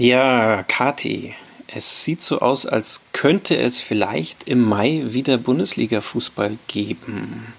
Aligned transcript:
Ja, 0.00 0.62
Kati, 0.62 1.34
es 1.66 2.06
sieht 2.06 2.22
so 2.22 2.38
aus, 2.38 2.64
als 2.64 3.02
könnte 3.12 3.54
es 3.58 3.80
vielleicht 3.80 4.48
im 4.48 4.62
Mai 4.62 5.02
wieder 5.04 5.36
Bundesliga-Fußball 5.36 6.56
geben. 6.68 7.52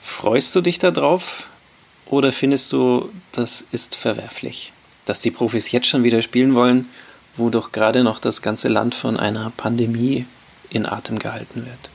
Freust 0.00 0.54
du 0.54 0.60
dich 0.60 0.78
darauf 0.78 1.48
oder 2.04 2.30
findest 2.30 2.72
du, 2.72 3.10
das 3.32 3.64
ist 3.72 3.96
verwerflich, 3.96 4.72
dass 5.06 5.22
die 5.22 5.32
Profis 5.32 5.72
jetzt 5.72 5.88
schon 5.88 6.04
wieder 6.04 6.22
spielen 6.22 6.54
wollen, 6.54 6.88
wo 7.36 7.50
doch 7.50 7.72
gerade 7.72 8.04
noch 8.04 8.20
das 8.20 8.42
ganze 8.42 8.68
Land 8.68 8.94
von 8.94 9.16
einer 9.16 9.50
Pandemie 9.56 10.24
in 10.70 10.86
Atem 10.86 11.18
gehalten 11.18 11.66
wird? 11.66 11.90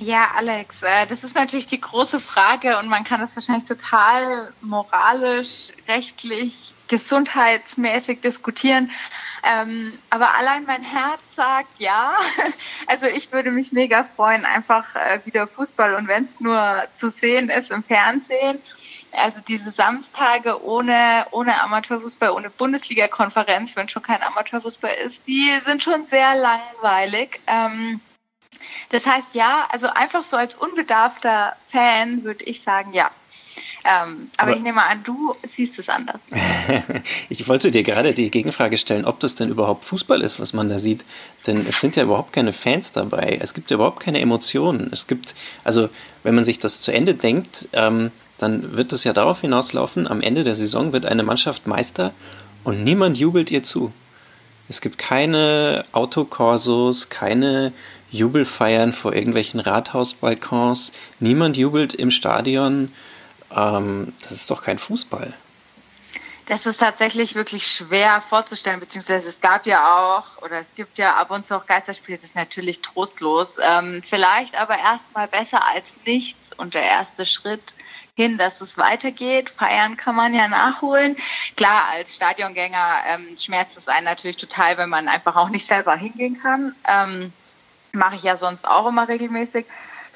Ja, 0.00 0.28
Alex, 0.36 0.80
äh, 0.82 1.06
das 1.08 1.24
ist 1.24 1.34
natürlich 1.34 1.66
die 1.66 1.80
große 1.80 2.20
Frage 2.20 2.78
und 2.78 2.88
man 2.88 3.02
kann 3.02 3.20
das 3.20 3.34
wahrscheinlich 3.34 3.64
total 3.64 4.52
moralisch, 4.60 5.72
rechtlich, 5.88 6.74
gesundheitsmäßig 6.86 8.20
diskutieren. 8.20 8.92
Ähm, 9.42 9.92
aber 10.08 10.36
allein 10.36 10.64
mein 10.66 10.84
Herz 10.84 11.20
sagt 11.34 11.80
ja. 11.80 12.16
Also 12.86 13.06
ich 13.06 13.32
würde 13.32 13.50
mich 13.50 13.72
mega 13.72 14.04
freuen, 14.04 14.44
einfach 14.44 14.94
äh, 14.94 15.18
wieder 15.24 15.48
Fußball 15.48 15.94
und 15.94 16.06
wenn 16.06 16.22
es 16.22 16.38
nur 16.38 16.84
zu 16.94 17.10
sehen 17.10 17.50
ist 17.50 17.72
im 17.72 17.82
Fernsehen. 17.82 18.60
Also 19.12 19.40
diese 19.46 19.72
Samstage 19.72 20.62
ohne, 20.64 21.26
ohne 21.32 21.60
Amateurfußball, 21.60 22.30
ohne 22.30 22.50
Bundesliga-Konferenz, 22.50 23.74
wenn 23.74 23.88
schon 23.88 24.02
kein 24.02 24.22
Amateurfußball 24.22 24.94
ist, 25.06 25.26
die 25.26 25.58
sind 25.64 25.82
schon 25.82 26.06
sehr 26.06 26.36
langweilig. 26.36 27.40
Ähm, 27.48 28.00
das 28.90 29.06
heißt 29.06 29.28
ja, 29.34 29.66
also 29.70 29.88
einfach 29.88 30.22
so 30.24 30.36
als 30.36 30.54
unbedarfter 30.54 31.54
Fan 31.70 32.24
würde 32.24 32.44
ich 32.44 32.62
sagen, 32.62 32.92
ja. 32.92 33.10
Ähm, 33.84 34.30
aber, 34.36 34.50
aber, 34.50 34.56
ich 34.56 34.62
nehme 34.62 34.82
an, 34.82 35.02
du 35.04 35.34
siehst 35.44 35.78
es 35.78 35.88
anders. 35.88 36.20
ich 37.28 37.48
wollte 37.48 37.70
dir 37.70 37.82
gerade 37.82 38.12
die 38.12 38.30
Gegenfrage 38.30 38.76
stellen, 38.76 39.04
ob 39.04 39.20
das 39.20 39.34
denn 39.34 39.48
überhaupt 39.48 39.84
Fußball 39.84 40.20
ist, 40.20 40.40
was 40.40 40.52
man 40.52 40.68
da 40.68 40.78
sieht. 40.78 41.04
Denn 41.46 41.64
es 41.66 41.80
sind 41.80 41.96
ja 41.96 42.02
überhaupt 42.02 42.32
keine 42.32 42.52
Fans 42.52 42.92
dabei. 42.92 43.38
Es 43.40 43.54
gibt 43.54 43.70
ja 43.70 43.76
überhaupt 43.76 44.00
keine 44.00 44.20
Emotionen. 44.20 44.90
Es 44.92 45.06
gibt, 45.06 45.34
also 45.64 45.88
wenn 46.22 46.34
man 46.34 46.44
sich 46.44 46.58
das 46.58 46.80
zu 46.80 46.92
Ende 46.92 47.14
denkt, 47.14 47.68
ähm, 47.72 48.10
dann 48.38 48.76
wird 48.76 48.92
es 48.92 49.04
ja 49.04 49.12
darauf 49.12 49.40
hinauslaufen, 49.40 50.06
am 50.06 50.20
Ende 50.20 50.44
der 50.44 50.54
Saison 50.54 50.92
wird 50.92 51.06
eine 51.06 51.22
Mannschaft 51.22 51.66
Meister 51.66 52.12
und 52.64 52.84
niemand 52.84 53.18
jubelt 53.18 53.50
ihr 53.50 53.62
zu. 53.62 53.92
Es 54.68 54.80
gibt 54.80 54.98
keine 54.98 55.82
Autokorsos, 55.92 57.08
keine 57.08 57.72
Jubelfeiern 58.10 58.92
vor 58.92 59.14
irgendwelchen 59.14 59.60
Rathausbalkons. 59.60 60.92
Niemand 61.20 61.56
jubelt 61.56 61.94
im 61.94 62.10
Stadion. 62.10 62.92
Ähm, 63.54 64.12
das 64.22 64.32
ist 64.32 64.50
doch 64.50 64.62
kein 64.62 64.78
Fußball. 64.78 65.34
Das 66.46 66.64
ist 66.64 66.80
tatsächlich 66.80 67.34
wirklich 67.34 67.66
schwer 67.66 68.22
vorzustellen, 68.22 68.80
beziehungsweise 68.80 69.28
es 69.28 69.42
gab 69.42 69.66
ja 69.66 69.98
auch, 69.98 70.42
oder 70.42 70.58
es 70.58 70.74
gibt 70.74 70.96
ja 70.96 71.14
ab 71.14 71.30
und 71.30 71.44
zu 71.44 71.54
auch 71.54 71.66
Geisterspiele, 71.66 72.16
das 72.16 72.24
ist 72.24 72.36
natürlich 72.36 72.80
trostlos. 72.80 73.56
Ähm, 73.62 74.02
vielleicht 74.02 74.58
aber 74.58 74.78
erstmal 74.78 75.28
besser 75.28 75.62
als 75.66 75.94
nichts 76.06 76.54
und 76.54 76.72
der 76.72 76.84
erste 76.84 77.26
Schritt 77.26 77.74
hin, 78.16 78.38
dass 78.38 78.62
es 78.62 78.78
weitergeht. 78.78 79.50
Feiern 79.50 79.98
kann 79.98 80.16
man 80.16 80.32
ja 80.32 80.48
nachholen. 80.48 81.16
Klar, 81.54 81.84
als 81.92 82.14
Stadiongänger 82.14 83.04
ähm, 83.06 83.36
schmerzt 83.36 83.76
es 83.76 83.86
einen 83.86 84.06
natürlich 84.06 84.38
total, 84.38 84.78
wenn 84.78 84.88
man 84.88 85.06
einfach 85.06 85.36
auch 85.36 85.50
nicht 85.50 85.68
selber 85.68 85.96
hingehen 85.96 86.40
kann. 86.40 86.74
Ähm, 86.88 87.32
Mache 87.98 88.16
ich 88.16 88.22
ja 88.22 88.36
sonst 88.36 88.66
auch 88.66 88.86
immer 88.86 89.08
regelmäßig. 89.08 89.66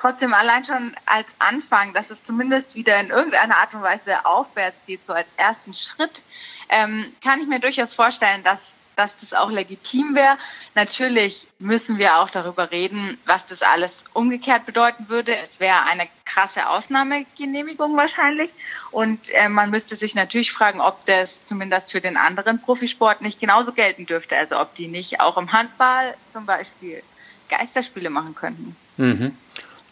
Trotzdem 0.03 0.35
allein 0.35 0.65
schon 0.65 0.97
als 1.07 1.29
Anfang, 1.39 1.93
dass 1.93 2.11
es 2.11 2.25
zumindest 2.25 2.75
wieder 2.75 2.99
in 2.99 3.11
irgendeiner 3.11 3.57
Art 3.57 3.75
und 3.75 3.83
Weise 3.83 4.27
aufwärts 4.27 4.77
geht, 4.87 5.05
so 5.07 5.13
als 5.13 5.29
ersten 5.37 5.75
Schritt, 5.75 6.23
ähm, 6.69 7.07
kann 7.23 7.41
ich 7.41 7.47
mir 7.47 7.61
durchaus 7.61 7.95
vorstellen, 7.95 8.43
dass, 8.43 8.59
dass 8.97 9.17
das 9.21 9.33
auch 9.33 9.51
legitim 9.51 10.15
wäre. 10.15 10.39
Natürlich 10.75 11.47
müssen 11.61 11.99
wir 11.99 12.17
auch 12.17 12.31
darüber 12.31 12.73
reden, 12.73 13.19
was 13.27 13.47
das 13.47 13.63
alles 13.63 14.05
umgekehrt 14.13 14.67
bedeuten 14.67 15.09
würde. 15.09 15.37
Es 15.37 15.61
wäre 15.61 15.83
eine 15.83 16.09
krasse 16.25 16.69
Ausnahmegenehmigung 16.69 17.97
wahrscheinlich. 17.97 18.51
Und 18.91 19.31
äh, 19.31 19.49
man 19.49 19.71
müsste 19.71 19.95
sich 19.95 20.15
natürlich 20.15 20.51
fragen, 20.51 20.81
ob 20.81 21.07
das 21.07 21.45
zumindest 21.45 21.93
für 21.93 22.01
den 22.01 22.17
anderen 22.17 22.61
Profisport 22.61 23.21
nicht 23.21 23.39
genauso 23.39 23.73
gelten 23.73 24.07
dürfte. 24.07 24.37
Also 24.37 24.59
ob 24.59 24.75
die 24.75 24.89
nicht 24.89 25.21
auch 25.21 25.37
im 25.37 25.53
Handball 25.53 26.15
zum 26.33 26.45
Beispiel 26.47 27.05
Geisterspiele 27.49 28.11
machen 28.11 28.35
könnten. 28.35 28.77
Mhm. 28.97 29.33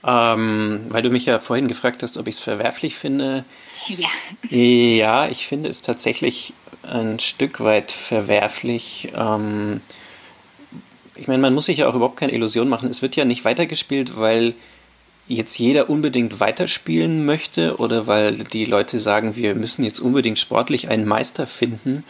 Ähm, 0.03 0.87
weil 0.89 1.03
du 1.03 1.11
mich 1.11 1.27
ja 1.27 1.39
vorhin 1.39 1.69
gefragt 1.69 2.03
hast, 2.03 2.17
ob 2.17 2.27
ich 2.27 2.37
es 2.37 2.41
verwerflich 2.41 2.97
finde. 2.97 3.45
Ja. 3.87 4.09
Ja, 4.49 5.29
ich 5.29 5.47
finde 5.47 5.69
es 5.69 5.83
tatsächlich 5.83 6.55
ein 6.83 7.19
Stück 7.19 7.61
weit 7.61 7.93
verwerflich. 7.93 9.13
Ähm, 9.15 9.81
ich 11.17 11.29
meine, 11.29 11.43
man 11.43 11.55
muss 11.55 11.67
sich 11.67 11.79
ja 11.79 11.89
auch 11.89 11.95
überhaupt 11.95 12.17
keine 12.17 12.33
Illusion 12.33 12.69
machen. 12.69 12.89
Es 12.89 13.03
wird 13.03 13.17
ja 13.17 13.27
nicht 13.27 13.45
weitergespielt, 13.45 14.19
weil 14.19 14.55
jetzt 15.29 15.59
jeder 15.59 15.91
unbedingt 15.91 16.41
weiterspielen 16.41 17.25
möchte 17.25 17.77
oder 17.77 18.07
weil 18.07 18.39
die 18.39 18.65
Leute 18.65 18.99
sagen, 18.99 19.37
wir 19.37 19.55
müssen 19.55 19.85
jetzt 19.85 20.01
unbedingt 20.01 20.39
sportlich 20.39 20.89
einen 20.89 21.07
Meister 21.07 21.47
finden 21.47 22.05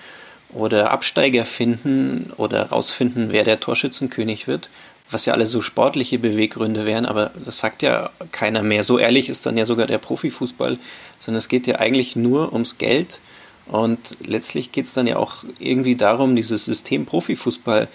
oder 0.53 0.91
Absteiger 0.91 1.45
finden 1.45 2.33
oder 2.37 2.71
rausfinden, 2.71 3.31
wer 3.31 3.45
der 3.45 3.61
Torschützenkönig 3.61 4.47
wird, 4.47 4.71
was 5.11 5.27
ja 5.27 5.35
alles 5.35 5.51
so 5.51 5.61
sportliche 5.61 6.19
Beweggründe 6.19 6.87
wären, 6.87 7.07
aber 7.07 7.31
das 7.45 7.59
sagt 7.59 7.83
ja 7.83 8.11
keiner 8.33 8.63
mehr. 8.63 8.85
So 8.85 8.99
ehrlich 8.99 9.29
ist 9.29 9.47
dann 9.47 9.57
ja 9.57 9.67
sogar 9.67 9.87
der 9.87 9.99
Profifußball, 9.99 10.79
sondern 11.19 11.39
es 11.39 11.49
geht 11.49 11.67
ja 11.67 11.77
eigentlich 11.77 12.17
nur 12.17 12.53
ums 12.53 12.79
Geld 12.79 13.21
und 13.67 14.17
letztlich 14.25 14.73
geht 14.73 14.87
es 14.87 14.95
dann 14.95 15.07
ja 15.07 15.17
auch 15.17 15.45
irgendwie 15.59 15.97
darum, 15.97 16.35
dieses 16.35 16.65
System 16.65 17.07
Profifußball 17.07 17.89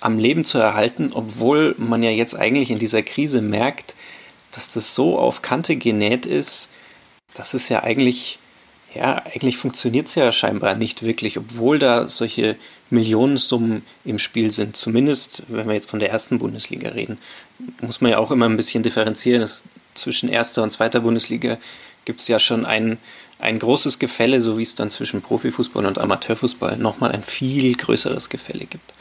am 0.00 0.18
Leben 0.18 0.44
zu 0.44 0.58
erhalten, 0.58 1.10
obwohl 1.12 1.74
man 1.78 2.02
ja 2.02 2.10
jetzt 2.10 2.34
eigentlich 2.34 2.70
in 2.70 2.78
dieser 2.78 3.02
Krise 3.02 3.42
merkt, 3.42 3.94
dass 4.52 4.72
das 4.72 4.94
so 4.94 5.18
auf 5.18 5.42
Kante 5.42 5.76
genäht 5.76 6.26
ist, 6.26 6.70
dass 7.34 7.54
es 7.54 7.68
ja 7.68 7.82
eigentlich, 7.82 8.38
ja, 8.94 9.22
eigentlich 9.24 9.56
funktioniert 9.56 10.08
es 10.08 10.16
ja 10.16 10.32
scheinbar 10.32 10.76
nicht 10.76 11.02
wirklich, 11.02 11.38
obwohl 11.38 11.78
da 11.78 12.08
solche 12.08 12.56
Millionensummen 12.90 13.82
im 14.04 14.18
Spiel 14.18 14.50
sind. 14.50 14.76
Zumindest, 14.76 15.42
wenn 15.48 15.68
wir 15.68 15.74
jetzt 15.74 15.88
von 15.88 16.00
der 16.00 16.10
ersten 16.10 16.38
Bundesliga 16.38 16.90
reden, 16.90 17.18
muss 17.80 18.00
man 18.00 18.10
ja 18.10 18.18
auch 18.18 18.30
immer 18.30 18.46
ein 18.46 18.56
bisschen 18.56 18.82
differenzieren. 18.82 19.42
Es, 19.42 19.62
zwischen 19.94 20.28
erster 20.28 20.62
und 20.62 20.72
zweiter 20.72 21.00
Bundesliga 21.00 21.58
gibt 22.04 22.20
es 22.20 22.28
ja 22.28 22.38
schon 22.38 22.64
ein, 22.64 22.98
ein 23.38 23.58
großes 23.58 23.98
Gefälle, 23.98 24.40
so 24.40 24.58
wie 24.58 24.62
es 24.62 24.74
dann 24.74 24.90
zwischen 24.90 25.22
Profifußball 25.22 25.86
und 25.86 25.98
Amateurfußball 25.98 26.76
nochmal 26.76 27.12
ein 27.12 27.22
viel 27.22 27.74
größeres 27.76 28.28
Gefälle 28.28 28.64
gibt. 28.66 28.92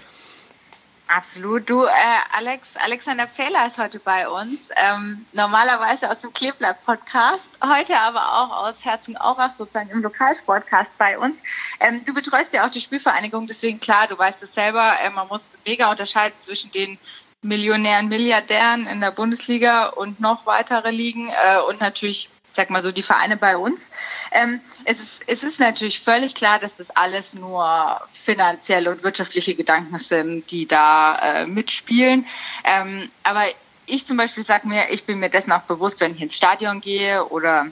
Absolut. 1.10 1.68
Du, 1.68 1.86
äh, 1.86 1.90
Alex, 2.34 2.68
Alexander 2.76 3.28
Fehler 3.28 3.66
ist 3.66 3.80
heute 3.80 3.98
bei 3.98 4.30
uns. 4.30 4.70
Ähm, 4.76 5.26
normalerweise 5.34 6.08
aus 6.08 6.20
dem 6.20 6.32
Kleeblatt-Podcast, 6.32 7.42
heute 7.66 7.98
aber 7.98 8.38
auch 8.38 8.68
aus 8.68 8.86
Herzen-Aurach, 8.86 9.54
sozusagen 9.54 9.90
im 9.90 10.04
Lokalsportcast 10.04 10.96
bei 11.00 11.18
uns. 11.18 11.42
Ähm, 11.80 12.06
du 12.06 12.14
betreust 12.14 12.54
ja 12.54 12.64
auch 12.64 12.70
die 12.70 12.80
Spielvereinigung, 12.80 13.48
deswegen 13.48 13.80
klar, 13.80 14.06
du 14.06 14.20
weißt 14.20 14.44
es 14.44 14.54
selber, 14.54 15.00
äh, 15.02 15.10
man 15.10 15.28
muss 15.30 15.58
mega 15.66 15.90
unterscheiden 15.90 16.38
zwischen 16.42 16.72
den 16.72 17.00
Millionären, 17.42 18.08
Milliardären 18.08 18.86
in 18.86 19.02
der 19.02 19.12
Bundesliga 19.12 19.88
und 19.88 20.20
noch 20.20 20.46
weitere 20.46 20.92
Ligen 20.92 21.30
äh, 21.30 21.58
und 21.68 21.82
natürlich 21.82 22.30
sag 22.54 22.70
mal 22.70 22.82
so, 22.82 22.92
die 22.92 23.04
Vereine 23.04 23.38
bei 23.38 23.58
uns. 23.58 23.90
Ähm, 24.32 24.60
es, 24.86 25.00
ist, 25.00 25.22
es 25.28 25.44
ist 25.44 25.60
natürlich 25.60 26.00
völlig 26.00 26.36
klar, 26.36 26.60
dass 26.60 26.76
das 26.76 26.90
alles 26.92 27.34
nur 27.34 28.02
finanzielle 28.12 28.92
und 28.92 29.04
wirtschaftliche 29.04 29.56
Gedanken 29.56 29.98
sind, 29.98 30.50
die 30.52 30.68
da 30.68 31.18
äh, 31.20 31.48
mitspielen. 31.48 32.26
Ähm, 32.64 33.10
aber 33.24 33.46
ich 33.86 34.06
zum 34.06 34.18
Beispiel 34.18 34.44
sage 34.44 34.68
mir, 34.68 34.90
ich 34.90 35.06
bin 35.06 35.20
mir 35.20 35.30
dessen 35.30 35.52
auch 35.52 35.62
bewusst, 35.62 36.00
wenn 36.00 36.14
ich 36.14 36.22
ins 36.22 36.36
Stadion 36.36 36.82
gehe 36.82 37.26
oder 37.26 37.68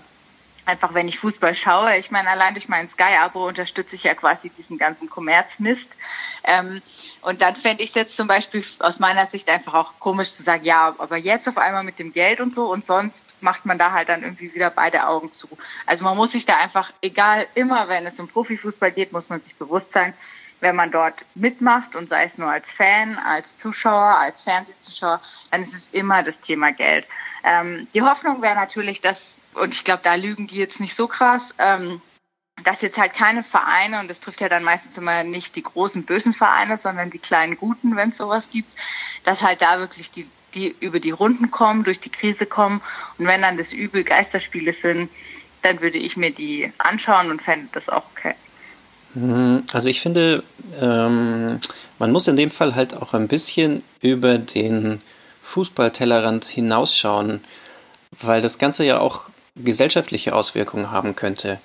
einfach 0.68 0.94
wenn 0.94 1.08
ich 1.08 1.20
Fußball 1.20 1.56
schaue. 1.56 1.98
Ich 1.98 2.12
meine, 2.12 2.30
allein 2.30 2.54
durch 2.54 2.68
mein 2.68 2.90
Sky-Abo 2.90 3.48
unterstütze 3.48 3.96
ich 3.96 4.04
ja 4.04 4.14
quasi 4.16 4.50
diesen 4.50 4.78
ganzen 4.78 5.10
Kommerzmist. 5.10 5.88
Ähm, 6.44 6.82
und 7.22 7.42
dann 7.42 7.56
fände 7.56 7.84
ich 7.84 7.90
es 7.90 7.96
jetzt 7.96 8.18
zum 8.18 8.28
Beispiel 8.28 8.64
aus 8.80 9.00
meiner 9.00 9.26
Sicht 9.28 9.50
einfach 9.50 9.74
auch 9.74 9.94
komisch 10.00 10.32
zu 10.34 10.44
sagen, 10.44 10.66
ja, 10.66 10.94
aber 10.98 11.18
jetzt 11.18 11.48
auf 11.48 11.58
einmal 11.58 11.84
mit 11.84 12.00
dem 12.00 12.12
Geld 12.12 12.42
und 12.42 12.54
so 12.54 12.72
und 12.72 12.84
sonst 12.84 13.24
macht 13.42 13.66
man 13.66 13.78
da 13.78 13.92
halt 13.92 14.10
dann 14.10 14.24
irgendwie 14.24 14.54
wieder 14.54 14.70
beide 14.70 15.08
Augen 15.08 15.34
zu. 15.34 15.48
Also 15.86 16.04
man 16.04 16.18
muss 16.18 16.32
sich 16.32 16.46
da 16.46 16.58
einfach, 16.58 16.92
egal, 17.02 17.48
immer 17.56 17.88
wenn 17.88 18.06
es 18.06 18.20
um 18.20 18.28
Profifußball 18.28 18.92
geht, 18.92 19.12
muss 19.12 19.30
man 19.30 19.42
sich 19.42 19.56
bewusst 19.56 19.94
sein, 19.94 20.14
wenn 20.60 20.76
man 20.76 20.92
dort 20.92 21.26
mitmacht 21.36 21.96
und 21.96 22.10
sei 22.10 22.24
es 22.24 22.38
nur 22.38 22.50
als 22.50 22.72
Fan, 22.72 23.18
als 23.18 23.58
Zuschauer, 23.58 24.18
als 24.18 24.42
Fernsehzuschauer, 24.42 25.22
dann 25.52 25.62
ist 25.62 25.74
es 25.74 25.90
immer 25.90 26.24
das 26.24 26.40
Thema 26.40 26.72
Geld. 26.72 27.06
Ähm, 27.44 27.88
die 27.94 28.02
Hoffnung 28.02 28.42
wäre 28.42 28.56
natürlich, 28.56 29.02
dass, 29.02 29.38
und 29.54 29.74
ich 29.74 29.84
glaube, 29.84 30.02
da 30.04 30.16
lügen 30.16 30.48
die 30.48 30.58
jetzt 30.58 30.80
nicht 30.80 30.96
so 30.96 31.08
krass, 31.08 31.44
ähm, 31.60 32.02
dass 32.64 32.82
jetzt 32.82 32.98
halt 32.98 33.14
keine 33.14 33.44
Vereine, 33.44 34.00
und 34.00 34.08
das 34.08 34.20
trifft 34.20 34.42
ja 34.42 34.50
dann 34.50 34.64
meistens 34.64 34.98
immer 34.98 35.24
nicht 35.24 35.56
die 35.56 35.62
großen 35.62 36.04
bösen 36.04 36.34
Vereine, 36.34 36.78
sondern 36.78 37.12
die 37.12 37.20
kleinen 37.20 37.56
guten, 37.56 37.96
wenn 37.96 38.10
es 38.10 38.18
sowas 38.18 38.50
gibt, 38.52 38.70
dass 39.24 39.44
halt 39.44 39.62
da 39.62 39.80
wirklich 39.80 40.10
die, 40.12 40.28
die 40.58 40.76
über 40.80 41.00
die 41.00 41.12
Runden 41.12 41.52
kommen, 41.52 41.84
durch 41.84 42.00
die 42.00 42.10
Krise 42.10 42.46
kommen. 42.46 42.82
Und 43.18 43.28
wenn 43.28 43.42
dann 43.42 43.58
das 43.58 43.74
Übel 43.74 44.04
Geisterspiele 44.04 44.74
sind, 44.74 45.10
dann 45.62 45.82
würde 45.82 45.98
ich 45.98 46.18
mir 46.18 46.32
die 46.32 46.72
anschauen 46.78 47.30
und 47.32 47.42
fände 47.42 47.68
das 47.72 47.90
auch 47.90 48.04
okay. 48.16 48.36
Hm, 49.14 49.64
also 49.72 49.90
ich 49.90 50.02
finde, 50.02 50.44
ähm, 50.82 51.60
man 52.00 52.12
muss 52.12 52.28
in 52.28 52.36
dem 52.36 52.52
Fall 52.52 52.76
halt 52.76 52.94
auch 52.96 53.14
ein 53.14 53.28
bisschen 53.28 53.84
über 54.02 54.38
den 54.38 55.02
Fußballtellerrand 55.42 56.46
hinausschauen, 56.46 57.44
weil 58.22 58.42
das 58.42 58.58
Ganze 58.58 58.84
ja 58.84 59.00
auch 59.00 59.24
gesellschaftliche 59.56 60.36
Auswirkungen 60.36 60.92
haben 60.92 61.16
könnte. 61.16 61.60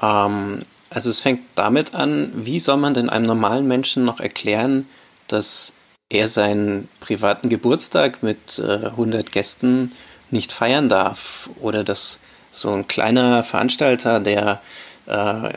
Ähm, 0.00 0.62
also 0.90 1.08
es 1.08 1.20
fängt 1.20 1.40
damit 1.54 1.94
an, 1.94 2.32
wie 2.34 2.60
soll 2.60 2.76
man 2.76 2.94
denn 2.94 3.08
einem 3.08 3.26
normalen 3.26 3.66
Menschen 3.66 4.04
noch 4.04 4.20
erklären, 4.20 4.86
dass 5.28 5.72
er 6.12 6.28
seinen 6.28 6.88
privaten 7.00 7.48
Geburtstag 7.48 8.22
mit 8.22 8.58
äh, 8.58 8.86
100 8.86 9.32
Gästen 9.32 9.92
nicht 10.30 10.52
feiern 10.52 10.88
darf 10.88 11.48
oder 11.60 11.84
dass 11.84 12.20
so 12.50 12.70
ein 12.70 12.86
kleiner 12.86 13.42
Veranstalter, 13.42 14.20
der 14.20 14.60
äh, 15.06 15.50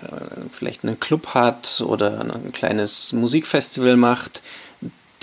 vielleicht 0.52 0.84
einen 0.84 1.00
Club 1.00 1.28
hat 1.34 1.84
oder 1.86 2.22
ein 2.22 2.54
kleines 2.54 3.12
Musikfestival 3.12 3.98
macht, 3.98 4.42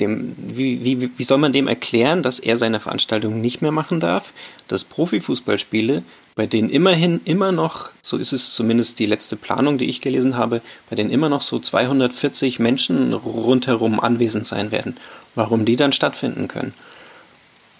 dem, 0.00 0.34
wie, 0.36 0.84
wie, 0.84 1.10
wie 1.16 1.22
soll 1.22 1.38
man 1.38 1.52
dem 1.52 1.66
erklären, 1.66 2.22
dass 2.22 2.38
er 2.38 2.56
seine 2.58 2.80
Veranstaltung 2.80 3.40
nicht 3.40 3.62
mehr 3.62 3.72
machen 3.72 4.00
darf, 4.00 4.32
dass 4.68 4.84
Profifußballspiele, 4.84 6.02
bei 6.34 6.46
denen 6.46 6.70
immerhin 6.70 7.20
immer 7.24 7.52
noch, 7.52 7.90
so 8.02 8.16
ist 8.16 8.32
es 8.32 8.54
zumindest 8.54 8.98
die 8.98 9.06
letzte 9.06 9.36
Planung, 9.36 9.78
die 9.78 9.88
ich 9.88 10.00
gelesen 10.00 10.36
habe, 10.36 10.62
bei 10.88 10.96
denen 10.96 11.10
immer 11.10 11.28
noch 11.28 11.42
so 11.42 11.58
240 11.58 12.58
Menschen 12.58 13.12
rundherum 13.12 14.00
anwesend 14.00 14.46
sein 14.46 14.72
werden, 14.72 14.96
warum 15.34 15.64
die 15.64 15.76
dann 15.76 15.92
stattfinden 15.92 16.48
können. 16.48 16.72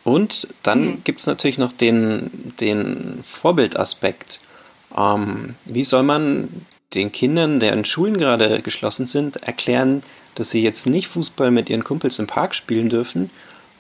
Und 0.05 0.49
dann 0.63 0.85
mhm. 0.85 1.05
gibt 1.05 1.21
es 1.21 1.27
natürlich 1.27 1.59
noch 1.59 1.73
den, 1.73 2.31
den 2.61 3.23
Vorbildaspekt. 3.27 4.41
Ähm, 4.97 5.55
wie 5.65 5.85
soll 5.85 6.03
man 6.03 6.49
den 6.93 7.13
Kindern, 7.13 7.61
deren 7.61 7.85
Schulen 7.85 8.19
gerade 8.19 8.61
geschlossen 8.61 9.07
sind, 9.07 9.37
erklären, 9.37 10.03
dass 10.35 10.51
sie 10.51 10.63
jetzt 10.63 10.87
nicht 10.87 11.09
Fußball 11.09 11.51
mit 11.51 11.71
ihren 11.71 11.85
Kumpels 11.85 12.19
im 12.19 12.27
Park 12.27 12.55
spielen 12.55 12.89
dürfen, 12.89 13.31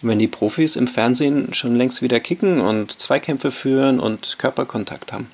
wenn 0.02 0.18
die 0.18 0.28
Profis 0.28 0.76
im 0.76 0.86
Fernsehen 0.86 1.54
schon 1.54 1.76
längst 1.76 2.02
wieder 2.02 2.20
kicken 2.20 2.60
und 2.60 2.98
Zweikämpfe 2.98 3.50
führen 3.50 4.00
und 4.00 4.38
Körperkontakt 4.38 5.12
haben? 5.12 5.30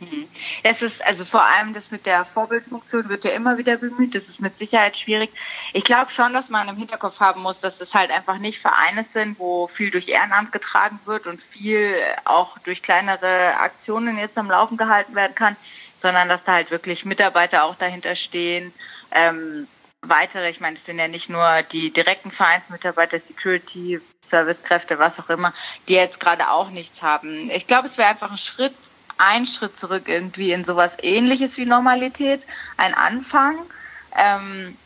Mhm. 0.00 0.28
Das 0.62 0.82
ist 0.82 1.04
also 1.04 1.24
vor 1.24 1.44
allem 1.44 1.72
das 1.72 1.90
mit 1.90 2.06
der 2.06 2.24
Vorbildfunktion 2.24 3.08
wird 3.08 3.24
ja 3.24 3.30
immer 3.30 3.56
wieder 3.56 3.76
bemüht. 3.76 4.14
Das 4.14 4.28
ist 4.28 4.40
mit 4.40 4.56
Sicherheit 4.56 4.96
schwierig. 4.96 5.30
Ich 5.72 5.84
glaube 5.84 6.10
schon, 6.10 6.32
dass 6.34 6.50
man 6.50 6.68
im 6.68 6.76
Hinterkopf 6.76 7.20
haben 7.20 7.42
muss, 7.42 7.60
dass 7.60 7.80
es 7.80 7.94
halt 7.94 8.10
einfach 8.10 8.38
nicht 8.38 8.58
Vereine 8.60 9.04
sind, 9.04 9.38
wo 9.38 9.66
viel 9.66 9.90
durch 9.90 10.08
Ehrenamt 10.08 10.52
getragen 10.52 11.00
wird 11.06 11.26
und 11.26 11.40
viel 11.40 11.94
auch 12.24 12.58
durch 12.58 12.82
kleinere 12.82 13.58
Aktionen 13.58 14.18
jetzt 14.18 14.36
am 14.36 14.50
Laufen 14.50 14.76
gehalten 14.76 15.14
werden 15.14 15.34
kann, 15.34 15.56
sondern 15.98 16.28
dass 16.28 16.44
da 16.44 16.52
halt 16.52 16.70
wirklich 16.70 17.04
Mitarbeiter 17.04 17.64
auch 17.64 17.76
dahinter 17.76 18.16
stehen. 18.16 18.72
Ähm, 19.12 19.66
weitere, 20.08 20.50
ich 20.50 20.60
meine, 20.60 20.76
es 20.76 20.84
sind 20.84 20.98
ja 20.98 21.08
nicht 21.08 21.28
nur 21.28 21.62
die 21.72 21.90
direkten 21.90 22.30
Vereinsmitarbeiter, 22.30 23.18
Security, 23.20 24.00
Servicekräfte, 24.20 24.98
was 24.98 25.18
auch 25.20 25.30
immer, 25.30 25.52
die 25.88 25.94
jetzt 25.94 26.20
gerade 26.20 26.50
auch 26.50 26.70
nichts 26.70 27.02
haben. 27.02 27.50
Ich 27.50 27.66
glaube, 27.66 27.86
es 27.86 27.98
wäre 27.98 28.08
einfach 28.08 28.30
ein 28.30 28.38
Schritt 28.38 28.74
ein 29.18 29.46
Schritt 29.46 29.78
zurück 29.78 30.08
irgendwie 30.08 30.52
in 30.52 30.64
sowas 30.64 30.96
ähnliches 31.02 31.56
wie 31.56 31.66
Normalität, 31.66 32.46
ein 32.76 32.94
Anfang. 32.94 33.56
Ähm, 34.16 34.76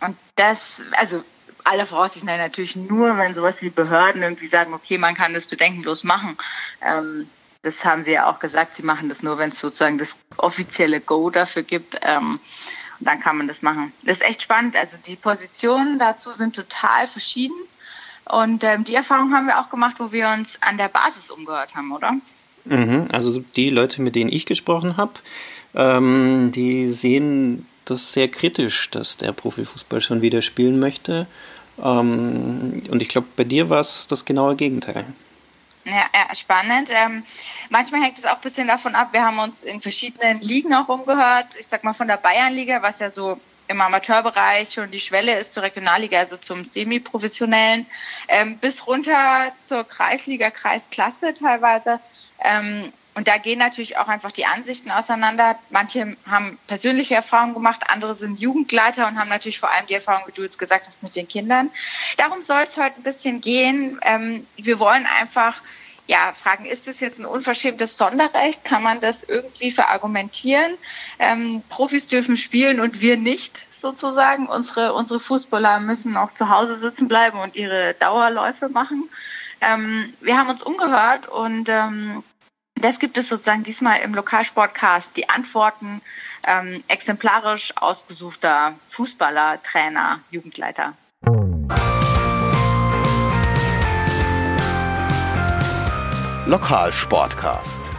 und 0.00 0.16
das, 0.36 0.82
also 0.92 1.22
alle 1.64 1.86
Voraussichten 1.86 2.26
natürlich 2.26 2.76
nur, 2.76 3.16
wenn 3.18 3.34
sowas 3.34 3.62
wie 3.62 3.70
Behörden 3.70 4.22
irgendwie 4.22 4.46
sagen, 4.46 4.74
okay, 4.74 4.98
man 4.98 5.14
kann 5.14 5.34
das 5.34 5.46
bedenkenlos 5.46 6.04
machen. 6.04 6.36
Ähm, 6.80 7.28
das 7.62 7.84
haben 7.84 8.02
sie 8.02 8.12
ja 8.12 8.28
auch 8.28 8.40
gesagt, 8.40 8.74
sie 8.76 8.82
machen 8.82 9.08
das 9.08 9.22
nur, 9.22 9.38
wenn 9.38 9.50
es 9.50 9.60
sozusagen 9.60 9.98
das 9.98 10.16
offizielle 10.36 11.00
Go 11.00 11.30
dafür 11.30 11.62
gibt. 11.62 11.96
Ähm, 12.02 12.40
dann 13.04 13.20
kann 13.20 13.36
man 13.36 13.48
das 13.48 13.62
machen. 13.62 13.92
Das 14.04 14.18
ist 14.18 14.24
echt 14.24 14.42
spannend. 14.42 14.76
Also 14.76 14.96
die 15.06 15.16
Positionen 15.16 15.98
dazu 15.98 16.32
sind 16.32 16.54
total 16.56 17.06
verschieden. 17.06 17.56
Und 18.24 18.62
ähm, 18.64 18.84
die 18.84 18.94
Erfahrung 18.94 19.32
haben 19.32 19.46
wir 19.46 19.60
auch 19.60 19.70
gemacht, 19.70 19.96
wo 19.98 20.12
wir 20.12 20.28
uns 20.28 20.58
an 20.60 20.78
der 20.78 20.88
Basis 20.88 21.30
umgehört 21.30 21.74
haben, 21.74 21.92
oder? 21.92 22.12
Mhm, 22.64 23.08
also 23.12 23.42
die 23.56 23.70
Leute, 23.70 24.00
mit 24.00 24.14
denen 24.14 24.32
ich 24.32 24.46
gesprochen 24.46 24.96
habe, 24.96 25.14
ähm, 25.74 26.52
die 26.52 26.90
sehen 26.90 27.66
das 27.84 28.12
sehr 28.12 28.28
kritisch, 28.28 28.90
dass 28.90 29.16
der 29.16 29.32
Profifußball 29.32 30.00
schon 30.00 30.22
wieder 30.22 30.42
spielen 30.42 30.78
möchte. 30.78 31.26
Ähm, 31.82 32.82
und 32.88 33.02
ich 33.02 33.08
glaube, 33.08 33.26
bei 33.36 33.44
dir 33.44 33.70
war 33.70 33.80
es 33.80 34.06
das 34.06 34.24
genaue 34.24 34.54
Gegenteil. 34.56 35.04
Ja, 35.84 36.06
ja 36.14 36.34
spannend. 36.34 36.90
Ähm, 36.92 37.24
manchmal 37.70 38.02
hängt 38.02 38.18
es 38.18 38.24
auch 38.24 38.36
ein 38.36 38.40
bisschen 38.40 38.68
davon 38.68 38.94
ab. 38.94 39.08
Wir 39.12 39.24
haben 39.24 39.38
uns 39.38 39.64
in 39.64 39.80
verschiedenen 39.80 40.40
Ligen 40.40 40.74
auch 40.74 40.88
umgehört. 40.88 41.48
Ich 41.58 41.66
sag 41.66 41.84
mal 41.84 41.92
von 41.92 42.08
der 42.08 42.16
Bayernliga, 42.16 42.82
was 42.82 43.00
ja 43.00 43.10
so 43.10 43.40
im 43.68 43.80
Amateurbereich 43.80 44.72
schon 44.72 44.90
die 44.90 45.00
Schwelle 45.00 45.38
ist 45.38 45.52
zur 45.52 45.62
Regionalliga, 45.62 46.18
also 46.18 46.36
zum 46.36 46.64
Semi-Professionellen, 46.64 47.86
ähm, 48.28 48.58
bis 48.58 48.86
runter 48.86 49.52
zur 49.60 49.84
Kreisliga, 49.84 50.50
Kreisklasse 50.50 51.32
teilweise. 51.34 52.00
Ähm, 52.40 52.92
und 53.14 53.28
da 53.28 53.36
gehen 53.36 53.58
natürlich 53.58 53.98
auch 53.98 54.08
einfach 54.08 54.32
die 54.32 54.46
Ansichten 54.46 54.90
auseinander. 54.90 55.58
Manche 55.70 56.16
haben 56.26 56.58
persönliche 56.66 57.14
Erfahrungen 57.14 57.54
gemacht, 57.54 57.82
andere 57.88 58.14
sind 58.14 58.40
Jugendleiter 58.40 59.06
und 59.06 59.18
haben 59.18 59.28
natürlich 59.28 59.60
vor 59.60 59.70
allem 59.70 59.86
die 59.86 59.94
Erfahrung, 59.94 60.26
wie 60.26 60.32
du 60.32 60.42
jetzt 60.42 60.58
gesagt 60.58 60.86
hast, 60.86 61.02
mit 61.02 61.14
den 61.14 61.28
Kindern. 61.28 61.70
Darum 62.16 62.42
soll 62.42 62.62
es 62.62 62.76
heute 62.78 62.96
ein 62.96 63.02
bisschen 63.02 63.40
gehen. 63.42 64.00
Ähm, 64.02 64.46
wir 64.56 64.78
wollen 64.78 65.06
einfach 65.06 65.60
ja, 66.06 66.32
fragen, 66.32 66.64
ist 66.64 66.88
das 66.88 67.00
jetzt 67.00 67.20
ein 67.20 67.26
unverschämtes 67.26 67.96
Sonderrecht? 67.96 68.64
Kann 68.64 68.82
man 68.82 69.00
das 69.00 69.22
irgendwie 69.22 69.70
verargumentieren? 69.70 70.74
Ähm, 71.18 71.62
Profis 71.68 72.08
dürfen 72.08 72.36
spielen 72.36 72.80
und 72.80 73.00
wir 73.00 73.16
nicht 73.16 73.66
sozusagen. 73.78 74.46
Unsere, 74.46 74.94
unsere 74.94 75.20
Fußballer 75.20 75.80
müssen 75.80 76.16
auch 76.16 76.32
zu 76.32 76.48
Hause 76.48 76.76
sitzen 76.76 77.08
bleiben 77.08 77.38
und 77.38 77.56
ihre 77.56 77.94
Dauerläufe 77.94 78.68
machen. 78.68 79.08
Ähm, 79.60 80.12
wir 80.20 80.36
haben 80.36 80.50
uns 80.50 80.62
umgehört 80.62 81.28
und 81.28 81.68
ähm, 81.68 82.24
das 82.82 82.98
gibt 82.98 83.16
es 83.16 83.28
sozusagen 83.28 83.62
diesmal 83.62 84.00
im 84.00 84.14
Lokalsportcast. 84.14 85.16
Die 85.16 85.28
Antworten 85.28 86.02
ähm, 86.44 86.82
exemplarisch 86.88 87.72
ausgesuchter 87.76 88.74
Fußballer, 88.88 89.62
Trainer, 89.62 90.18
Jugendleiter. 90.30 90.94
Lokalsportcast. 96.46 97.92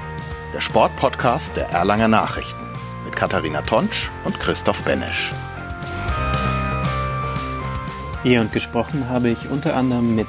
Der 0.53 0.61
Sportpodcast 0.61 1.55
der 1.55 1.69
Erlanger 1.69 2.09
Nachrichten 2.09 2.61
mit 3.05 3.15
Katharina 3.15 3.61
Tonsch 3.61 4.11
und 4.25 4.37
Christoph 4.39 4.83
Benesch. 4.83 5.31
Hier 8.21 8.41
und 8.41 8.51
gesprochen 8.51 9.09
habe 9.09 9.29
ich 9.29 9.49
unter 9.49 9.75
anderem 9.75 10.15
mit 10.15 10.27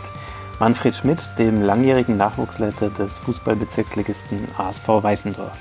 Manfred 0.61 0.95
Schmidt, 0.95 1.19
dem 1.39 1.63
langjährigen 1.63 2.17
Nachwuchsleiter 2.17 2.91
des 2.91 3.19
Fußballbezirksligisten 3.19 4.47
ASV 4.57 4.89
Weißendorf. 4.89 5.59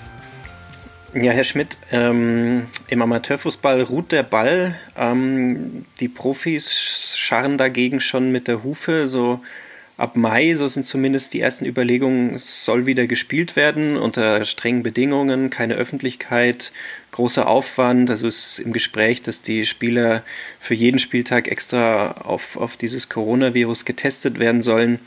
Ja, 1.16 1.32
Herr 1.32 1.44
Schmidt, 1.44 1.78
ähm, 1.92 2.68
im 2.88 3.02
Amateurfußball 3.02 3.82
ruht 3.84 4.12
der 4.12 4.24
Ball. 4.24 4.76
Ähm, 4.98 5.86
die 6.00 6.08
Profis 6.08 6.72
scharren 7.16 7.58
dagegen 7.58 8.00
schon 8.00 8.32
mit 8.32 8.48
der 8.48 8.64
Hufe. 8.64 9.08
So 9.08 9.40
ab 9.98 10.16
Mai, 10.16 10.54
so 10.56 10.68
sind 10.68 10.86
zumindest 10.86 11.34
die 11.34 11.42
ersten 11.42 11.66
Überlegungen, 11.66 12.38
soll 12.38 12.86
wieder 12.86 13.06
gespielt 13.06 13.56
werden 13.56 13.98
unter 13.98 14.46
strengen 14.46 14.84
Bedingungen, 14.84 15.50
keine 15.50 15.76
Öffentlichkeit, 15.76 16.72
großer 17.14 17.48
Aufwand. 17.48 18.10
Also 18.10 18.28
ist 18.28 18.60
im 18.60 18.74
Gespräch, 18.74 19.22
dass 19.22 19.42
die 19.42 19.66
Spieler 19.66 20.24
für 20.60 20.76
jeden 20.76 21.00
Spieltag 21.00 21.48
extra 21.48 22.12
auf, 22.12 22.58
auf 22.58 22.76
dieses 22.76 23.08
Coronavirus 23.08 23.86
getestet 23.86 24.40
werden 24.40 24.62
sollen. 24.62 25.00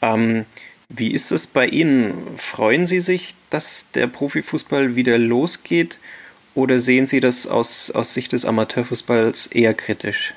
Ähm, 0.00 0.46
wie 0.88 1.12
ist 1.12 1.32
es 1.32 1.46
bei 1.46 1.66
Ihnen? 1.66 2.14
Freuen 2.36 2.86
Sie 2.86 3.00
sich, 3.00 3.34
dass 3.50 3.90
der 3.92 4.06
Profifußball 4.06 4.96
wieder 4.96 5.18
losgeht 5.18 5.98
oder 6.54 6.80
sehen 6.80 7.06
Sie 7.06 7.20
das 7.20 7.46
aus, 7.46 7.90
aus 7.90 8.14
Sicht 8.14 8.32
des 8.32 8.44
Amateurfußballs 8.44 9.48
eher 9.48 9.74
kritisch? 9.74 10.34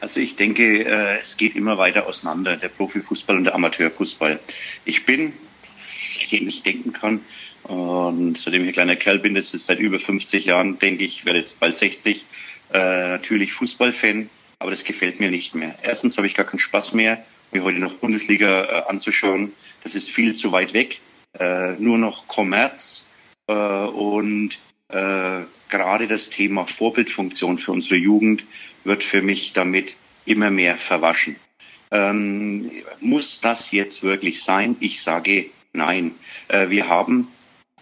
Also 0.00 0.20
ich 0.20 0.36
denke, 0.36 0.84
äh, 0.84 1.18
es 1.18 1.36
geht 1.36 1.56
immer 1.56 1.78
weiter 1.78 2.06
auseinander, 2.06 2.56
der 2.56 2.68
Profifußball 2.68 3.36
und 3.36 3.44
der 3.44 3.54
Amateurfußball. 3.54 4.38
Ich 4.84 5.06
bin, 5.06 5.32
seitdem 5.98 6.48
ich 6.48 6.62
denken 6.62 6.92
kann, 6.92 7.20
und 7.64 8.36
seitdem 8.36 8.62
ich 8.62 8.68
ein 8.68 8.72
kleiner 8.72 8.96
Kerl 8.96 9.18
bin, 9.18 9.34
das 9.34 9.54
ist 9.54 9.66
seit 9.66 9.78
über 9.78 9.98
50 9.98 10.44
Jahren, 10.44 10.78
denke 10.78 11.04
ich, 11.04 11.24
werde 11.24 11.38
jetzt 11.38 11.60
bald 11.60 11.76
60, 11.76 12.24
äh, 12.72 12.78
natürlich 12.78 13.52
Fußballfan, 13.52 14.28
aber 14.58 14.70
das 14.70 14.84
gefällt 14.84 15.20
mir 15.20 15.30
nicht 15.30 15.54
mehr. 15.54 15.74
Erstens 15.82 16.16
habe 16.16 16.26
ich 16.26 16.34
gar 16.34 16.46
keinen 16.46 16.58
Spaß 16.58 16.92
mehr, 16.94 17.24
mir 17.52 17.64
heute 17.64 17.80
noch 17.80 17.94
Bundesliga 17.94 18.64
äh, 18.64 18.90
anzuschauen. 18.90 19.52
Das 19.82 19.94
ist 19.94 20.10
viel 20.10 20.34
zu 20.34 20.52
weit 20.52 20.74
weg. 20.74 21.00
Äh, 21.38 21.72
nur 21.78 21.98
noch 21.98 22.28
Kommerz 22.28 23.06
äh, 23.48 23.52
und 23.52 24.58
äh, 24.88 25.40
gerade 25.68 26.06
das 26.06 26.30
Thema 26.30 26.66
Vorbildfunktion 26.66 27.58
für 27.58 27.72
unsere 27.72 27.96
Jugend 27.96 28.44
wird 28.84 29.02
für 29.02 29.22
mich 29.22 29.52
damit 29.52 29.96
immer 30.26 30.50
mehr 30.50 30.76
verwaschen. 30.76 31.36
Ähm, 31.90 32.70
muss 33.00 33.40
das 33.40 33.70
jetzt 33.72 34.02
wirklich 34.02 34.42
sein? 34.42 34.76
Ich 34.80 35.02
sage 35.02 35.50
nein. 35.72 36.14
Äh, 36.48 36.70
wir 36.70 36.88
haben 36.88 37.28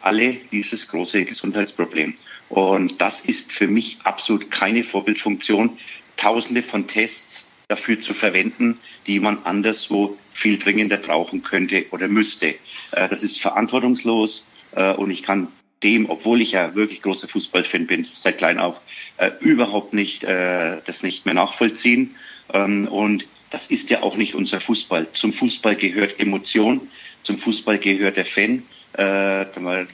alle 0.03 0.35
dieses 0.51 0.89
große 0.89 1.25
Gesundheitsproblem. 1.25 2.15
Und 2.49 3.01
das 3.01 3.23
ist 3.23 3.53
für 3.53 3.67
mich 3.67 3.99
absolut 4.05 4.51
keine 4.51 4.85
Vorbildfunktion, 4.85 5.79
tausende 6.17 6.63
von 6.63 6.87
Tests 6.87 7.47
dafür 7.69 7.99
zu 7.99 8.13
verwenden, 8.13 8.79
die 9.07 9.19
man 9.19 9.39
anderswo 9.45 10.19
viel 10.33 10.59
dringender 10.59 10.99
brauchen 10.99 11.43
könnte 11.43 11.87
oder 11.91 12.09
müsste. 12.09 12.49
Äh, 12.49 13.09
das 13.09 13.23
ist 13.23 13.41
verantwortungslos 13.41 14.45
äh, 14.73 14.93
und 14.93 15.11
ich 15.11 15.23
kann 15.23 15.49
dem, 15.83 16.11
obwohl 16.11 16.43
ich 16.43 16.53
ja 16.53 16.75
wirklich 16.75 17.03
großer 17.03 17.27
Fußballfan 17.27 17.87
bin, 17.87 18.05
seit 18.05 18.39
klein 18.39 18.59
auf, 18.59 18.83
äh, 19.17 19.31
überhaupt 19.41 19.95
nicht 19.95 20.23
das 20.23 21.03
nicht 21.03 21.25
mehr 21.25 21.35
nachvollziehen. 21.35 22.15
Ähm, 22.53 22.87
und 22.87 23.27
das 23.51 23.67
ist 23.69 23.91
ja 23.91 24.03
auch 24.03 24.17
nicht 24.17 24.35
unser 24.35 24.61
Fußball. 24.61 25.11
Zum 25.13 25.33
Fußball 25.33 25.77
gehört 25.77 26.21
Emotion, 26.21 26.81
zum 27.23 27.37
Fußball 27.37 27.79
gehört 27.79 28.17
der 28.17 28.25
Fan 28.25 28.63
äh, 28.95 29.45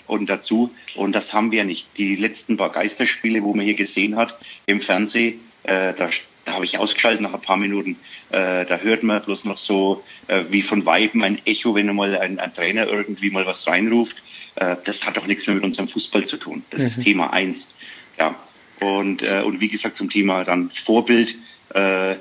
und 0.06 0.28
dazu. 0.28 0.74
Und 0.94 1.14
das 1.14 1.34
haben 1.34 1.52
wir 1.52 1.64
nicht. 1.64 1.88
Die 1.96 2.16
letzten 2.16 2.56
paar 2.56 2.70
Geisterspiele, 2.70 3.42
wo 3.42 3.54
man 3.54 3.64
hier 3.64 3.74
gesehen 3.74 4.16
hat 4.16 4.38
im 4.66 4.80
Fernsehen, 4.80 5.40
äh, 5.64 5.94
da, 5.94 6.10
da 6.44 6.54
habe 6.54 6.64
ich 6.64 6.78
ausgeschaltet 6.78 7.20
nach 7.20 7.34
ein 7.34 7.40
paar 7.40 7.56
Minuten. 7.56 7.96
Äh, 8.30 8.64
da 8.64 8.78
hört 8.78 9.02
man 9.02 9.22
bloß 9.22 9.44
noch 9.44 9.58
so 9.58 10.02
äh, 10.26 10.44
wie 10.48 10.62
von 10.62 10.86
Weiben 10.86 11.22
ein 11.22 11.40
Echo, 11.46 11.74
wenn 11.74 11.94
mal 11.94 12.16
ein, 12.16 12.38
ein 12.38 12.54
Trainer 12.54 12.86
irgendwie 12.86 13.30
mal 13.30 13.46
was 13.46 13.66
reinruft. 13.66 14.22
Äh, 14.56 14.76
das 14.84 15.06
hat 15.06 15.16
doch 15.16 15.26
nichts 15.26 15.46
mehr 15.46 15.56
mit 15.56 15.64
unserem 15.64 15.88
Fußball 15.88 16.24
zu 16.24 16.36
tun. 16.36 16.64
Das 16.70 16.80
mhm. 16.80 16.86
ist 16.86 17.02
Thema 17.02 17.32
eins. 17.32 17.74
Ja. 18.18 18.34
Und, 18.80 19.22
äh, 19.22 19.42
und 19.42 19.60
wie 19.60 19.68
gesagt, 19.68 19.96
zum 19.96 20.08
Thema 20.08 20.44
dann 20.44 20.70
Vorbild. 20.70 21.36
Äh, 21.74 22.16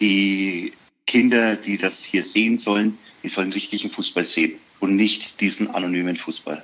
die 0.00 0.72
Kinder, 1.06 1.56
die 1.56 1.78
das 1.78 2.04
hier 2.04 2.24
sehen 2.24 2.58
sollen, 2.58 2.98
die 3.22 3.28
sollen 3.28 3.52
richtigen 3.52 3.88
Fußball 3.88 4.24
sehen 4.24 4.58
und 4.80 4.96
nicht 4.96 5.40
diesen 5.40 5.68
anonymen 5.68 6.16
Fußball. 6.16 6.62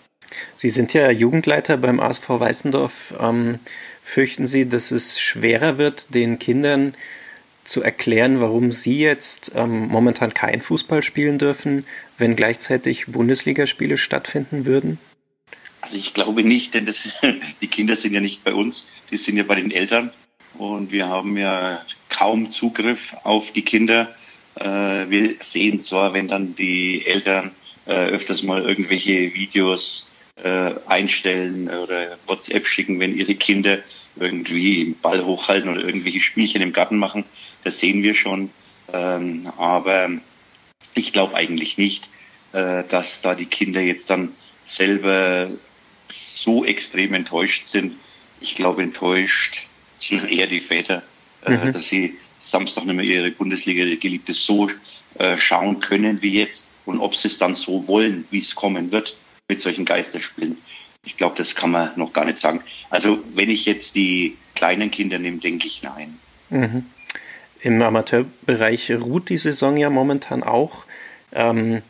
Sie 0.56 0.70
sind 0.70 0.92
ja 0.92 1.10
Jugendleiter 1.10 1.76
beim 1.76 2.00
ASV 2.00 2.28
Weißendorf. 2.28 3.14
Ähm, 3.20 3.58
fürchten 4.02 4.46
Sie, 4.46 4.68
dass 4.68 4.90
es 4.90 5.20
schwerer 5.20 5.78
wird, 5.78 6.14
den 6.14 6.38
Kindern 6.38 6.94
zu 7.64 7.82
erklären, 7.82 8.40
warum 8.40 8.72
sie 8.72 8.98
jetzt 8.98 9.52
ähm, 9.54 9.88
momentan 9.88 10.34
kein 10.34 10.60
Fußball 10.60 11.02
spielen 11.02 11.38
dürfen, 11.38 11.86
wenn 12.18 12.34
gleichzeitig 12.34 13.06
Bundesligaspiele 13.06 13.98
stattfinden 13.98 14.64
würden? 14.64 14.98
Also 15.80 15.96
ich 15.96 16.14
glaube 16.14 16.42
nicht, 16.42 16.74
denn 16.74 16.86
das, 16.86 17.20
die 17.62 17.68
Kinder 17.68 17.96
sind 17.96 18.14
ja 18.14 18.20
nicht 18.20 18.44
bei 18.44 18.54
uns, 18.54 18.88
die 19.10 19.16
sind 19.16 19.36
ja 19.36 19.44
bei 19.44 19.56
den 19.56 19.70
Eltern 19.70 20.10
und 20.54 20.92
wir 20.92 21.08
haben 21.08 21.36
ja 21.36 21.84
kaum 22.08 22.50
Zugriff 22.50 23.16
auf 23.22 23.52
die 23.52 23.62
Kinder. 23.62 24.14
Äh, 24.56 24.64
wir 24.64 25.36
sehen 25.40 25.80
zwar, 25.80 26.14
wenn 26.14 26.28
dann 26.28 26.54
die 26.54 27.06
Eltern 27.06 27.52
äh, 27.86 28.06
öfters 28.06 28.42
mal 28.42 28.62
irgendwelche 28.62 29.34
Videos 29.34 30.12
äh, 30.42 30.74
einstellen 30.86 31.68
oder 31.68 32.16
WhatsApp 32.26 32.66
schicken, 32.66 33.00
wenn 33.00 33.16
ihre 33.16 33.34
Kinder 33.34 33.78
irgendwie 34.16 34.84
den 34.84 34.98
Ball 34.98 35.24
hochhalten 35.24 35.70
oder 35.70 35.84
irgendwelche 35.84 36.20
Spielchen 36.20 36.62
im 36.62 36.72
Garten 36.72 36.98
machen. 36.98 37.24
Das 37.64 37.78
sehen 37.78 38.02
wir 38.02 38.14
schon. 38.14 38.50
Ähm, 38.92 39.50
aber 39.56 40.10
ich 40.94 41.12
glaube 41.12 41.34
eigentlich 41.36 41.78
nicht, 41.78 42.08
äh, 42.52 42.84
dass 42.88 43.22
da 43.22 43.34
die 43.34 43.46
Kinder 43.46 43.80
jetzt 43.80 44.10
dann 44.10 44.32
selber 44.64 45.50
so 46.10 46.64
extrem 46.64 47.14
enttäuscht 47.14 47.64
sind. 47.64 47.96
Ich 48.40 48.54
glaube, 48.54 48.82
enttäuscht 48.82 49.66
sind 49.98 50.30
eher 50.30 50.46
die 50.46 50.60
Väter, 50.60 51.02
äh, 51.44 51.52
mhm. 51.52 51.72
dass 51.72 51.88
sie 51.88 52.16
Samstag 52.38 52.84
nicht 52.84 52.96
mehr 52.96 53.04
ihre 53.04 53.30
Bundesliga-Geliebte 53.30 54.34
so 54.34 54.68
äh, 55.14 55.36
schauen 55.36 55.80
können 55.80 56.22
wie 56.22 56.32
jetzt 56.32 56.66
und 56.84 57.00
ob 57.00 57.14
sie 57.14 57.28
es 57.28 57.38
dann 57.38 57.54
so 57.54 57.88
wollen, 57.88 58.26
wie 58.30 58.38
es 58.38 58.54
kommen 58.54 58.92
wird 58.92 59.16
mit 59.48 59.60
solchen 59.60 59.84
Geisterspielen. 59.84 60.58
Ich 61.04 61.16
glaube, 61.16 61.34
das 61.36 61.54
kann 61.54 61.70
man 61.70 61.90
noch 61.96 62.12
gar 62.12 62.24
nicht 62.24 62.38
sagen. 62.38 62.60
Also 62.90 63.20
wenn 63.34 63.50
ich 63.50 63.66
jetzt 63.66 63.96
die 63.96 64.36
kleinen 64.54 64.90
Kinder 64.90 65.18
nehme, 65.18 65.38
denke 65.38 65.66
ich 65.66 65.82
nein. 65.82 66.18
Mhm. 66.50 66.86
Im 67.60 67.80
Amateurbereich 67.80 68.90
ruht 68.92 69.28
die 69.28 69.38
Saison 69.38 69.76
ja 69.76 69.90
momentan 69.90 70.42
auch. 70.42 70.84
Ähm, 71.32 71.82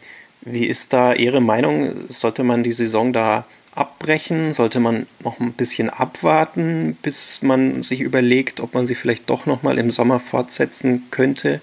wie 0.43 0.67
ist 0.67 0.93
da 0.93 1.15
Ihre 1.15 1.41
Meinung? 1.41 2.09
Sollte 2.09 2.43
man 2.43 2.63
die 2.63 2.73
Saison 2.73 3.13
da 3.13 3.47
abbrechen? 3.75 4.53
Sollte 4.53 4.81
man 4.81 5.07
noch 5.23 5.41
ein 5.41 5.53
bisschen 5.53 5.89
abwarten, 5.89 6.97
bis 7.01 7.43
man 7.43 7.83
sich 7.83 8.01
überlegt, 8.01 8.61
ob 8.61 8.75
man 8.75 8.87
sie 8.87 8.95
vielleicht 8.95 9.31
doch 9.31 9.47
noch 9.47 9.63
mal 9.63 9.79
im 9.79 9.91
Sommer 9.91 10.21
fortsetzen 10.21 11.05
könnte? 11.11 11.61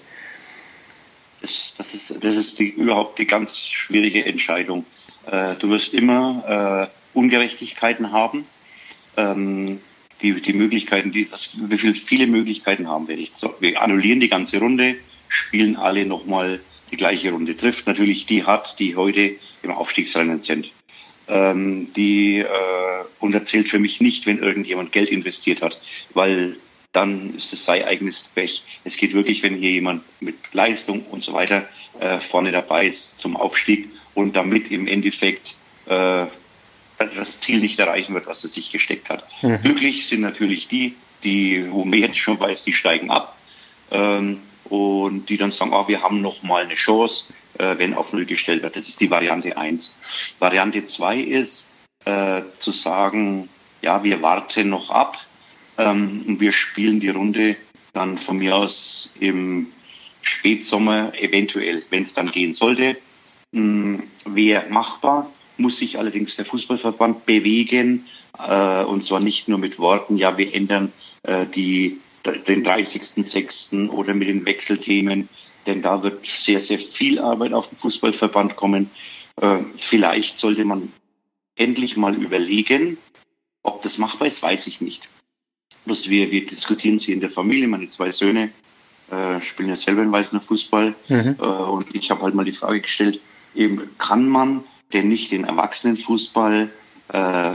Das, 1.40 1.74
das 1.76 1.94
ist, 1.94 2.22
das 2.22 2.36
ist 2.36 2.58
die, 2.58 2.68
überhaupt 2.68 3.18
die 3.18 3.26
ganz 3.26 3.66
schwierige 3.66 4.24
Entscheidung. 4.24 4.84
Äh, 5.26 5.56
du 5.56 5.70
wirst 5.70 5.94
immer 5.94 6.90
äh, 7.14 7.18
Ungerechtigkeiten 7.18 8.12
haben. 8.12 8.44
Ähm, 9.16 9.80
die, 10.22 10.34
die 10.34 10.52
Möglichkeiten, 10.52 11.10
die, 11.10 11.28
das, 11.28 11.56
wie 11.68 11.78
viel, 11.78 11.94
viele 11.94 12.26
Möglichkeiten 12.26 12.88
haben 12.88 13.08
wir 13.08 13.16
nicht. 13.16 13.36
So, 13.36 13.54
wir 13.60 13.80
annullieren 13.80 14.20
die 14.20 14.28
ganze 14.28 14.58
Runde, 14.58 14.96
spielen 15.28 15.76
alle 15.76 16.04
nochmal 16.04 16.60
die 16.90 16.96
gleiche 16.96 17.32
Runde. 17.32 17.56
Trifft 17.56 17.86
natürlich 17.86 18.26
die 18.26 18.44
hat, 18.44 18.78
die 18.78 18.96
heute 18.96 19.36
im 19.62 19.70
Aufstiegsrennen 19.70 20.40
sind 20.40 20.72
ähm, 21.30 21.92
die 21.94 22.38
äh, 22.38 22.46
und 23.20 23.34
erzählt 23.34 23.68
für 23.68 23.78
mich 23.78 24.00
nicht, 24.00 24.26
wenn 24.26 24.38
irgendjemand 24.38 24.92
Geld 24.92 25.10
investiert 25.10 25.62
hat, 25.62 25.80
weil 26.12 26.56
dann 26.92 27.34
ist 27.34 27.52
es 27.52 27.64
sei 27.64 27.86
eigenes 27.86 28.24
Pech. 28.24 28.64
Es 28.84 28.96
geht 28.96 29.14
wirklich, 29.14 29.42
wenn 29.42 29.54
hier 29.54 29.70
jemand 29.70 30.02
mit 30.20 30.36
Leistung 30.52 31.04
und 31.04 31.22
so 31.22 31.32
weiter 31.32 31.68
äh, 32.00 32.18
vorne 32.18 32.52
dabei 32.52 32.86
ist 32.86 33.18
zum 33.18 33.36
Aufstieg 33.36 33.88
und 34.14 34.36
damit 34.36 34.70
im 34.70 34.86
Endeffekt 34.86 35.56
äh, 35.86 36.26
das 36.98 37.40
Ziel 37.40 37.60
nicht 37.60 37.78
erreichen 37.78 38.14
wird, 38.14 38.26
was 38.26 38.42
er 38.44 38.50
sich 38.50 38.72
gesteckt 38.72 39.10
hat. 39.10 39.24
Mhm. 39.42 39.62
Glücklich 39.62 40.06
sind 40.06 40.20
natürlich 40.20 40.68
die, 40.68 40.96
die, 41.22 41.70
wo 41.70 41.84
man 41.84 41.98
jetzt 41.98 42.18
schon 42.18 42.38
weiß, 42.38 42.64
die 42.64 42.72
steigen 42.72 43.10
ab 43.10 43.36
ähm, 43.90 44.40
und 44.64 45.28
die 45.28 45.36
dann 45.36 45.50
sagen, 45.50 45.72
ah, 45.72 45.88
wir 45.88 46.02
haben 46.02 46.20
noch 46.20 46.42
mal 46.42 46.64
eine 46.64 46.74
Chance 46.74 47.32
äh, 47.60 47.78
wenn 47.78 47.94
auf 47.94 48.12
Null 48.12 48.24
gestellt 48.24 48.62
wird. 48.62 48.76
Das 48.76 48.88
ist 48.88 49.00
die 49.00 49.10
Variante 49.10 49.56
1. 49.56 49.94
Variante 50.38 50.84
2 50.84 51.18
ist 51.18 51.70
äh, 52.04 52.42
zu 52.56 52.72
sagen, 52.72 53.48
ja, 53.82 54.02
wir 54.02 54.22
warten 54.22 54.68
noch 54.68 54.90
ab 54.90 55.18
ähm, 55.80 56.24
und 56.26 56.40
wir 56.40 56.52
spielen 56.52 57.00
die 57.00 57.08
Runde 57.08 57.56
dann 57.92 58.18
von 58.18 58.38
mir 58.38 58.56
aus 58.56 59.12
im 59.18 59.66
Spätsommer 60.22 61.12
eventuell, 61.20 61.82
wenn 61.90 62.02
es 62.02 62.14
dann 62.14 62.30
gehen 62.30 62.52
sollte. 62.52 62.96
Ähm, 63.52 64.04
Wäre 64.26 64.68
machbar, 64.68 65.30
muss 65.56 65.78
sich 65.78 65.98
allerdings 65.98 66.36
der 66.36 66.44
Fußballverband 66.44 67.26
bewegen 67.26 68.04
äh, 68.38 68.84
und 68.84 69.02
zwar 69.02 69.20
nicht 69.20 69.48
nur 69.48 69.58
mit 69.58 69.78
Worten, 69.78 70.16
ja, 70.16 70.38
wir 70.38 70.54
ändern 70.54 70.92
äh, 71.22 71.46
die, 71.46 71.98
den 72.46 72.64
30.06. 72.64 73.88
oder 73.88 74.14
mit 74.14 74.28
den 74.28 74.46
Wechselthemen 74.46 75.28
denn 75.66 75.82
da 75.82 76.02
wird 76.02 76.26
sehr, 76.26 76.60
sehr 76.60 76.78
viel 76.78 77.18
Arbeit 77.18 77.52
auf 77.52 77.68
den 77.68 77.76
Fußballverband 77.76 78.56
kommen. 78.56 78.90
Äh, 79.40 79.58
vielleicht 79.76 80.38
sollte 80.38 80.64
man 80.64 80.92
endlich 81.56 81.96
mal 81.96 82.14
überlegen, 82.14 82.98
ob 83.62 83.82
das 83.82 83.98
machbar 83.98 84.26
ist, 84.26 84.42
weiß 84.42 84.66
ich 84.66 84.80
nicht. 84.80 85.08
Bloß 85.84 86.08
wir, 86.08 86.30
wir 86.30 86.44
diskutieren 86.44 86.98
sie 86.98 87.12
in 87.12 87.20
der 87.20 87.30
Familie. 87.30 87.68
Meine 87.68 87.88
zwei 87.88 88.10
Söhne 88.10 88.50
äh, 89.10 89.40
spielen 89.40 89.68
ja 89.68 89.76
selber 89.76 90.02
in 90.02 90.12
Weißner 90.12 90.40
Fußball. 90.40 90.94
Mhm. 91.08 91.36
Äh, 91.38 91.42
und 91.42 91.94
ich 91.94 92.10
habe 92.10 92.22
halt 92.22 92.34
mal 92.34 92.44
die 92.44 92.52
Frage 92.52 92.80
gestellt, 92.80 93.20
eben 93.54 93.82
kann 93.98 94.28
man 94.28 94.62
denn 94.92 95.08
nicht 95.08 95.32
den 95.32 95.44
Erwachsenenfußball, 95.44 96.70
äh, 97.08 97.54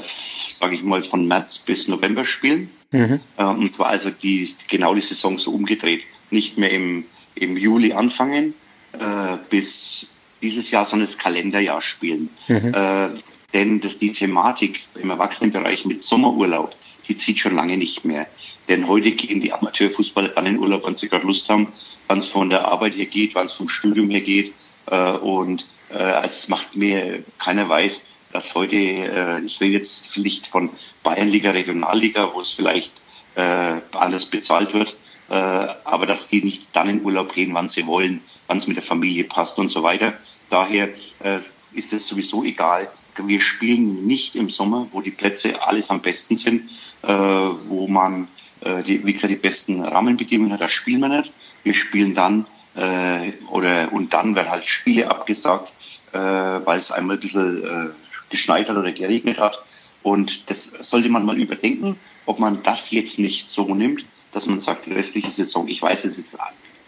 sage 0.49 0.75
ich 0.75 0.83
mal, 0.83 1.03
von 1.03 1.27
März 1.27 1.59
bis 1.59 1.87
November 1.87 2.25
spielen? 2.25 2.69
Mhm. 2.91 3.19
Äh, 3.37 3.43
und 3.43 3.73
zwar 3.73 3.87
also 3.87 4.09
die, 4.09 4.49
genau 4.67 4.95
die 4.95 5.01
Saison 5.01 5.37
so 5.37 5.51
umgedreht. 5.51 6.03
Nicht 6.31 6.57
mehr 6.57 6.71
im 6.71 7.05
im 7.35 7.57
Juli 7.57 7.93
anfangen 7.93 8.53
äh, 8.93 9.37
bis 9.49 10.07
dieses 10.41 10.71
Jahr, 10.71 10.85
sondern 10.85 11.07
das 11.07 11.17
Kalenderjahr 11.17 11.81
spielen. 11.81 12.29
Mhm. 12.47 12.73
Äh, 12.73 13.09
denn 13.53 13.79
das, 13.79 13.99
die 13.99 14.11
Thematik 14.11 14.81
im 14.95 15.09
Erwachsenenbereich 15.09 15.85
mit 15.85 16.01
Sommerurlaub, 16.01 16.75
die 17.07 17.17
zieht 17.17 17.39
schon 17.39 17.55
lange 17.55 17.77
nicht 17.77 18.05
mehr. 18.05 18.27
Denn 18.67 18.87
heute 18.87 19.11
gehen 19.11 19.41
die 19.41 19.53
Amateurfußballer 19.53 20.29
dann 20.29 20.45
in 20.45 20.57
Urlaub, 20.57 20.81
wann 20.83 20.95
sie 20.95 21.07
gerade 21.07 21.25
Lust 21.25 21.49
haben, 21.49 21.67
wann 22.07 22.17
es 22.17 22.25
von 22.25 22.49
der 22.49 22.67
Arbeit 22.67 22.95
her 22.95 23.05
geht, 23.05 23.35
wann 23.35 23.45
es 23.45 23.53
vom 23.53 23.69
Studium 23.69 24.09
her 24.09 24.21
geht. 24.21 24.53
Äh, 24.87 25.11
und 25.11 25.67
äh, 25.89 25.97
also 25.97 26.25
es 26.25 26.49
macht 26.49 26.75
mir, 26.75 27.23
keiner 27.37 27.69
weiß, 27.69 28.05
dass 28.31 28.55
heute, 28.55 28.75
äh, 28.75 29.45
ich 29.45 29.61
rede 29.61 29.73
jetzt 29.73 30.07
vielleicht 30.07 30.47
von 30.47 30.69
Bayernliga, 31.03 31.51
Regionalliga, 31.51 32.33
wo 32.33 32.41
es 32.41 32.51
vielleicht 32.51 33.01
äh, 33.35 33.79
alles 33.93 34.25
bezahlt 34.25 34.73
wird, 34.73 34.95
äh, 35.29 35.33
aber 35.33 36.05
dass 36.05 36.27
die 36.27 36.43
nicht 36.43 36.67
dann 36.73 36.89
in 36.89 37.03
Urlaub 37.03 37.33
gehen, 37.33 37.53
wann 37.53 37.69
sie 37.69 37.85
wollen, 37.85 38.21
wann 38.47 38.57
es 38.57 38.67
mit 38.67 38.77
der 38.77 38.83
Familie 38.83 39.23
passt 39.23 39.57
und 39.57 39.69
so 39.69 39.83
weiter. 39.83 40.13
Daher 40.49 40.89
äh, 41.19 41.39
ist 41.73 41.93
es 41.93 42.07
sowieso 42.07 42.43
egal. 42.43 42.89
Wir 43.23 43.39
spielen 43.39 44.05
nicht 44.07 44.35
im 44.35 44.49
Sommer, 44.49 44.87
wo 44.91 45.01
die 45.01 45.11
Plätze 45.11 45.61
alles 45.65 45.89
am 45.89 46.01
besten 46.01 46.35
sind, 46.35 46.69
äh, 47.03 47.07
wo 47.07 47.87
man, 47.87 48.27
äh, 48.61 48.83
die, 48.83 49.05
wie 49.05 49.13
gesagt, 49.13 49.31
die 49.31 49.37
besten 49.37 49.81
Rahmenbedingungen 49.81 50.51
hat, 50.51 50.61
da 50.61 50.67
spielen 50.67 51.01
wir 51.01 51.09
nicht. 51.09 51.31
Wir 51.63 51.73
spielen 51.73 52.13
dann 52.13 52.45
äh, 52.75 53.31
oder 53.49 53.91
und 53.91 54.13
dann 54.13 54.35
werden 54.35 54.49
halt 54.49 54.65
Spiele 54.65 55.09
abgesagt, 55.09 55.73
äh, 56.11 56.17
weil 56.17 56.77
es 56.77 56.91
einmal 56.91 57.17
ein 57.17 57.19
bisschen 57.19 57.63
äh, 57.63 57.89
geschneit 58.29 58.69
hat 58.69 58.77
oder 58.77 58.91
geregnet 58.91 59.39
hat. 59.39 59.63
Und 60.03 60.49
das 60.49 60.65
sollte 60.65 61.09
man 61.09 61.25
mal 61.25 61.37
überdenken, 61.37 61.97
ob 62.25 62.39
man 62.39 62.61
das 62.63 62.91
jetzt 62.91 63.17
nicht 63.17 63.49
so 63.49 63.73
nimmt, 63.73 64.05
dass 64.31 64.45
man 64.45 64.59
sagt, 64.59 64.85
die 64.85 64.91
restliche 64.91 65.31
Saison, 65.31 65.67
ich 65.67 65.81
weiß, 65.81 66.05
es 66.05 66.17
ist, 66.17 66.37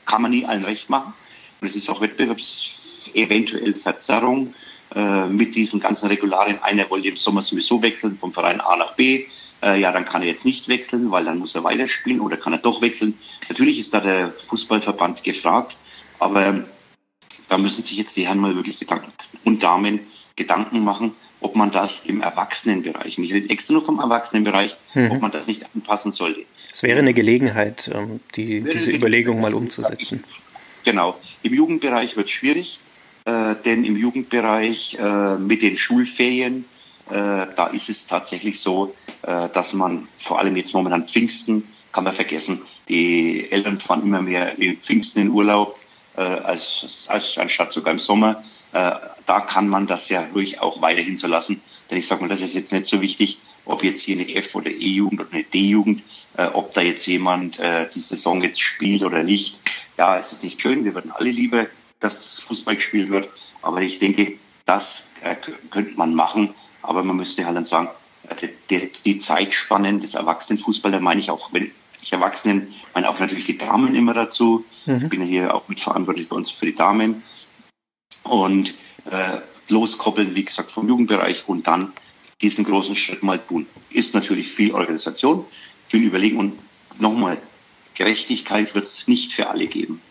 kann 0.05 0.21
man 0.21 0.31
nie 0.31 0.45
allen 0.45 0.65
recht 0.65 0.89
machen. 0.89 1.13
Und 1.59 1.67
es 1.67 1.75
ist 1.75 1.89
auch 1.89 2.01
Wettbewerbs 2.01 3.11
eventuell 3.13 3.73
Verzerrung 3.73 4.53
mit 5.29 5.55
diesen 5.55 5.79
ganzen 5.79 6.07
Regularien. 6.07 6.63
Einer 6.63 6.89
wollte 6.89 7.09
im 7.09 7.17
Sommer 7.17 7.41
sowieso 7.41 7.81
wechseln 7.81 8.15
vom 8.15 8.31
Verein 8.31 8.61
A 8.61 8.77
nach 8.77 8.95
B. 8.95 9.25
Äh, 9.63 9.79
ja, 9.79 9.91
dann 9.91 10.05
kann 10.05 10.21
er 10.21 10.27
jetzt 10.27 10.45
nicht 10.45 10.67
wechseln, 10.67 11.11
weil 11.11 11.25
dann 11.25 11.39
muss 11.39 11.55
er 11.55 11.63
weiterspielen 11.63 12.21
oder 12.21 12.37
kann 12.37 12.53
er 12.53 12.59
doch 12.59 12.81
wechseln. 12.81 13.17
Natürlich 13.49 13.79
ist 13.79 13.93
da 13.93 13.99
der 13.99 14.31
Fußballverband 14.31 15.23
gefragt, 15.23 15.77
aber 16.19 16.63
da 17.47 17.57
müssen 17.57 17.81
sich 17.81 17.97
jetzt 17.97 18.15
die 18.17 18.27
Herren 18.27 18.39
mal 18.39 18.55
wirklich 18.55 18.79
Gedanken 18.79 19.11
und 19.45 19.63
Damen 19.63 19.99
Gedanken 20.35 20.83
machen, 20.83 21.13
ob 21.39 21.55
man 21.55 21.71
das 21.71 22.05
im 22.05 22.21
Erwachsenenbereich, 22.21 23.17
ich 23.17 23.33
rede 23.33 23.49
extra 23.49 23.73
nur 23.73 23.81
vom 23.81 23.99
Erwachsenenbereich, 23.99 24.75
mhm. 24.93 25.11
ob 25.11 25.21
man 25.21 25.31
das 25.31 25.47
nicht 25.47 25.65
anpassen 25.73 26.11
sollte. 26.11 26.41
Es 26.71 26.83
wäre 26.83 26.99
eine 26.99 27.15
Gelegenheit, 27.15 27.89
ähm, 27.91 28.19
die, 28.35 28.61
diese 28.61 28.91
Überlegung 28.91 29.39
mal 29.41 29.55
umzusetzen. 29.55 30.23
Genau. 30.83 31.17
Im 31.41 31.53
Jugendbereich 31.53 32.15
wird 32.15 32.27
es 32.27 32.31
schwierig, 32.31 32.79
äh, 33.27 33.55
denn 33.65 33.83
im 33.83 33.97
Jugendbereich 33.97 34.97
äh, 34.99 35.35
mit 35.35 35.61
den 35.61 35.75
Schulferien, 35.75 36.63
äh, 37.09 37.45
da 37.55 37.67
ist 37.73 37.89
es 37.89 38.07
tatsächlich 38.07 38.59
so, 38.59 38.95
äh, 39.23 39.49
dass 39.49 39.73
man 39.73 40.07
vor 40.17 40.39
allem 40.39 40.55
jetzt 40.55 40.73
momentan 40.73 41.05
Pfingsten, 41.05 41.67
kann 41.91 42.05
man 42.05 42.13
vergessen, 42.13 42.61
die 42.87 43.51
Eltern 43.51 43.79
fahren 43.79 44.03
immer 44.03 44.21
mehr 44.21 44.57
in 44.57 44.77
Pfingsten 44.77 45.19
in 45.19 45.29
Urlaub, 45.29 45.77
äh, 46.15 46.21
als, 46.21 47.05
als 47.09 47.37
anstatt 47.37 47.71
sogar 47.71 47.91
im 47.91 47.99
Sommer. 47.99 48.43
Äh, 48.71 48.91
da 49.25 49.41
kann 49.41 49.67
man 49.67 49.87
das 49.87 50.07
ja 50.07 50.25
ruhig 50.33 50.61
auch 50.61 50.81
weiterhin 50.81 51.17
so 51.17 51.27
lassen. 51.27 51.61
Denn 51.91 51.97
ich 51.97 52.07
sage 52.07 52.21
mal, 52.21 52.29
das 52.29 52.41
ist 52.41 52.55
jetzt 52.55 52.71
nicht 52.71 52.85
so 52.85 53.01
wichtig, 53.01 53.39
ob 53.65 53.83
jetzt 53.83 54.01
hier 54.03 54.15
eine 54.15 54.35
F- 54.35 54.55
oder 54.55 54.71
E-Jugend 54.71 55.19
oder 55.19 55.33
eine 55.33 55.43
D-Jugend, 55.43 56.03
äh, 56.37 56.47
ob 56.53 56.73
da 56.73 56.81
jetzt 56.81 57.05
jemand 57.07 57.59
äh, 57.59 57.89
die 57.93 57.99
Saison 57.99 58.41
jetzt 58.41 58.61
spielt 58.61 59.03
oder 59.03 59.23
nicht. 59.23 59.59
Ja, 59.97 60.17
es 60.17 60.31
ist 60.31 60.43
nicht 60.43 60.61
schön. 60.61 60.85
Wir 60.85 60.95
würden 60.95 61.11
alle 61.11 61.29
lieber, 61.29 61.67
dass 61.99 62.39
Fußball 62.41 62.75
gespielt 62.75 63.09
wird. 63.09 63.29
Aber 63.61 63.81
ich 63.81 63.99
denke, 63.99 64.37
das 64.65 65.09
äh, 65.21 65.35
könnte 65.71 65.97
man 65.97 66.13
machen. 66.13 66.53
Aber 66.81 67.03
man 67.03 67.17
müsste 67.17 67.45
halt 67.45 67.55
dann 67.55 67.65
sagen, 67.65 67.89
äh, 68.29 68.47
die, 68.69 68.91
die 69.05 69.17
Zeitspannen 69.17 69.99
des 69.99 70.15
Erwachsenenfußballs, 70.15 70.93
da 70.93 70.99
meine 70.99 71.19
ich 71.19 71.31
auch, 71.31 71.53
wenn 71.53 71.71
ich 72.01 72.13
Erwachsenen, 72.13 72.73
meine 72.93 73.09
auch 73.09 73.19
natürlich 73.19 73.45
die 73.45 73.57
Damen 73.57 73.95
immer 73.95 74.13
dazu. 74.13 74.65
Mhm. 74.85 75.01
Ich 75.03 75.09
bin 75.09 75.21
ja 75.21 75.27
hier 75.27 75.55
auch 75.55 75.67
mitverantwortlich 75.67 76.29
bei 76.29 76.35
uns 76.35 76.51
für 76.51 76.65
die 76.65 76.75
Damen. 76.75 77.23
Und 78.23 78.75
äh, 79.09 79.39
loskoppeln, 79.69 80.35
wie 80.35 80.45
gesagt, 80.45 80.71
vom 80.71 80.87
Jugendbereich 80.87 81.47
und 81.47 81.67
dann 81.67 81.93
diesen 82.41 82.65
großen 82.65 82.95
Schritt 82.95 83.23
mal 83.23 83.39
tun. 83.39 83.65
Ist 83.89 84.13
natürlich 84.13 84.47
viel 84.47 84.73
Organisation, 84.73 85.45
viel 85.85 86.03
Überlegen 86.03 86.37
und 86.37 86.53
nochmal, 86.99 87.37
Gerechtigkeit 87.95 88.75
wird 88.75 88.85
es 88.85 89.07
nicht 89.07 89.33
für 89.33 89.49
alle 89.49 89.67
geben. 89.67 90.01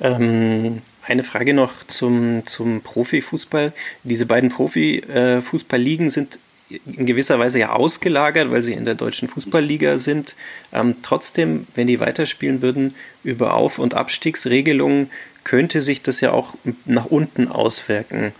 Ähm, 0.00 0.82
eine 1.06 1.22
Frage 1.22 1.54
noch 1.54 1.86
zum, 1.86 2.46
zum 2.46 2.80
Profifußball. 2.80 3.72
Diese 4.04 4.26
beiden 4.26 4.50
Profifußballligen 4.50 6.10
sind 6.10 6.38
in 6.86 7.06
gewisser 7.06 7.38
Weise 7.38 7.58
ja 7.58 7.72
ausgelagert, 7.72 8.50
weil 8.50 8.62
sie 8.62 8.72
in 8.72 8.84
der 8.84 8.94
deutschen 8.94 9.28
Fußballliga 9.28 9.98
sind. 9.98 10.34
Ähm, 10.72 10.96
trotzdem, 11.02 11.66
wenn 11.74 11.86
die 11.86 12.00
weiterspielen 12.00 12.62
würden 12.62 12.94
über 13.22 13.54
Auf- 13.54 13.78
und 13.78 13.94
Abstiegsregelungen, 13.94 15.10
könnte 15.44 15.82
sich 15.82 16.02
das 16.02 16.20
ja 16.20 16.32
auch 16.32 16.54
nach 16.86 17.04
unten 17.04 17.48
auswirken. 17.48 18.32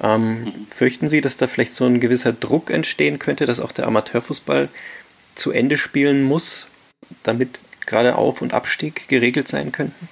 Ähm, 0.00 0.52
fürchten 0.70 1.08
Sie, 1.08 1.20
dass 1.20 1.36
da 1.36 1.48
vielleicht 1.48 1.74
so 1.74 1.84
ein 1.84 2.00
gewisser 2.00 2.32
Druck 2.32 2.70
entstehen 2.70 3.18
könnte, 3.18 3.46
dass 3.46 3.60
auch 3.60 3.72
der 3.72 3.86
Amateurfußball 3.88 4.68
zu 5.34 5.50
Ende 5.50 5.76
spielen 5.76 6.22
muss, 6.22 6.66
damit 7.24 7.58
gerade 7.84 8.16
Auf- 8.16 8.42
und 8.42 8.54
Abstieg 8.54 9.08
geregelt 9.08 9.48
sein 9.48 9.72
könnten? 9.72 10.08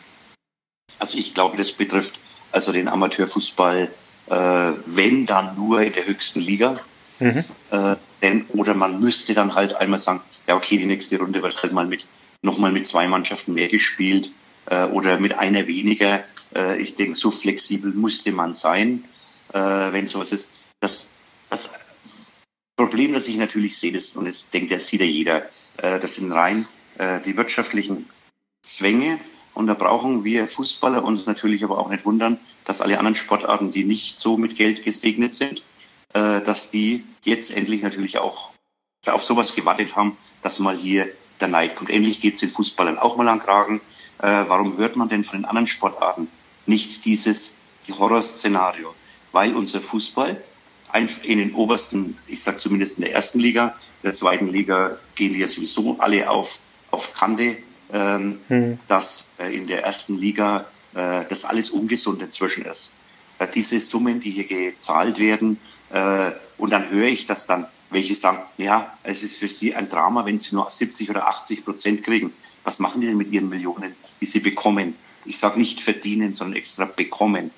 Also 0.99 1.19
ich 1.19 1.35
glaube, 1.35 1.57
das 1.57 1.73
betrifft 1.73 2.21
also 2.53 2.73
den 2.73 2.89
Amateurfußball, 2.89 3.91
äh, 4.29 4.73
wenn 4.87 5.27
dann 5.27 5.57
nur 5.57 5.83
in 5.83 5.93
der 5.93 6.07
höchsten 6.07 6.41
Liga. 6.41 6.81
Mhm. 7.19 7.45
Äh, 7.71 7.97
denn, 8.23 8.47
oder 8.49 8.75
man 8.75 9.01
müsste 9.01 9.35
dann 9.35 9.55
halt 9.55 9.75
einmal 9.75 9.99
sagen, 9.99 10.21
ja 10.47 10.57
okay, 10.57 10.79
die 10.79 10.87
nächste 10.87 11.19
Runde 11.19 11.43
wird 11.43 11.63
halt 11.63 11.73
mal 11.73 11.87
mit 11.87 12.07
nochmal 12.43 12.73
mit 12.73 12.87
zwei 12.87 13.07
Mannschaften 13.07 13.55
mehr 13.55 13.69
gespielt 13.69 14.31
äh, 14.67 14.85
oder 14.85 15.19
mit 15.19 15.39
einer 15.39 15.67
weniger. 15.67 16.25
Äh, 16.55 16.81
ich 16.81 16.95
denke, 16.95 17.15
so 17.15 17.31
flexibel 17.31 17.93
musste 17.93 18.33
man 18.33 18.55
sein, 18.55 19.05
äh, 19.53 19.59
wenn 19.59 20.07
sowas 20.07 20.33
ist. 20.33 20.53
Das, 20.81 21.11
das 21.51 21.71
Problem, 22.77 23.13
das 23.13 23.29
ich 23.29 23.37
natürlich 23.37 23.77
sehe, 23.77 23.93
das, 23.93 24.17
und 24.17 24.25
das 24.25 24.49
denkt 24.49 24.71
ja, 24.71 24.79
sieht 24.79 25.01
ja 25.01 25.07
jeder, 25.07 25.43
äh, 25.77 26.01
das 26.01 26.15
sind 26.15 26.33
rein 26.33 26.67
äh, 26.99 27.21
die 27.21 27.37
wirtschaftlichen 27.37 28.09
Zwänge. 28.63 29.19
Und 29.55 29.67
da 29.67 29.75
brauchen 29.75 30.25
wir 30.25 30.47
Fußballer 30.49 31.03
uns 31.03 31.27
natürlich 31.27 31.65
aber 31.65 31.79
auch 31.79 31.89
nicht 31.89 32.05
wundern, 32.05 32.39
dass 32.65 32.81
alle 32.81 32.99
anderen 32.99 33.15
Sportarten, 33.15 33.71
die 33.71 33.85
nicht 33.85 34.19
so 34.19 34.37
mit 34.37 34.57
Geld 34.57 34.85
gesegnet 34.85 35.35
sind, 35.35 35.63
äh, 36.13 36.41
dass 36.41 36.71
die 36.71 37.05
jetzt 37.25 37.51
endlich 37.51 37.83
natürlich 37.83 38.19
auch 38.19 38.51
auf 39.07 39.23
sowas 39.23 39.55
gewartet 39.55 39.97
haben, 39.97 40.17
dass 40.43 40.61
mal 40.61 40.77
hier 40.77 41.09
der 41.41 41.49
Neid 41.49 41.77
kommt. 41.77 41.91
Endlich 41.91 42.21
geht 42.21 42.35
es 42.35 42.41
den 42.41 42.51
Fußballern 42.51 42.99
auch 42.99 43.17
mal 43.17 43.29
an 43.29 43.39
Kragen. 43.39 43.81
Äh, 44.19 44.45
warum 44.47 44.77
hört 44.77 44.97
man 44.97 45.09
denn 45.09 45.25
von 45.25 45.41
den 45.41 45.45
anderen 45.47 45.67
Sportarten 45.67 46.29
nicht 46.67 47.05
dieses 47.05 47.55
die 47.87 47.93
Horrorszenario? 47.93 48.95
Weil 49.33 49.55
unser 49.55 49.81
Fußball 49.81 50.43
in 51.23 51.39
den 51.39 51.55
obersten, 51.55 52.19
ich 52.27 52.43
sag 52.43 52.59
zumindest 52.59 52.99
in 52.99 53.05
der 53.05 53.15
ersten 53.15 53.39
Liga, 53.39 53.77
in 54.03 54.09
der 54.09 54.13
zweiten 54.13 54.49
Liga 54.49 54.99
gehen 55.15 55.33
die 55.33 55.41
ja 55.41 55.47
sowieso 55.47 55.97
alle 55.99 56.29
auf, 56.29 56.59
auf 56.91 57.15
Kante, 57.15 57.59
ähm, 57.93 58.39
hm. 58.49 58.79
dass 58.89 59.29
äh, 59.39 59.55
in 59.55 59.67
der 59.67 59.85
ersten 59.85 60.17
Liga 60.17 60.67
äh, 60.95 61.25
das 61.29 61.45
alles 61.45 61.71
ungesund 61.71 62.23
inzwischen 62.23 62.65
ist. 62.65 62.93
Äh, 63.39 63.49
diese 63.49 63.81
Summen, 63.81 64.21
die 64.21 64.31
hier 64.31 64.45
gezahlt 64.45 65.19
werden, 65.19 65.59
äh, 65.91 66.31
und 66.59 66.71
dann 66.71 66.91
höre 66.91 67.09
ich 67.09 67.27
das 67.27 67.47
dann, 67.47 67.67
welche 67.91 68.15
sagen, 68.15 68.43
ja, 68.59 68.93
es 69.03 69.23
ist 69.23 69.39
für 69.39 69.49
sie 69.49 69.75
ein 69.75 69.89
Drama, 69.89 70.25
wenn 70.25 70.39
sie 70.39 70.55
nur 70.55 70.71
70 70.71 71.11
oder 71.11 71.27
80 71.27 71.65
Prozent 71.65 72.05
kriegen. 72.05 72.33
Was 72.63 72.79
machen 72.79 73.01
die 73.01 73.09
denn 73.09 73.17
mit 73.17 73.31
ihren 73.31 73.49
Millionen, 73.49 73.95
die 74.21 74.27
sie 74.27 74.41
bekommen? 74.41 74.95
Ich 75.25 75.39
sage 75.39 75.59
nicht 75.59 75.81
verdienen, 75.81 76.35
sondern 76.35 76.57
extra 76.57 76.85
bekommen. 76.85 77.51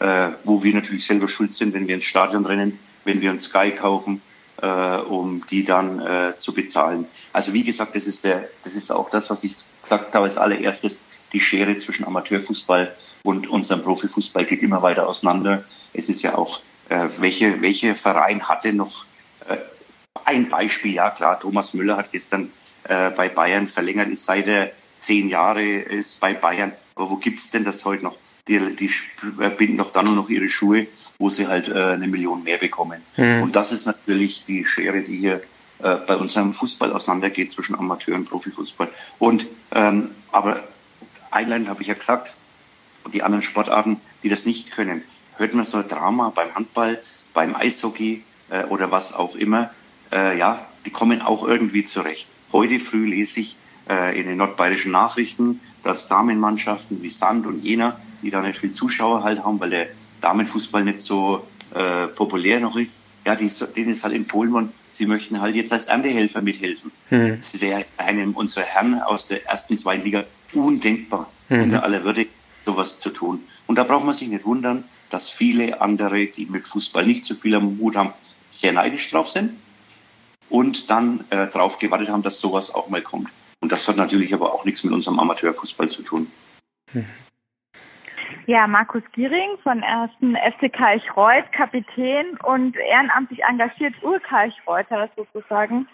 Äh, 0.00 0.30
wo 0.44 0.62
wir 0.62 0.74
natürlich 0.74 1.06
selber 1.06 1.26
schuld 1.26 1.52
sind, 1.52 1.74
wenn 1.74 1.88
wir 1.88 1.96
ins 1.96 2.04
Stadion 2.04 2.44
rennen, 2.44 2.78
wenn 3.04 3.20
wir 3.20 3.30
uns 3.30 3.44
Sky 3.44 3.72
kaufen, 3.72 4.20
äh, 4.62 4.96
um 4.98 5.44
die 5.46 5.64
dann 5.64 6.00
äh, 6.00 6.36
zu 6.36 6.52
bezahlen. 6.52 7.06
Also 7.32 7.52
wie 7.52 7.64
gesagt, 7.64 7.94
das 7.94 8.06
ist 8.06 8.24
der, 8.24 8.48
das 8.64 8.74
ist 8.74 8.90
auch 8.90 9.10
das, 9.10 9.30
was 9.30 9.44
ich 9.44 9.56
gesagt 9.82 10.14
habe 10.14 10.24
als 10.24 10.38
allererstes. 10.38 11.00
Die 11.32 11.40
Schere 11.40 11.76
zwischen 11.76 12.04
Amateurfußball 12.04 12.94
und 13.22 13.48
unserem 13.48 13.82
Profifußball 13.82 14.44
geht 14.44 14.62
immer 14.62 14.82
weiter 14.82 15.08
auseinander. 15.08 15.64
Es 15.92 16.08
ist 16.08 16.22
ja 16.22 16.36
auch 16.36 16.60
äh, 16.88 17.08
welche, 17.18 17.60
welche 17.60 17.94
Verein 17.94 18.48
hatte 18.48 18.72
noch 18.72 19.04
äh, 19.46 19.58
ein 20.24 20.48
Beispiel, 20.48 20.94
ja 20.94 21.10
klar, 21.10 21.38
Thomas 21.38 21.74
Müller 21.74 21.96
hat 21.96 22.10
gestern 22.10 22.50
äh, 22.84 23.10
bei 23.10 23.28
Bayern 23.28 23.66
verlängert, 23.66 24.08
ist 24.08 24.24
seit 24.24 24.48
er 24.48 24.70
zehn 24.96 25.28
Jahre 25.28 25.62
ist 25.62 26.20
bei 26.20 26.34
Bayern. 26.34 26.72
Aber 26.94 27.10
wo 27.10 27.16
gibt's 27.16 27.50
denn 27.50 27.64
das 27.64 27.84
heute 27.84 28.04
noch? 28.04 28.16
Die, 28.48 28.74
die 28.74 28.90
binden 29.58 29.78
doch 29.78 29.90
dann 29.90 30.06
nur 30.06 30.14
noch 30.14 30.30
ihre 30.30 30.48
Schuhe, 30.48 30.86
wo 31.18 31.28
sie 31.28 31.46
halt 31.46 31.68
äh, 31.68 31.74
eine 31.74 32.08
Million 32.08 32.42
mehr 32.44 32.58
bekommen. 32.58 33.02
Mhm. 33.16 33.42
Und 33.42 33.56
das 33.56 33.72
ist 33.72 33.86
natürlich 33.86 34.44
die 34.46 34.64
Schere, 34.64 35.02
die 35.02 35.16
hier 35.16 35.42
äh, 35.80 35.96
bei 36.06 36.16
unserem 36.16 36.52
Fußball 36.52 36.92
auseinandergeht 36.92 37.52
zwischen 37.52 37.76
Amateur 37.76 38.16
und 38.16 38.28
Profifußball. 38.28 38.88
Und 39.18 39.46
ähm, 39.72 40.10
aber 40.32 40.62
einleitend 41.30 41.68
habe 41.68 41.82
ich 41.82 41.88
ja 41.88 41.94
gesagt, 41.94 42.34
die 43.12 43.22
anderen 43.22 43.42
Sportarten, 43.42 44.00
die 44.22 44.28
das 44.28 44.44
nicht 44.44 44.72
können, 44.72 45.02
hört 45.36 45.54
man 45.54 45.64
so 45.64 45.78
ein 45.78 45.86
Drama 45.86 46.30
beim 46.34 46.54
Handball, 46.54 47.00
beim 47.32 47.54
Eishockey 47.54 48.24
äh, 48.50 48.64
oder 48.64 48.90
was 48.90 49.14
auch 49.14 49.36
immer. 49.36 49.70
Äh, 50.10 50.38
ja, 50.38 50.66
die 50.84 50.90
kommen 50.90 51.22
auch 51.22 51.46
irgendwie 51.46 51.84
zurecht. 51.84 52.28
Heute 52.52 52.80
früh 52.80 53.06
lese 53.06 53.40
ich 53.40 53.56
in 53.88 54.26
den 54.26 54.36
nordbayerischen 54.36 54.92
Nachrichten, 54.92 55.60
dass 55.82 56.08
Damenmannschaften 56.08 57.02
wie 57.02 57.08
Sand 57.08 57.46
und 57.46 57.64
Jena, 57.64 57.98
die 58.22 58.30
da 58.30 58.42
nicht 58.42 58.58
viel 58.58 58.70
Zuschauer 58.70 59.22
halt 59.22 59.44
haben, 59.44 59.60
weil 59.60 59.70
der 59.70 59.86
Damenfußball 60.20 60.84
nicht 60.84 60.98
so 60.98 61.46
äh, 61.74 62.08
populär 62.08 62.60
noch 62.60 62.76
ist, 62.76 63.00
ja, 63.26 63.36
die, 63.36 63.50
denen 63.76 63.90
ist 63.90 64.04
halt 64.04 64.14
empfohlen 64.14 64.52
worden, 64.52 64.72
sie 64.90 65.06
möchten 65.06 65.40
halt 65.40 65.54
jetzt 65.54 65.72
als 65.72 65.86
Erntehelfer 65.86 66.40
mithelfen. 66.40 66.90
Mhm. 67.10 67.36
Das 67.36 67.60
wäre 67.60 67.84
einem 67.96 68.32
unserer 68.34 68.64
Herren 68.64 69.00
aus 69.02 69.26
der 69.26 69.46
ersten, 69.46 69.76
zweiten 69.76 70.04
Liga 70.04 70.24
undenkbar, 70.54 71.28
mhm. 71.48 71.64
unter 71.64 71.82
aller 71.82 72.04
Würde 72.04 72.26
sowas 72.64 72.98
zu 72.98 73.10
tun. 73.10 73.40
Und 73.66 73.76
da 73.76 73.84
braucht 73.84 74.04
man 74.04 74.14
sich 74.14 74.28
nicht 74.28 74.44
wundern, 74.44 74.84
dass 75.10 75.30
viele 75.30 75.80
andere, 75.80 76.26
die 76.26 76.46
mit 76.46 76.68
Fußball 76.68 77.06
nicht 77.06 77.24
so 77.24 77.34
viel 77.34 77.54
am 77.54 77.76
Mut 77.76 77.96
haben, 77.96 78.12
sehr 78.50 78.72
neidisch 78.72 79.10
drauf 79.10 79.28
sind 79.28 79.52
und 80.48 80.90
dann 80.90 81.24
äh, 81.30 81.48
darauf 81.48 81.78
gewartet 81.78 82.08
haben, 82.08 82.22
dass 82.22 82.38
sowas 82.38 82.74
auch 82.74 82.88
mal 82.88 83.02
kommt. 83.02 83.28
Und 83.60 83.72
das 83.72 83.88
hat 83.88 83.96
natürlich 83.96 84.32
aber 84.34 84.52
auch 84.52 84.64
nichts 84.64 84.84
mit 84.84 84.92
unserem 84.92 85.18
Amateurfußball 85.18 85.88
zu 85.88 86.02
tun. 86.02 86.26
Ja, 88.46 88.66
Markus 88.66 89.02
Giering 89.12 89.58
von 89.62 89.82
1. 89.82 90.10
FC 90.20 90.72
Kalchreuth, 90.72 91.52
Kapitän 91.52 92.38
und 92.44 92.76
ehrenamtlich 92.76 93.40
engagiert 93.44 93.94
Urkalchreuter 94.02 95.10
sozusagen. 95.16 95.86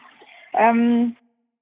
Ähm, 0.52 1.16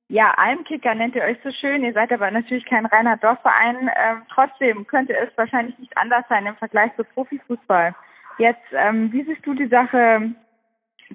ja, 0.09 0.35
Almkicker 0.37 0.95
nennt 0.95 1.15
ihr 1.15 1.23
euch 1.23 1.39
so 1.43 1.51
schön. 1.53 1.83
Ihr 1.83 1.95
seid 1.95 2.13
aber 2.13 2.31
natürlich 2.31 2.67
kein 2.67 2.85
reiner 2.85 3.17
Dorfverein. 3.17 3.91
Ähm, 3.97 4.23
trotzdem 4.31 4.87
könnte 4.87 5.17
es 5.17 5.31
wahrscheinlich 5.37 5.79
nicht 5.79 5.97
anders 5.97 6.27
sein 6.29 6.45
im 6.45 6.57
Vergleich 6.57 6.95
zu 6.97 7.05
Profifußball. 7.05 7.95
Jetzt, 8.37 8.67
ähm, 8.73 9.11
wie 9.13 9.25
siehst 9.25 9.47
du 9.47 9.55
die 9.55 9.69
Sache? 9.69 10.35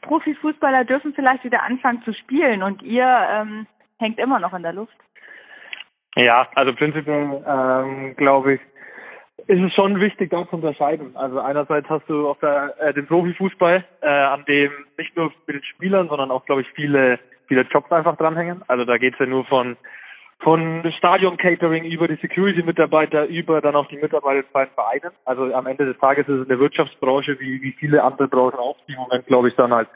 Profifußballer 0.02 0.86
dürfen 0.86 1.13
vielleicht 1.13 1.43
wieder 1.43 1.62
anfangen 1.62 2.02
zu 2.04 2.13
spielen 2.13 2.63
und 2.63 2.82
ihr 2.82 3.06
ähm, 3.06 3.67
hängt 3.99 4.19
immer 4.19 4.39
noch 4.39 4.53
in 4.53 4.63
der 4.63 4.73
Luft. 4.73 4.95
Ja, 6.15 6.47
also 6.55 6.73
prinzipiell 6.73 7.43
ähm, 7.47 8.15
glaube 8.15 8.55
ich, 8.55 8.62
ist 9.47 9.62
es 9.62 9.73
schon 9.73 9.99
wichtig, 9.99 10.31
da 10.31 10.47
zu 10.49 10.55
unterscheiden. 10.55 11.15
Also 11.15 11.39
einerseits 11.39 11.88
hast 11.89 12.10
du 12.10 12.27
auf 12.27 12.39
der, 12.39 12.73
äh, 12.79 12.93
den 12.93 13.05
Profifußball, 13.05 13.83
äh, 14.01 14.07
an 14.07 14.43
dem 14.45 14.71
nicht 14.97 15.15
nur 15.15 15.31
mit 15.45 15.55
den 15.55 15.63
Spielern, 15.63 16.10
sondern 16.10 16.31
auch, 16.31 16.45
glaube 16.45 16.62
ich, 16.62 16.67
viele, 16.71 17.19
viele 17.47 17.62
Jobs 17.62 17.91
einfach 17.91 18.17
dranhängen. 18.17 18.63
Also 18.67 18.83
da 18.83 18.97
geht's 18.97 19.19
ja 19.19 19.25
nur 19.25 19.45
von 19.45 19.77
von 20.39 20.83
Stadion-Catering 20.99 21.83
über 21.86 22.07
die 22.07 22.17
Security-Mitarbeiter 22.21 23.25
über 23.25 23.60
dann 23.60 23.75
auch 23.75 23.88
die 23.88 23.97
Mitarbeiter 23.97 24.47
bei 24.53 24.65
den 24.65 24.73
Vereinen. 24.73 25.12
Also 25.25 25.53
am 25.53 25.65
Ende 25.65 25.86
des 25.86 25.97
Tages 25.97 26.27
ist 26.27 26.41
es 26.41 26.49
eine 26.49 26.60
Wirtschaftsbranche, 26.60 27.39
wie, 27.39 27.62
wie 27.62 27.71
viele 27.71 28.03
andere 28.03 28.27
Branchen 28.27 28.60
auch, 28.60 28.77
die 28.88 28.93
im 28.93 28.99
Moment, 28.99 29.25
glaube 29.25 29.49
ich, 29.49 29.55
dann 29.55 29.73
halt 29.73 29.88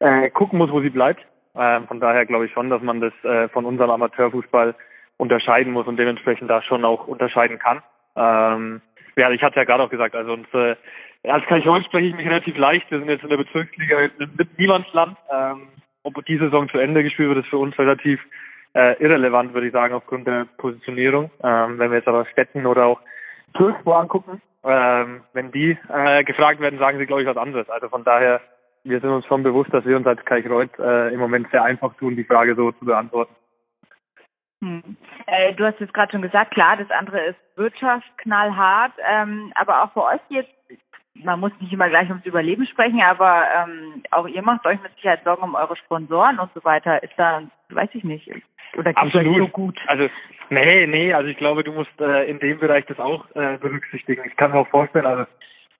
äh, 0.00 0.30
gucken 0.30 0.58
muss, 0.58 0.72
wo 0.72 0.80
sie 0.80 0.90
bleibt. 0.90 1.24
Ähm, 1.58 1.86
von 1.86 2.00
daher 2.00 2.26
glaube 2.26 2.46
ich 2.46 2.52
schon, 2.52 2.70
dass 2.70 2.82
man 2.82 3.00
das 3.00 3.12
äh, 3.24 3.48
von 3.48 3.64
unserem 3.64 3.90
Amateurfußball 3.90 4.74
unterscheiden 5.16 5.72
muss 5.72 5.86
und 5.86 5.96
dementsprechend 5.96 6.48
da 6.48 6.62
schon 6.62 6.84
auch 6.84 7.06
unterscheiden 7.06 7.58
kann. 7.58 7.82
Ähm, 8.16 8.80
ja, 9.16 9.30
ich 9.30 9.42
hatte 9.42 9.56
ja 9.56 9.64
gerade 9.64 9.82
auch 9.82 9.90
gesagt, 9.90 10.14
also 10.14 10.32
uns, 10.32 10.46
äh, 10.54 10.76
als 11.24 11.44
Kalchon 11.46 11.82
spreche 11.84 12.06
ich 12.06 12.14
mich 12.14 12.26
relativ 12.26 12.56
leicht. 12.56 12.90
Wir 12.90 13.00
sind 13.00 13.08
jetzt 13.08 13.24
in 13.24 13.30
der 13.30 13.36
Bezirksliga 13.36 14.08
mit 14.36 14.58
Niemandsland. 14.58 15.16
Ähm, 15.30 15.68
ob 16.04 16.24
die 16.24 16.38
Saison 16.38 16.68
zu 16.68 16.78
Ende 16.78 17.02
gespielt 17.02 17.28
wird, 17.28 17.44
ist 17.44 17.50
für 17.50 17.58
uns 17.58 17.76
relativ 17.78 18.20
äh, 18.74 18.94
irrelevant, 19.02 19.52
würde 19.54 19.66
ich 19.66 19.72
sagen, 19.72 19.94
aufgrund 19.94 20.26
der 20.26 20.46
Positionierung. 20.56 21.30
Ähm, 21.42 21.78
wenn 21.78 21.90
wir 21.90 21.98
jetzt 21.98 22.08
aber 22.08 22.26
Städten 22.26 22.66
oder 22.66 22.86
auch 22.86 23.00
Türkspor 23.54 23.98
angucken, 23.98 24.40
ähm, 24.64 25.22
wenn 25.32 25.50
die 25.50 25.76
äh, 25.92 26.24
gefragt 26.24 26.60
werden, 26.60 26.78
sagen 26.78 26.98
sie, 26.98 27.06
glaube 27.06 27.22
ich, 27.22 27.28
was 27.28 27.36
anderes. 27.36 27.68
Also 27.68 27.88
von 27.88 28.04
daher, 28.04 28.40
wir 28.88 29.00
sind 29.00 29.10
uns 29.10 29.26
schon 29.26 29.42
bewusst, 29.42 29.72
dass 29.72 29.84
wir 29.84 29.96
uns 29.96 30.06
als 30.06 30.24
Kalkreuth 30.24 30.78
äh, 30.78 31.12
im 31.12 31.20
Moment 31.20 31.50
sehr 31.50 31.62
einfach 31.62 31.94
tun, 31.94 32.16
die 32.16 32.24
Frage 32.24 32.54
so 32.54 32.72
zu 32.72 32.84
beantworten. 32.84 33.34
Hm. 34.60 34.96
Äh, 35.26 35.54
du 35.54 35.64
hast 35.64 35.78
jetzt 35.78 35.94
gerade 35.94 36.10
schon 36.10 36.22
gesagt, 36.22 36.52
klar, 36.52 36.76
das 36.76 36.90
andere 36.90 37.20
ist 37.26 37.38
Wirtschaft, 37.56 38.06
knallhart, 38.18 38.92
ähm, 39.08 39.52
aber 39.54 39.84
auch 39.84 39.92
für 39.92 40.04
euch 40.04 40.20
jetzt, 40.30 40.50
man 41.14 41.40
muss 41.40 41.52
nicht 41.60 41.72
immer 41.72 41.88
gleich 41.88 42.08
ums 42.08 42.26
Überleben 42.26 42.66
sprechen, 42.66 43.00
aber 43.00 43.44
ähm, 43.54 44.02
auch 44.10 44.26
ihr 44.26 44.42
macht 44.42 44.66
euch 44.66 44.80
mit 44.82 44.94
Sicherheit 44.94 45.22
Sorgen 45.24 45.42
um 45.42 45.54
eure 45.54 45.76
Sponsoren 45.76 46.38
und 46.38 46.50
so 46.54 46.64
weiter. 46.64 47.02
Ist 47.02 47.14
da, 47.16 47.42
weiß 47.70 47.90
ich 47.92 48.04
nicht, 48.04 48.30
oder 48.76 48.92
Absolut. 48.96 49.38
so 49.38 49.48
gut? 49.48 49.78
Also 49.86 50.08
nee, 50.50 50.86
nee, 50.86 51.12
also 51.12 51.28
ich 51.28 51.36
glaube, 51.36 51.64
du 51.64 51.72
musst 51.72 52.00
äh, 52.00 52.28
in 52.28 52.38
dem 52.38 52.58
Bereich 52.58 52.84
das 52.86 52.98
auch 52.98 53.26
äh, 53.34 53.58
berücksichtigen. 53.58 54.22
Ich 54.26 54.36
kann 54.36 54.52
mir 54.52 54.58
auch 54.58 54.68
vorstellen, 54.68 55.06
also 55.06 55.26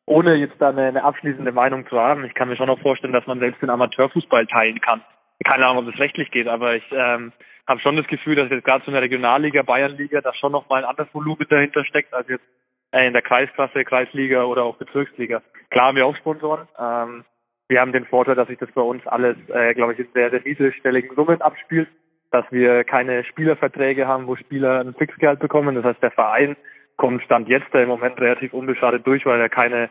ohne 0.09 0.35
jetzt 0.35 0.57
da 0.59 0.71
eine, 0.71 0.87
eine 0.87 1.05
abschließende 1.05 1.53
Meinung 1.53 1.87
zu 1.87 1.99
haben, 1.99 2.25
ich 2.25 2.35
kann 2.35 2.49
mir 2.49 2.57
schon 2.57 2.71
auch 2.71 2.81
vorstellen, 2.81 3.13
dass 3.13 3.27
man 3.27 3.39
selbst 3.39 3.63
den 3.63 3.71
Amateurfußball 3.71 4.47
teilen 4.47 4.81
kann. 4.81 5.03
Keine 5.45 5.67
Ahnung, 5.67 5.85
ob 5.85 5.93
das 5.93 6.01
rechtlich 6.01 6.31
geht, 6.31 6.49
aber 6.49 6.75
ich 6.75 6.85
ähm, 6.91 7.33
habe 7.67 7.81
schon 7.81 7.97
das 7.97 8.07
Gefühl, 8.09 8.35
dass 8.35 8.51
jetzt 8.51 8.65
gerade 8.65 8.83
so 8.85 8.91
in 8.91 8.95
der 8.95 9.03
Regionalliga, 9.03 9.63
Bayernliga, 9.63 10.21
da 10.21 10.35
schon 10.35 10.53
nochmal 10.53 10.83
ein 10.83 10.91
anderes 10.91 11.13
Volumen 11.15 11.47
dahinter 11.49 11.85
steckt, 11.85 12.13
als 12.13 12.29
jetzt 12.29 12.45
äh, 12.93 13.07
in 13.07 13.13
der 13.13 13.23
Kreisklasse, 13.23 13.85
Kreisliga 13.85 14.45
oder 14.45 14.65
auch 14.65 14.77
Bezirksliga. 14.77 15.43
Klar 15.71 15.89
haben 15.89 15.97
wir 15.97 16.07
auch 16.07 16.17
Sponsoren. 16.17 16.67
Ähm, 16.79 17.25
wir 17.69 17.81
haben 17.81 17.93
den 17.93 18.07
Vorteil, 18.07 18.35
dass 18.35 18.49
sich 18.49 18.59
das 18.59 18.73
bei 18.73 18.81
uns 18.81 19.07
alles, 19.07 19.37
äh, 19.51 19.75
glaube 19.75 19.93
ich, 19.93 19.99
in 19.99 20.09
sehr, 20.15 20.31
sehr 20.31 20.41
niedrigstelligen 20.41 21.15
Summen 21.15 21.43
abspielt, 21.43 21.89
dass 22.31 22.47
wir 22.51 22.85
keine 22.85 23.25
Spielerverträge 23.25 24.09
haben, 24.09 24.27
wo 24.27 24.37
Spieler 24.37 24.81
ein 24.81 24.95
Fixgehalt 24.95 25.39
bekommen. 25.39 25.75
Das 25.75 25.85
heißt, 25.85 26.03
der 26.03 26.11
Verein 26.11 26.57
kommt 26.99 27.23
Stand 27.23 27.49
jetzt 27.49 27.75
im 27.75 27.89
Moment 27.89 28.21
relativ 28.21 28.53
unbeschadet 28.53 29.07
durch, 29.07 29.25
weil 29.25 29.41
er 29.41 29.49
keine 29.49 29.89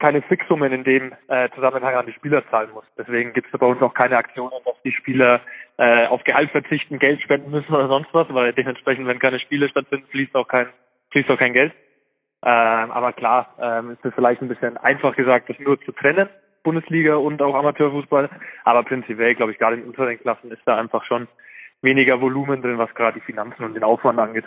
keine 0.00 0.22
Fixsummen 0.22 0.72
in 0.72 0.84
dem 0.84 1.12
äh, 1.28 1.48
Zusammenhang 1.54 1.94
an 1.94 2.06
die 2.06 2.12
Spieler 2.12 2.42
zahlen 2.50 2.70
muss. 2.74 2.84
Deswegen 2.98 3.32
gibt 3.32 3.52
es 3.52 3.58
bei 3.58 3.66
uns 3.66 3.80
auch 3.80 3.94
keine 3.94 4.16
Aktionen, 4.16 4.52
dass 4.64 4.74
die 4.84 4.92
Spieler 4.92 5.40
äh, 5.78 6.06
auf 6.08 6.22
Gehalt 6.24 6.50
verzichten, 6.50 6.98
Geld 6.98 7.22
spenden 7.22 7.50
müssen 7.50 7.72
oder 7.72 7.88
sonst 7.88 8.12
was, 8.12 8.26
weil 8.30 8.52
dementsprechend, 8.52 9.06
wenn 9.06 9.18
keine 9.18 9.40
Spiele 9.40 9.68
stattfinden, 9.68 10.06
fließt 10.10 10.34
auch 10.34 10.48
kein 10.48 10.66
fließt 11.12 11.30
auch 11.30 11.38
kein 11.38 11.54
Geld. 11.54 11.72
Ähm, 12.42 12.90
aber 12.90 13.12
klar, 13.12 13.54
ähm, 13.58 13.92
ist 13.92 14.04
es 14.04 14.12
vielleicht 14.14 14.42
ein 14.42 14.48
bisschen 14.48 14.76
einfach 14.76 15.16
gesagt, 15.16 15.48
das 15.48 15.58
nur 15.58 15.80
zu 15.80 15.92
trennen, 15.92 16.28
Bundesliga 16.64 17.14
und 17.14 17.40
auch 17.40 17.54
Amateurfußball. 17.54 18.28
Aber 18.64 18.82
prinzipiell, 18.82 19.34
glaube 19.34 19.52
ich, 19.52 19.58
gerade 19.58 19.76
in 19.76 19.84
unteren 19.84 20.18
Klassen 20.18 20.50
ist 20.50 20.62
da 20.66 20.76
einfach 20.76 21.04
schon 21.04 21.28
weniger 21.80 22.20
Volumen 22.20 22.60
drin, 22.60 22.78
was 22.78 22.94
gerade 22.94 23.20
die 23.20 23.24
Finanzen 23.24 23.64
und 23.64 23.74
den 23.74 23.84
Aufwand 23.84 24.18
angeht. 24.18 24.44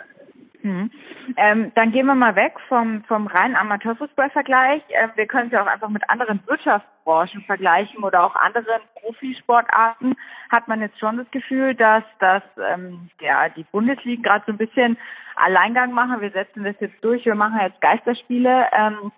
Mhm. 0.62 0.90
Ähm, 1.36 1.72
dann 1.74 1.92
gehen 1.92 2.06
wir 2.06 2.14
mal 2.14 2.34
weg 2.34 2.54
vom, 2.68 3.04
vom 3.04 3.26
reinen 3.28 3.54
Amateurfußballvergleich. 3.54 4.82
Ähm, 4.90 5.10
wir 5.14 5.26
können 5.26 5.46
es 5.46 5.52
ja 5.52 5.62
auch 5.62 5.66
einfach 5.66 5.88
mit 5.88 6.08
anderen 6.10 6.40
Wirtschaftsbranchen 6.46 7.42
vergleichen 7.42 8.02
oder 8.02 8.24
auch 8.24 8.34
anderen 8.34 8.82
Profisportarten. 9.00 10.16
Hat 10.50 10.66
man 10.66 10.80
jetzt 10.80 10.98
schon 10.98 11.18
das 11.18 11.30
Gefühl, 11.30 11.74
dass, 11.74 12.02
dass 12.18 12.42
ähm, 12.72 13.08
ja, 13.20 13.48
die 13.50 13.64
Bundesligen 13.64 14.22
gerade 14.22 14.44
so 14.46 14.52
ein 14.52 14.58
bisschen 14.58 14.98
Alleingang 15.36 15.92
machen. 15.92 16.20
Wir 16.20 16.30
setzen 16.30 16.64
das 16.64 16.74
jetzt 16.80 17.02
durch, 17.04 17.24
wir 17.24 17.36
machen 17.36 17.60
jetzt 17.60 17.80
Geisterspiele. 17.80 18.66
Ähm, 18.72 19.12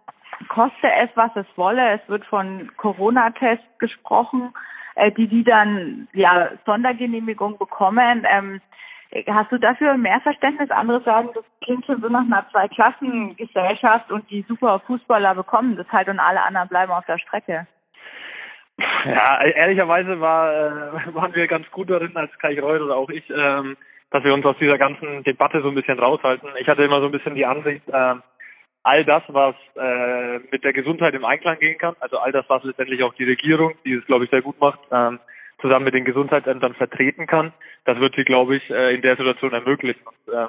koste 0.49 0.93
es, 0.93 1.09
was 1.15 1.31
es 1.37 1.47
wolle. 1.57 2.01
Es 2.01 2.09
wird 2.09 2.25
von 2.27 2.71
Corona-Tests 2.77 3.79
gesprochen, 3.79 4.53
äh, 4.95 5.11
die 5.13 5.29
die 5.29 5.45
dann 5.45 6.09
ja 6.13 6.51
Sondergenehmigung 6.67 7.57
bekommen. 7.59 8.27
Ähm, 8.29 8.61
Hast 9.27 9.51
du 9.51 9.59
dafür 9.59 9.97
mehr 9.97 10.21
Verständnis? 10.21 10.71
Andere 10.71 11.01
sagen, 11.03 11.31
das 11.35 11.45
klingt 11.63 11.85
schon 11.85 12.01
so 12.01 12.09
nach 12.09 12.21
einer 12.21 12.47
Zweiklassengesellschaft 12.51 14.13
und 14.13 14.31
die 14.31 14.43
super 14.47 14.81
Fußballer 14.87 15.35
bekommen 15.35 15.77
das 15.77 15.89
halt 15.91 16.09
und 16.09 16.21
alle 16.21 16.43
anderen 16.43 16.69
bleiben 16.69 16.93
auf 16.93 17.05
der 17.07 17.19
Strecke. 17.19 17.67
Ja, 19.05 19.43
ehrlicherweise 19.43 20.21
war, 20.21 20.53
äh, 20.53 21.15
waren 21.15 21.35
wir 21.35 21.47
ganz 21.49 21.69
gut 21.73 21.91
darin 21.91 22.17
als 22.17 22.37
Kai 22.39 22.59
Reut 22.61 22.81
oder 22.81 22.97
auch 22.97 23.11
ich, 23.11 23.29
ähm, 23.31 23.77
dass 24.11 24.23
wir 24.23 24.33
uns 24.33 24.45
aus 24.45 24.57
dieser 24.59 24.79
ganzen 24.79 25.25
Debatte 25.25 25.61
so 25.61 25.69
ein 25.69 25.75
bisschen 25.75 25.99
raushalten. 25.99 26.49
Ich 26.61 26.69
hatte 26.69 26.85
immer 26.85 27.01
so 27.01 27.07
ein 27.07 27.13
bisschen 27.13 27.35
die 27.35 27.47
Ansicht, 27.47 27.89
äh, 27.89 28.15
all 28.83 29.05
das, 29.05 29.23
was 29.29 29.55
äh, 29.77 30.39
mit 30.51 30.65
der 30.65 30.73
Gesundheit 30.73 31.15
im 31.15 31.25
Einklang 31.25 31.59
gehen 31.59 31.79
kann, 31.79 31.97
also 32.01 32.19
all 32.19 32.33
das, 32.33 32.49
was 32.49 32.65
letztendlich 32.65 33.03
auch 33.03 33.15
die 33.15 33.25
Regierung, 33.25 33.75
die 33.85 33.95
es, 33.95 34.07
glaube 34.07 34.25
ich, 34.25 34.31
sehr 34.31 34.43
gut 34.43 34.59
macht, 34.61 34.81
ähm, 34.91 35.19
zusammen 35.61 35.85
mit 35.85 35.95
den 35.95 36.05
Gesundheitsämtern 36.05 36.75
vertreten 36.75 37.27
kann. 37.27 37.53
Das 37.85 37.99
wird 37.99 38.15
sie, 38.15 38.25
glaube 38.25 38.57
ich, 38.57 38.71
äh, 38.71 38.95
in 38.95 39.03
der 39.03 39.17
Situation 39.17 39.53
ermöglichen. 39.53 40.03
Und, 40.07 40.35
äh, 40.35 40.47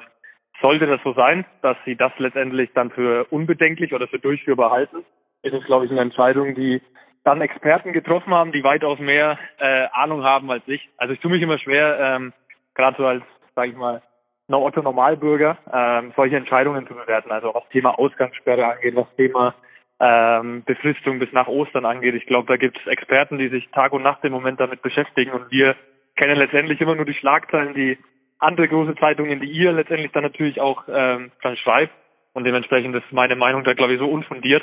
sollte 0.60 0.86
das 0.86 1.00
so 1.02 1.12
sein, 1.12 1.44
dass 1.62 1.76
sie 1.84 1.96
das 1.96 2.12
letztendlich 2.18 2.70
dann 2.74 2.90
für 2.90 3.26
unbedenklich 3.30 3.92
oder 3.92 4.06
für 4.06 4.18
durchführbar 4.18 4.70
halten, 4.70 5.04
ist 5.42 5.54
es, 5.54 5.64
glaube 5.64 5.86
ich, 5.86 5.90
eine 5.90 6.00
Entscheidung, 6.00 6.54
die 6.54 6.80
dann 7.24 7.40
Experten 7.40 7.92
getroffen 7.92 8.34
haben, 8.34 8.52
die 8.52 8.64
weitaus 8.64 8.98
mehr 8.98 9.38
äh, 9.58 9.86
Ahnung 9.92 10.22
haben 10.24 10.50
als 10.50 10.62
ich. 10.66 10.88
Also 10.96 11.14
ich 11.14 11.20
tue 11.20 11.30
mich 11.30 11.42
immer 11.42 11.58
schwer, 11.58 11.98
ähm, 12.00 12.32
gerade 12.74 12.96
so 12.96 13.06
als, 13.06 13.22
sage 13.54 13.70
ich 13.70 13.76
mal, 13.76 14.02
Otto 14.48 14.82
Normalbürger, 14.82 15.56
ähm, 15.72 16.12
solche 16.14 16.36
Entscheidungen 16.36 16.86
zu 16.86 16.94
bewerten. 16.94 17.30
Also 17.30 17.54
was 17.54 17.66
Thema 17.70 17.98
Ausgangssperre 17.98 18.66
angeht, 18.66 18.94
was 18.94 19.06
Thema 19.16 19.54
ähm, 20.00 20.64
Befristung 20.64 21.18
bis 21.18 21.32
nach 21.32 21.46
Ostern 21.46 21.84
angeht. 21.84 22.14
Ich 22.14 22.26
glaube, 22.26 22.48
da 22.48 22.56
gibt 22.56 22.78
es 22.78 22.86
Experten, 22.86 23.38
die 23.38 23.48
sich 23.48 23.68
Tag 23.70 23.92
und 23.92 24.02
Nacht 24.02 24.24
im 24.24 24.32
Moment 24.32 24.60
damit 24.60 24.82
beschäftigen 24.82 25.32
und 25.32 25.50
wir 25.50 25.76
kennen 26.16 26.36
letztendlich 26.36 26.80
immer 26.80 26.94
nur 26.94 27.04
die 27.04 27.14
Schlagzeilen, 27.14 27.74
die 27.74 27.98
andere 28.38 28.68
große 28.68 28.96
Zeitungen, 28.96 29.40
die 29.40 29.50
ihr 29.50 29.72
letztendlich 29.72 30.12
dann 30.12 30.24
natürlich 30.24 30.60
auch 30.60 30.84
ähm, 30.88 31.30
dann 31.42 31.56
schreibt. 31.56 31.94
Und 32.34 32.44
dementsprechend 32.44 32.94
ist 32.96 33.12
meine 33.12 33.36
Meinung 33.36 33.62
da, 33.64 33.74
glaube 33.74 33.94
ich, 33.94 33.98
so 33.98 34.08
unfundiert, 34.08 34.62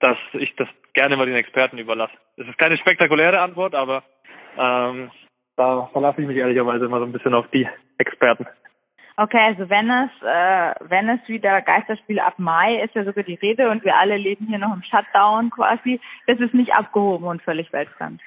dass 0.00 0.16
ich 0.32 0.54
das 0.56 0.68
gerne 0.94 1.16
mal 1.16 1.26
den 1.26 1.34
Experten 1.34 1.78
überlasse. 1.78 2.14
Es 2.36 2.46
ist 2.46 2.58
keine 2.58 2.78
spektakuläre 2.78 3.40
Antwort, 3.40 3.74
aber 3.74 4.04
ähm, 4.56 5.10
da 5.56 5.88
verlasse 5.92 6.22
ich 6.22 6.28
mich 6.28 6.36
ehrlicherweise 6.36 6.84
immer 6.84 7.00
so 7.00 7.04
ein 7.04 7.12
bisschen 7.12 7.34
auf 7.34 7.46
die 7.48 7.68
Experten. 7.98 8.46
Okay, 9.20 9.40
also 9.48 9.68
wenn 9.68 9.90
es, 9.90 10.10
äh, 10.22 10.74
wenn 10.88 11.08
es 11.08 11.18
wieder 11.26 11.60
Geisterspiele 11.60 12.24
ab 12.24 12.34
Mai 12.38 12.80
ist 12.84 12.94
ja 12.94 13.02
sogar 13.02 13.24
die 13.24 13.34
Rede 13.34 13.68
und 13.68 13.84
wir 13.84 13.96
alle 13.96 14.16
leben 14.16 14.46
hier 14.46 14.58
noch 14.58 14.72
im 14.72 14.84
Shutdown 14.84 15.50
quasi, 15.50 16.00
das 16.28 16.38
ist 16.38 16.54
nicht 16.54 16.76
abgehoben 16.78 17.26
und 17.26 17.42
völlig 17.42 17.72
weltfremd. 17.72 18.20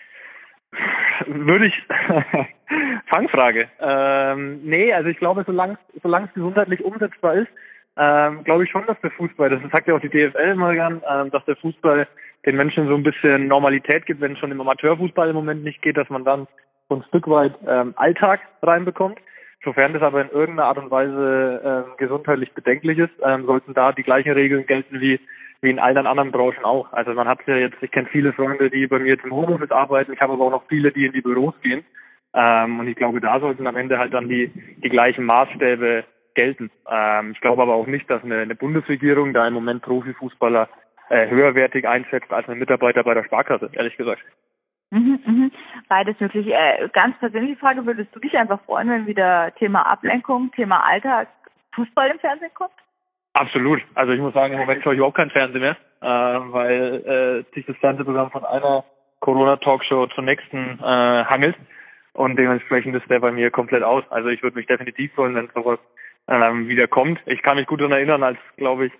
Würde 1.27 1.67
ich 1.67 1.83
Fangfrage. 3.07 3.69
Ähm, 3.79 4.65
nee, 4.65 4.91
also 4.91 5.07
ich 5.07 5.17
glaube, 5.17 5.45
solange 5.45 5.77
es 5.93 6.33
gesundheitlich 6.33 6.83
umsetzbar 6.83 7.35
ist, 7.35 7.49
ähm, 7.95 8.43
glaube 8.43 8.65
ich 8.65 8.69
schon, 8.69 8.85
dass 8.85 8.99
der 8.99 9.11
Fußball, 9.11 9.49
das 9.49 9.61
sagt 9.71 9.87
ja 9.87 9.95
auch 9.95 10.01
die 10.01 10.09
DFL 10.09 10.51
immer 10.51 10.73
gern, 10.73 11.01
ähm, 11.09 11.31
dass 11.31 11.45
der 11.45 11.55
Fußball 11.55 12.05
den 12.45 12.57
Menschen 12.57 12.87
so 12.87 12.95
ein 12.95 13.03
bisschen 13.03 13.47
Normalität 13.47 14.05
gibt, 14.05 14.19
wenn 14.19 14.33
es 14.33 14.39
schon 14.39 14.51
im 14.51 14.59
Amateurfußball 14.59 15.29
im 15.29 15.35
Moment 15.35 15.63
nicht 15.63 15.81
geht, 15.81 15.95
dass 15.95 16.09
man 16.09 16.25
dann 16.25 16.47
so 16.89 16.95
ein 16.95 17.03
Stück 17.03 17.29
weit 17.29 17.53
ähm, 17.65 17.93
Alltag 17.95 18.41
reinbekommt. 18.61 19.17
Sofern 19.63 19.93
das 19.93 20.01
aber 20.01 20.21
in 20.21 20.29
irgendeiner 20.29 20.67
Art 20.67 20.77
und 20.77 20.89
Weise 20.89 21.85
äh, 21.87 21.97
gesundheitlich 21.97 22.51
bedenklich 22.53 22.97
ist, 22.97 23.13
ähm, 23.23 23.45
sollten 23.45 23.73
da 23.73 23.91
die 23.91 24.03
gleichen 24.03 24.31
Regeln 24.31 24.65
gelten 24.65 24.99
wie 24.99 25.19
wie 25.61 25.69
in 25.69 25.79
allen 25.79 26.07
anderen 26.07 26.31
Branchen 26.31 26.65
auch. 26.65 26.91
Also 26.91 27.13
man 27.13 27.27
hat 27.27 27.39
ja 27.45 27.55
jetzt, 27.55 27.77
ich 27.81 27.91
kenne 27.91 28.09
viele 28.11 28.33
Freunde, 28.33 28.69
die 28.69 28.87
bei 28.87 28.99
mir 28.99 29.17
im 29.23 29.31
Homeoffice 29.31 29.71
arbeiten, 29.71 30.13
ich 30.13 30.19
habe 30.19 30.33
aber 30.33 30.45
auch 30.45 30.51
noch 30.51 30.67
viele, 30.67 30.91
die 30.91 31.05
in 31.05 31.13
die 31.13 31.21
Büros 31.21 31.53
gehen. 31.61 31.85
Ähm, 32.33 32.79
und 32.79 32.87
ich 32.87 32.95
glaube, 32.95 33.21
da 33.21 33.39
sollten 33.39 33.67
am 33.67 33.75
Ende 33.75 33.99
halt 33.99 34.13
dann 34.13 34.27
die, 34.27 34.47
die 34.47 34.89
gleichen 34.89 35.25
Maßstäbe 35.25 36.03
gelten. 36.33 36.71
Ähm, 36.89 37.31
ich 37.33 37.41
glaube 37.41 37.61
aber 37.61 37.75
auch 37.75 37.87
nicht, 37.87 38.09
dass 38.09 38.23
eine, 38.23 38.39
eine 38.39 38.55
Bundesregierung 38.55 39.33
da 39.33 39.47
im 39.47 39.53
Moment 39.53 39.83
Profifußballer 39.83 40.69
äh, 41.09 41.29
höherwertig 41.29 41.87
einschätzt 41.87 42.31
als 42.31 42.47
ein 42.47 42.57
Mitarbeiter 42.57 43.03
bei 43.03 43.13
der 43.13 43.25
Sparkasse, 43.25 43.69
ehrlich 43.73 43.97
gesagt. 43.97 44.23
Mhm, 44.91 45.19
mhm. 45.25 45.51
Beides 45.87 46.19
möglich. 46.19 46.47
Äh, 46.47 46.89
ganz 46.93 47.17
persönliche 47.17 47.55
Frage, 47.55 47.85
würdest 47.85 48.13
du 48.13 48.19
dich 48.19 48.37
einfach 48.37 48.61
freuen, 48.65 48.89
wenn 48.89 49.07
wieder 49.07 49.53
Thema 49.55 49.89
Ablenkung, 49.89 50.51
Thema 50.51 50.87
Alltag, 50.87 51.29
Fußball 51.73 52.09
im 52.11 52.19
Fernsehen 52.19 52.53
kommt? 52.53 52.71
Absolut. 53.33 53.81
Also 53.95 54.11
ich 54.11 54.19
muss 54.19 54.33
sagen, 54.33 54.53
im 54.53 54.59
Moment 54.59 54.83
schaue 54.83 54.93
ich 54.93 54.97
überhaupt 54.97 55.15
kein 55.15 55.29
Fernsehen 55.29 55.61
mehr, 55.61 55.77
äh, 56.01 56.05
weil 56.05 57.45
äh, 57.49 57.55
sich 57.55 57.65
das 57.65 57.77
Fernsehprogramm 57.77 58.31
von 58.31 58.43
einer 58.43 58.83
Corona-Talkshow 59.21 60.07
zur 60.07 60.23
nächsten 60.25 60.79
äh, 60.79 61.23
hangelt 61.25 61.55
und 62.13 62.35
dementsprechend 62.35 62.95
ist 62.95 63.09
der 63.09 63.19
bei 63.19 63.31
mir 63.31 63.49
komplett 63.49 63.83
aus. 63.83 64.03
Also 64.09 64.27
ich 64.27 64.43
würde 64.43 64.57
mich 64.57 64.67
definitiv 64.67 65.13
freuen, 65.13 65.35
wenn 65.35 65.49
sowas 65.53 65.79
ähm, 66.27 66.67
wieder 66.67 66.87
kommt. 66.87 67.19
Ich 67.25 67.41
kann 67.41 67.55
mich 67.55 67.67
gut 67.67 67.79
daran 67.79 67.93
erinnern, 67.93 68.23
als, 68.23 68.39
glaube 68.57 68.87
ich, 68.87 68.93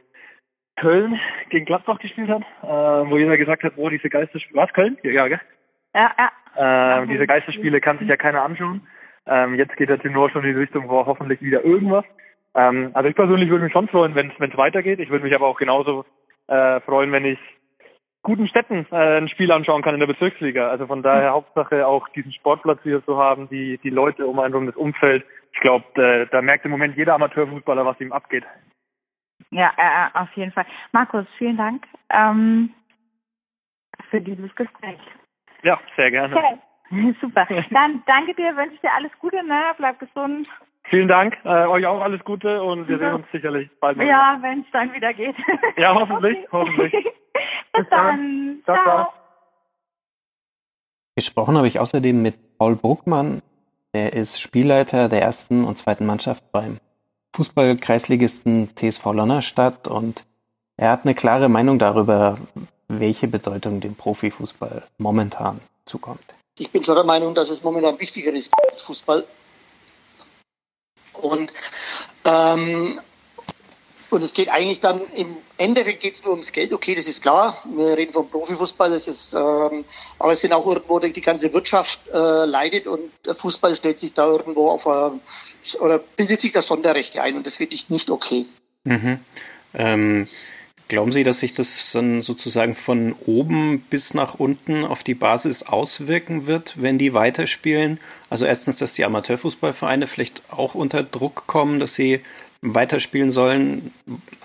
Köln 0.78 1.20
gegen 1.50 1.66
Gladbach 1.66 2.00
gespielt 2.00 2.30
hat, 2.30 2.44
äh, 2.64 3.10
wo 3.10 3.18
jeder 3.18 3.36
gesagt 3.38 3.64
hat, 3.64 3.76
wo 3.76 3.90
diese 3.90 4.10
Geisterspiele, 4.10 4.62
was 4.62 4.72
Köln? 4.74 4.98
Ja, 5.04 5.28
gell? 5.28 5.42
Ja, 5.94 6.12
ja. 6.20 7.02
Äh, 7.02 7.08
diese 7.08 7.28
Geisterspiele 7.28 7.82
kann 7.82 8.00
sich 8.00 8.08
ja 8.08 8.18
keiner 8.18 8.44
anschauen. 8.44 8.88
Ähm, 9.26 9.56
jetzt 9.56 9.76
geht 9.78 9.90
der 9.90 10.00
Tenor 10.00 10.30
schon 10.30 10.44
in 10.44 10.54
die 10.54 10.60
Richtung, 10.60 10.90
wo 10.90 11.06
hoffentlich 11.06 11.42
wieder 11.42 11.64
irgendwas. 11.64 12.06
Ähm, 12.56 12.92
also 12.94 13.08
ich 13.08 13.16
persönlich 13.16 13.50
würde 13.50 13.64
mich 13.64 13.74
schon 13.74 13.88
freuen, 13.88 14.16
wenn 14.16 14.32
es 14.32 14.58
weitergeht. 14.58 15.00
Ich 15.00 15.10
würde 15.10 15.24
mich 15.24 15.36
aber 15.36 15.48
auch 15.48 15.58
genauso 15.58 16.06
äh, 16.48 16.80
freuen, 16.82 17.12
wenn 17.12 17.26
ich 17.26 17.40
guten 18.24 18.48
Städten 18.48 18.86
äh, 18.92 19.18
ein 19.18 19.30
Spiel 19.30 19.52
anschauen 19.52 19.82
kann 19.82 19.94
in 19.94 20.00
der 20.00 20.08
Bezirksliga. 20.08 20.70
Also 20.70 20.88
von 20.88 21.02
daher 21.02 21.32
Hauptsache 21.32 21.88
auch 21.88 22.08
diesen 22.10 22.34
Sportplatz 22.34 22.84
wieder 22.84 23.04
zu 23.06 23.18
haben, 23.18 23.50
die 23.50 23.78
die 23.80 23.90
Leute 23.90 24.28
um 24.28 24.40
einen 24.40 24.54
rum, 24.54 24.66
das 24.66 24.76
Umfeld. 24.76 25.26
Ich 25.54 25.60
glaube, 25.60 25.86
da, 25.96 26.26
da 26.26 26.42
merkt 26.42 26.66
im 26.66 26.72
Moment 26.72 26.98
jeder 26.98 27.16
Amateurfußballer, 27.16 27.86
was 27.86 28.00
ihm 28.00 28.12
abgeht. 28.12 28.44
Ja, 29.50 29.72
äh, 29.78 30.18
auf 30.18 30.32
jeden 30.36 30.52
Fall. 30.52 30.66
Markus, 30.92 31.26
vielen 31.38 31.58
Dank 31.58 31.86
ähm, 32.10 32.72
für 34.10 34.22
dieses 34.22 34.54
Gespräch. 34.56 35.00
Ja, 35.63 35.80
sehr 35.95 36.12
gerne. 36.12 36.36
Okay. 36.36 36.58
Super. 37.21 37.47
Dann 37.69 38.04
danke 38.06 38.34
dir, 38.36 38.56
wünsche 38.56 38.78
dir 38.82 38.91
alles 38.93 39.12
Gute, 39.19 39.43
ne? 39.45 39.74
Bleib 39.78 40.00
gesund. 40.00 40.47
Vielen 40.89 41.08
Dank, 41.08 41.38
äh, 41.45 41.65
euch 41.67 41.86
auch 41.86 42.02
alles 42.02 42.24
Gute 42.24 42.62
und 42.62 42.88
wir 42.88 42.97
sehen 42.97 43.13
uns 43.13 43.26
sicherlich 43.32 43.69
bald 43.80 43.97
mal. 43.97 44.06
Ja, 44.06 44.38
wenn 44.41 44.62
es 44.62 44.65
dann 44.74 44.91
wieder 44.93 45.13
geht. 45.13 45.36
Ja, 45.78 45.93
hoffentlich, 45.93 46.38
okay. 46.38 46.47
hoffentlich. 46.52 46.93
Bis, 47.74 47.88
dann. 47.89 48.62
Ciao, 48.65 48.84
ciao. 48.84 49.08
Gesprochen 51.15 51.56
habe 51.56 51.67
ich 51.67 51.80
außerdem 51.80 52.21
mit 52.21 52.36
Paul 52.58 52.76
Bruckmann. 52.76 53.41
Er 53.93 54.13
ist 54.13 54.41
Spielleiter 54.41 55.08
der 55.08 55.21
ersten 55.21 55.63
und 55.63 55.78
zweiten 55.78 56.06
Mannschaft 56.06 56.52
beim 56.52 56.78
Fußball-Kreisligisten 57.36 58.76
TSV 58.76 59.13
Lonnerstadt 59.13 59.88
und 59.88 60.26
er 60.78 60.91
hat 60.91 61.06
eine 61.06 61.13
klare 61.13 61.47
Meinung 61.47 61.80
darüber, 61.80 62.38
welche 63.00 63.28
Bedeutung 63.28 63.80
dem 63.80 63.96
Profifußball 63.96 64.84
momentan 64.98 65.60
zukommt. 65.86 66.24
Ich 66.58 66.72
bin 66.72 66.84
so 66.84 66.94
der 66.94 67.04
Meinung, 67.04 67.34
dass 67.34 67.50
es 67.50 67.64
momentan 67.64 68.00
wichtiger 68.00 68.34
ist 68.34 68.52
als 68.70 68.82
Fußball. 68.82 69.26
Und 71.14 71.52
ähm, 72.26 73.00
und 74.12 74.22
es 74.22 74.34
geht 74.34 74.50
eigentlich 74.50 74.82
dann 74.82 75.00
im 75.16 75.38
Endeffekt 75.58 76.02
geht 76.02 76.16
es 76.16 76.24
nur 76.24 76.34
ums 76.34 76.52
Geld. 76.52 76.74
Okay, 76.74 76.96
das 76.96 77.08
ist 77.08 77.22
klar. 77.22 77.56
Wir 77.74 77.96
reden 77.98 78.12
vom 78.12 78.30
Profifußball. 78.30 78.92
Das 78.92 79.08
ist, 79.08 79.34
ähm, 79.34 79.86
aber 80.20 80.34
es 80.34 80.42
sind 80.42 80.52
auch 80.52 80.68
irgendwo 80.68 81.00
die 81.00 81.22
ganze 81.22 81.54
Wirtschaft 81.54 82.02
äh, 82.10 82.46
leidet 82.46 82.88
und 82.88 83.00
der 83.26 83.36
Fußball 83.36 83.74
stellt 83.74 84.00
sich 84.00 84.14
da 84.14 84.28
irgendwo 84.28 84.70
auf 84.70 84.86
äh, 84.86 85.78
oder 85.78 86.00
bildet 86.00 86.42
sich 86.42 86.52
das 86.52 86.68
Sonderrechte 86.68 87.22
ein 87.22 87.38
und 87.38 87.48
das 87.48 87.56
finde 87.56 87.74
ich 87.76 87.90
nicht 87.90 88.10
okay. 88.10 88.48
Mhm. 88.84 89.20
Ähm, 89.74 90.28
glauben 90.92 91.14
Sie, 91.14 91.24
dass 91.24 91.40
sich 91.40 91.54
das 91.54 91.92
dann 91.94 92.22
sozusagen 92.22 92.76
von 92.76 93.16
oben 93.26 93.80
bis 93.80 94.14
nach 94.14 94.36
unten 94.36 94.84
auf 94.84 95.04
die 95.04 95.14
Basis 95.14 95.64
auswirken 95.64 96.48
wird, 96.48 96.82
wenn 96.82 96.98
die 96.98 97.14
weiterspielen? 97.14 97.98
Also 98.30 98.46
erstens, 98.46 98.78
dass 98.78 98.94
die 98.94 99.06
Amateurfußballvereine 99.06 100.06
vielleicht 100.06 100.44
auch 100.52 100.76
unter 100.76 101.02
Druck 101.02 101.48
kommen, 101.48 101.80
dass 101.80 101.96
sie 101.96 102.20
weiterspielen 102.62 103.32
sollen, 103.32 103.94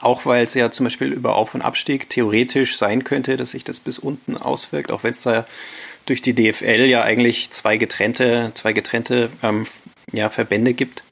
auch 0.01 0.25
weil 0.25 0.45
es 0.45 0.55
ja 0.55 0.71
zum 0.71 0.85
Beispiel 0.85 1.13
über 1.13 1.35
Auf- 1.35 1.57
und 1.57 1.63
Abstieg 1.63 2.09
theoretisch 2.09 2.79
sein 2.79 3.03
könnte, 3.03 3.37
dass 3.37 3.51
sich 3.51 3.65
das 3.65 3.81
bis 3.81 3.99
unten 3.99 4.37
auswirkt, 4.37 4.93
auch 4.93 5.03
wenn 5.03 5.11
es 5.11 5.23
da 5.23 5.47
durch 6.07 6.23
die 6.23 6.33
DFL 6.33 6.85
ja 6.85 7.03
eigentlich 7.03 7.51
zwei 7.51 7.77
getrennte, 7.77 8.53
zwei 8.55 8.73
getrennte 8.73 9.31
ähm, 9.43 9.67
ja, 10.13 10.31
Verbände 10.31 10.75
gibt. 10.75 11.03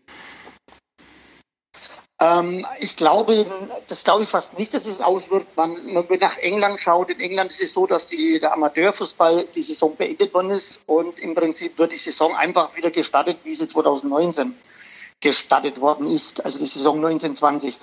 Ähm, 2.21 2.65
ich 2.79 2.97
glaube, 2.97 3.45
das 3.89 4.05
glaube 4.05 4.23
ich 4.23 4.29
fast 4.29 4.59
nicht, 4.59 4.73
dass 4.73 4.87
es 4.87 5.01
auswirkt. 5.01 5.57
Man, 5.57 5.93
man 5.93 6.09
wenn 6.09 6.21
nach 6.21 6.39
England 6.39 6.79
schaut, 6.81 7.11
in 7.11 7.21
England 7.21 7.51
ist 7.51 7.63
es 7.63 7.73
so, 7.73 7.87
dass 7.87 8.07
die, 8.07 8.39
der 8.39 8.53
Amateurfußball 8.53 9.47
die 9.55 9.63
Saison 9.63 9.97
beendet 9.97 10.33
worden 10.33 10.51
ist 10.51 10.81
und 10.87 11.19
im 11.19 11.35
Prinzip 11.35 11.79
wird 11.79 11.93
die 11.93 11.97
Saison 11.97 12.35
einfach 12.35 12.77
wieder 12.77 12.91
gestartet, 12.91 13.39
wie 13.45 13.55
sie 13.55 13.67
2019 13.67 14.55
gestartet 15.21 15.81
worden 15.81 16.07
ist, 16.07 16.45
also 16.45 16.59
die 16.59 16.67
Saison 16.67 16.97
1920. 16.97 17.79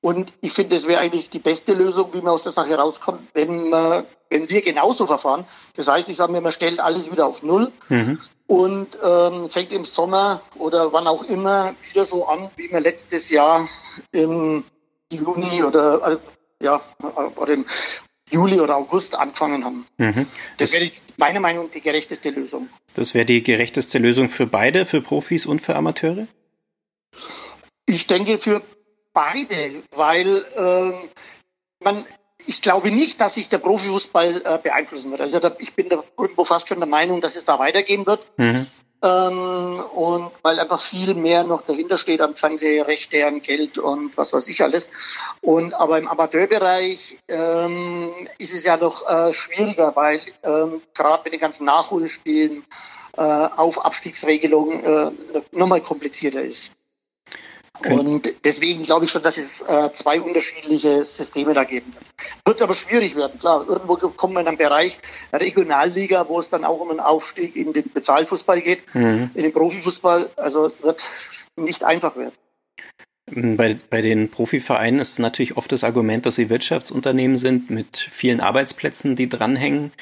Und 0.00 0.32
ich 0.42 0.52
finde, 0.52 0.76
es 0.76 0.86
wäre 0.86 1.00
eigentlich 1.00 1.30
die 1.30 1.38
beste 1.38 1.72
Lösung, 1.72 2.12
wie 2.12 2.18
man 2.18 2.34
aus 2.34 2.42
der 2.42 2.52
Sache 2.52 2.74
rauskommt, 2.76 3.22
wenn, 3.32 3.70
man, 3.70 4.04
wenn 4.28 4.48
wir 4.50 4.60
genauso 4.60 5.06
verfahren. 5.06 5.46
Das 5.76 5.88
heißt, 5.88 6.10
ich 6.10 6.16
sage 6.16 6.30
mir, 6.30 6.42
man 6.42 6.52
stellt 6.52 6.78
alles 6.78 7.10
wieder 7.10 7.26
auf 7.26 7.42
Null 7.42 7.72
mhm. 7.88 8.20
Und 8.46 8.98
ähm, 9.02 9.48
fängt 9.48 9.72
im 9.72 9.84
Sommer 9.84 10.42
oder 10.58 10.92
wann 10.92 11.06
auch 11.06 11.22
immer 11.24 11.74
wieder 11.88 12.04
so 12.04 12.26
an, 12.26 12.50
wie 12.56 12.70
wir 12.70 12.80
letztes 12.80 13.30
Jahr 13.30 13.68
im 14.12 14.64
Juni 15.10 15.62
oder 15.62 16.12
äh, 16.12 16.64
ja 16.64 16.80
oder 17.36 17.54
im 17.54 17.64
Juli 18.30 18.60
oder 18.60 18.76
August 18.76 19.16
angefangen 19.16 19.64
haben. 19.64 19.86
Mhm. 19.98 20.26
Das, 20.58 20.70
das 20.70 20.72
wäre 20.72 20.90
meiner 21.16 21.40
Meinung 21.40 21.66
nach 21.66 21.72
die 21.72 21.80
gerechteste 21.80 22.30
Lösung. 22.30 22.68
Das 22.94 23.14
wäre 23.14 23.24
die 23.24 23.42
gerechteste 23.42 23.98
Lösung 23.98 24.28
für 24.28 24.46
beide, 24.46 24.86
für 24.86 25.00
Profis 25.00 25.46
und 25.46 25.60
für 25.60 25.76
Amateure? 25.76 26.26
Ich 27.86 28.06
denke 28.06 28.38
für 28.38 28.62
beide, 29.12 29.82
weil 29.92 30.44
ähm, 30.56 30.94
man, 31.82 32.04
ich 32.46 32.62
glaube 32.62 32.90
nicht, 32.90 33.20
dass 33.20 33.34
sich 33.34 33.48
der 33.48 33.58
Profifußball 33.58 34.42
äh, 34.44 34.58
beeinflussen 34.62 35.10
wird. 35.10 35.20
Also 35.20 35.38
da, 35.38 35.52
ich 35.58 35.74
bin 35.74 35.88
da 35.88 36.02
irgendwo 36.18 36.44
fast 36.44 36.68
schon 36.68 36.78
der 36.78 36.88
Meinung, 36.88 37.20
dass 37.20 37.36
es 37.36 37.44
da 37.44 37.58
weitergehen 37.58 38.06
wird. 38.06 38.26
Mhm. 38.36 38.66
Ähm, 39.02 39.84
und 39.94 40.30
weil 40.42 40.58
einfach 40.58 40.80
viel 40.80 41.14
mehr 41.14 41.44
noch 41.44 41.60
dahinter 41.62 41.98
steht 41.98 42.22
an 42.22 42.34
Fernsehrechte, 42.34 43.26
an 43.26 43.42
Geld 43.42 43.76
und 43.76 44.16
was 44.16 44.32
weiß 44.32 44.48
ich 44.48 44.62
alles. 44.62 44.90
Und 45.42 45.74
aber 45.74 45.98
im 45.98 46.08
Amateurbereich 46.08 47.18
ähm, 47.28 48.12
ist 48.38 48.54
es 48.54 48.64
ja 48.64 48.78
noch 48.78 49.06
äh, 49.06 49.32
schwieriger, 49.34 49.94
weil 49.94 50.20
ähm, 50.42 50.80
gerade 50.94 51.22
mit 51.24 51.34
den 51.34 51.40
ganzen 51.40 51.66
Nachholspielen 51.66 52.64
äh, 53.18 53.20
auf 53.20 53.84
Abstiegsregelungen 53.84 54.82
äh, 54.82 55.10
nochmal 55.52 55.82
komplizierter 55.82 56.40
ist. 56.40 56.72
Und 57.82 58.32
deswegen 58.44 58.84
glaube 58.84 59.04
ich 59.04 59.10
schon, 59.10 59.22
dass 59.22 59.36
es 59.36 59.60
äh, 59.62 59.90
zwei 59.92 60.20
unterschiedliche 60.20 61.04
Systeme 61.04 61.54
da 61.54 61.64
geben 61.64 61.92
wird. 61.92 62.04
Wird 62.46 62.62
aber 62.62 62.74
schwierig 62.74 63.16
werden, 63.16 63.38
klar. 63.38 63.66
Irgendwo 63.68 63.96
kommt 63.96 64.34
man 64.34 64.42
in 64.42 64.48
einen 64.48 64.58
Bereich 64.58 64.98
Regionalliga, 65.32 66.28
wo 66.28 66.38
es 66.38 66.48
dann 66.48 66.64
auch 66.64 66.80
um 66.80 66.90
einen 66.90 67.00
Aufstieg 67.00 67.56
in 67.56 67.72
den 67.72 67.90
Bezahlfußball 67.92 68.60
geht, 68.60 68.94
mhm. 68.94 69.30
in 69.34 69.42
den 69.42 69.52
Profifußball. 69.52 70.30
Also 70.36 70.64
es 70.66 70.82
wird 70.82 71.04
nicht 71.56 71.84
einfach 71.84 72.16
werden. 72.16 72.32
Bei, 73.26 73.76
bei 73.90 74.02
den 74.02 74.30
Profivereinen 74.30 75.00
ist 75.00 75.18
natürlich 75.18 75.56
oft 75.56 75.72
das 75.72 75.82
Argument, 75.82 76.26
dass 76.26 76.36
sie 76.36 76.50
Wirtschaftsunternehmen 76.50 77.38
sind 77.38 77.70
mit 77.70 77.96
vielen 77.96 78.40
Arbeitsplätzen, 78.40 79.16
die 79.16 79.28
dranhängen. 79.28 79.92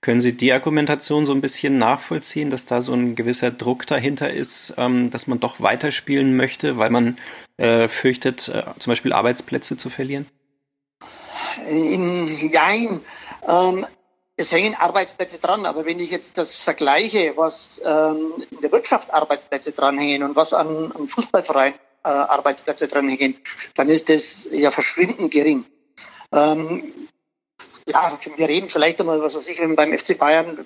Können 0.00 0.20
Sie 0.20 0.36
die 0.36 0.52
Argumentation 0.52 1.26
so 1.26 1.32
ein 1.32 1.40
bisschen 1.40 1.78
nachvollziehen, 1.78 2.50
dass 2.50 2.66
da 2.66 2.80
so 2.80 2.92
ein 2.92 3.16
gewisser 3.16 3.50
Druck 3.50 3.86
dahinter 3.86 4.30
ist, 4.30 4.74
ähm, 4.76 5.10
dass 5.10 5.26
man 5.26 5.40
doch 5.40 5.60
weiterspielen 5.60 6.36
möchte, 6.36 6.78
weil 6.78 6.90
man 6.90 7.16
äh, 7.56 7.88
fürchtet, 7.88 8.48
äh, 8.48 8.62
zum 8.78 8.90
Beispiel 8.90 9.12
Arbeitsplätze 9.12 9.76
zu 9.76 9.90
verlieren? 9.90 10.26
Nein, 11.68 13.00
ähm, 13.48 13.86
es 14.36 14.52
hängen 14.52 14.74
Arbeitsplätze 14.74 15.38
dran, 15.38 15.64
aber 15.64 15.86
wenn 15.86 15.98
ich 15.98 16.10
jetzt 16.10 16.36
das 16.36 16.62
vergleiche, 16.62 17.32
was 17.36 17.80
ähm, 17.84 18.32
in 18.50 18.60
der 18.60 18.70
Wirtschaft 18.70 19.12
Arbeitsplätze 19.12 19.72
dranhängen 19.72 20.22
und 20.22 20.36
was 20.36 20.52
an, 20.52 20.92
an 20.92 21.06
Fußballverein 21.06 21.72
äh, 22.04 22.08
Arbeitsplätze 22.08 22.86
dranhängen, 22.86 23.36
dann 23.74 23.88
ist 23.88 24.10
das 24.10 24.46
ja 24.50 24.70
verschwindend 24.70 25.30
gering. 25.32 25.64
Ähm, 26.32 26.92
ja, 27.88 28.18
wir 28.36 28.48
reden 28.48 28.68
vielleicht 28.68 29.00
einmal, 29.00 29.20
was 29.22 29.36
weiß 29.36 29.48
ich, 29.48 29.60
wenn 29.60 29.76
beim 29.76 29.96
FC 29.96 30.18
Bayern, 30.18 30.58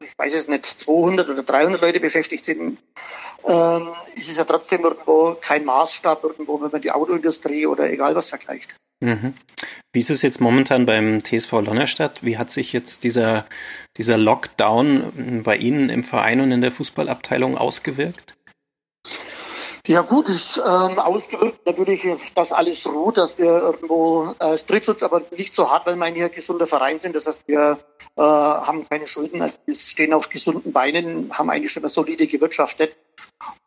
ich 0.00 0.12
weiß 0.16 0.34
es 0.34 0.48
nicht, 0.48 0.64
200 0.64 1.28
oder 1.28 1.42
300 1.42 1.80
Leute 1.80 2.00
beschäftigt 2.00 2.44
sind, 2.44 2.78
ähm, 3.44 3.88
ist 4.16 4.28
es 4.28 4.36
ja 4.36 4.44
trotzdem 4.44 4.82
irgendwo 4.82 5.36
kein 5.40 5.64
Maßstab 5.64 6.24
irgendwo, 6.24 6.60
wenn 6.62 6.70
man 6.70 6.80
die 6.80 6.90
Autoindustrie 6.90 7.66
oder 7.66 7.90
egal 7.90 8.14
was 8.14 8.30
vergleicht. 8.30 8.76
Mhm. 9.00 9.34
Wie 9.92 10.00
ist 10.00 10.10
es 10.10 10.22
jetzt 10.22 10.40
momentan 10.40 10.86
beim 10.86 11.22
TSV 11.22 11.52
Lonnerstadt? 11.52 12.24
Wie 12.24 12.38
hat 12.38 12.50
sich 12.50 12.72
jetzt 12.72 13.04
dieser, 13.04 13.46
dieser 13.96 14.16
Lockdown 14.16 15.42
bei 15.44 15.56
Ihnen 15.56 15.90
im 15.90 16.02
Verein 16.02 16.40
und 16.40 16.50
in 16.50 16.62
der 16.62 16.72
Fußballabteilung 16.72 17.56
ausgewirkt? 17.56 18.33
Ja 19.86 20.00
gut, 20.00 20.30
ist 20.30 20.56
ähm, 20.56 20.98
ausgewirkt 20.98 21.66
natürlich, 21.66 22.06
dass 22.34 22.52
alles 22.52 22.86
ruht, 22.86 23.18
dass 23.18 23.36
wir 23.36 23.50
irgendwo, 23.50 24.34
äh, 24.40 24.54
es 24.54 24.64
trifft 24.64 24.88
uns 24.88 25.02
aber 25.02 25.20
nicht 25.36 25.54
so 25.54 25.70
hart, 25.70 25.84
weil 25.84 25.96
wir 25.96 26.06
hier 26.06 26.30
gesunder 26.30 26.66
Verein 26.66 27.00
sind. 27.00 27.14
Das 27.14 27.26
heißt, 27.26 27.46
wir 27.46 27.78
äh, 28.16 28.22
haben 28.22 28.88
keine 28.88 29.06
Schulden, 29.06 29.42
also 29.42 29.58
wir 29.66 29.74
stehen 29.74 30.14
auf 30.14 30.30
gesunden 30.30 30.72
Beinen, 30.72 31.30
haben 31.36 31.50
eigentlich 31.50 31.70
schon 31.70 31.82
mal 31.82 31.90
solide 31.90 32.26
gewirtschaftet 32.26 32.96